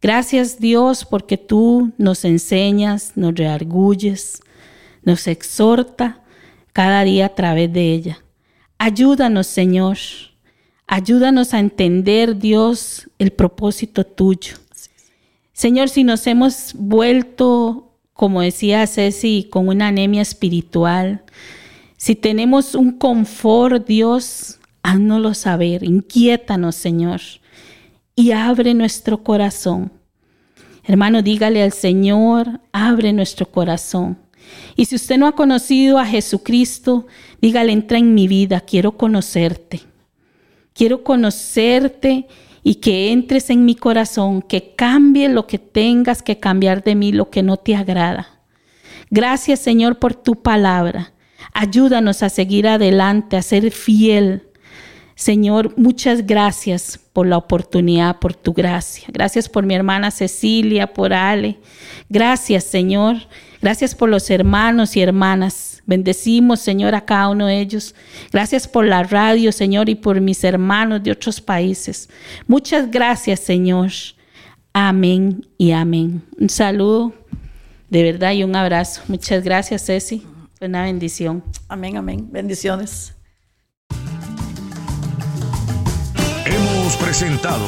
Gracias, 0.01 0.59
Dios, 0.59 1.03
porque 1.03 1.37
tú 1.37 1.91
nos 1.97 2.23
enseñas, 2.23 3.11
nos 3.15 3.35
reargulles, 3.35 4.41
nos 5.03 5.27
exhorta 5.27 6.21
cada 6.71 7.03
día 7.03 7.25
a 7.25 7.35
través 7.35 7.73
de 7.73 7.91
ella. 7.91 8.19
Ayúdanos, 8.77 9.47
Señor. 9.47 9.97
Ayúdanos 10.87 11.53
a 11.53 11.59
entender, 11.59 12.37
Dios, 12.37 13.09
el 13.19 13.31
propósito 13.31 14.05
tuyo. 14.05 14.55
Señor, 15.59 15.89
si 15.89 16.05
nos 16.05 16.25
hemos 16.25 16.73
vuelto 16.73 17.91
como 18.13 18.39
decía 18.39 18.87
Ceci, 18.87 19.49
con 19.49 19.67
una 19.67 19.87
anemia 19.87 20.21
espiritual, 20.21 21.21
si 21.97 22.15
tenemos 22.15 22.75
un 22.75 22.93
confort, 22.93 23.85
Dios, 23.85 24.57
háznoslo 24.83 25.33
saber, 25.33 25.83
inquiétanos, 25.83 26.75
Señor, 26.75 27.19
y 28.15 28.31
abre 28.31 28.73
nuestro 28.73 29.21
corazón. 29.21 29.91
Hermano, 30.85 31.21
dígale 31.21 31.61
al 31.61 31.73
Señor, 31.73 32.61
abre 32.71 33.11
nuestro 33.11 33.45
corazón. 33.45 34.17
Y 34.77 34.85
si 34.85 34.95
usted 34.95 35.17
no 35.17 35.27
ha 35.27 35.35
conocido 35.35 35.99
a 35.99 36.05
Jesucristo, 36.05 37.05
dígale, 37.41 37.73
entra 37.73 37.97
en 37.97 38.13
mi 38.13 38.29
vida, 38.29 38.61
quiero 38.61 38.93
conocerte. 38.93 39.81
Quiero 40.73 41.03
conocerte 41.03 42.29
y 42.63 42.75
que 42.75 43.11
entres 43.11 43.49
en 43.49 43.65
mi 43.65 43.75
corazón, 43.75 44.41
que 44.41 44.75
cambie 44.75 45.29
lo 45.29 45.47
que 45.47 45.59
tengas 45.59 46.21
que 46.21 46.39
cambiar 46.39 46.83
de 46.83 46.95
mí, 46.95 47.11
lo 47.11 47.29
que 47.29 47.43
no 47.43 47.57
te 47.57 47.75
agrada. 47.75 48.39
Gracias 49.09 49.59
Señor 49.59 49.99
por 49.99 50.15
tu 50.15 50.41
palabra. 50.41 51.13
Ayúdanos 51.53 52.23
a 52.23 52.29
seguir 52.29 52.67
adelante, 52.67 53.37
a 53.37 53.41
ser 53.41 53.71
fiel. 53.71 54.43
Señor, 55.15 55.73
muchas 55.77 56.25
gracias 56.25 56.99
por 57.11 57.27
la 57.27 57.37
oportunidad, 57.37 58.19
por 58.19 58.33
tu 58.33 58.53
gracia. 58.53 59.09
Gracias 59.11 59.49
por 59.49 59.65
mi 59.65 59.75
hermana 59.75 60.11
Cecilia, 60.11 60.93
por 60.93 61.13
Ale. 61.13 61.59
Gracias 62.07 62.63
Señor. 62.63 63.17
Gracias 63.61 63.95
por 63.95 64.07
los 64.07 64.29
hermanos 64.29 64.95
y 64.95 65.01
hermanas 65.01 65.68
Bendecimos, 65.89 66.59
Señor, 66.59 66.93
a 66.93 67.03
cada 67.03 67.29
uno 67.29 67.47
de 67.47 67.59
ellos. 67.59 67.95
Gracias 68.31 68.67
por 68.67 68.85
la 68.85 69.01
radio, 69.01 69.51
Señor, 69.51 69.89
y 69.89 69.95
por 69.95 70.21
mis 70.21 70.43
hermanos 70.43 71.01
de 71.01 71.09
otros 71.09 71.41
países. 71.41 72.07
Muchas 72.45 72.91
gracias, 72.91 73.39
Señor. 73.39 73.89
Amén 74.71 75.47
y 75.57 75.71
amén. 75.71 76.21
Un 76.39 76.47
saludo 76.47 77.11
de 77.89 78.03
verdad 78.03 78.33
y 78.33 78.43
un 78.43 78.55
abrazo. 78.55 79.01
Muchas 79.07 79.43
gracias, 79.43 79.83
Ceci. 79.87 80.21
Una 80.61 80.83
bendición. 80.83 81.43
Amén, 81.67 81.97
amén. 81.97 82.27
Bendiciones. 82.31 83.15
Hemos 86.45 86.95
presentado 86.97 87.65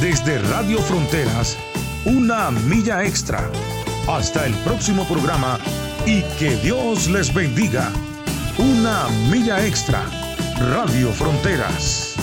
desde 0.00 0.40
Radio 0.40 0.78
Fronteras 0.80 1.56
una 2.04 2.50
milla 2.50 3.04
extra. 3.04 3.48
Hasta 4.08 4.44
el 4.44 4.54
próximo 4.64 5.04
programa 5.04 5.60
y 6.06 6.22
que 6.38 6.56
Dios 6.56 7.08
les 7.08 7.32
bendiga. 7.32 7.90
Una 8.58 9.08
milla 9.30 9.64
extra. 9.66 10.04
Radio 10.58 11.10
Fronteras. 11.12 12.13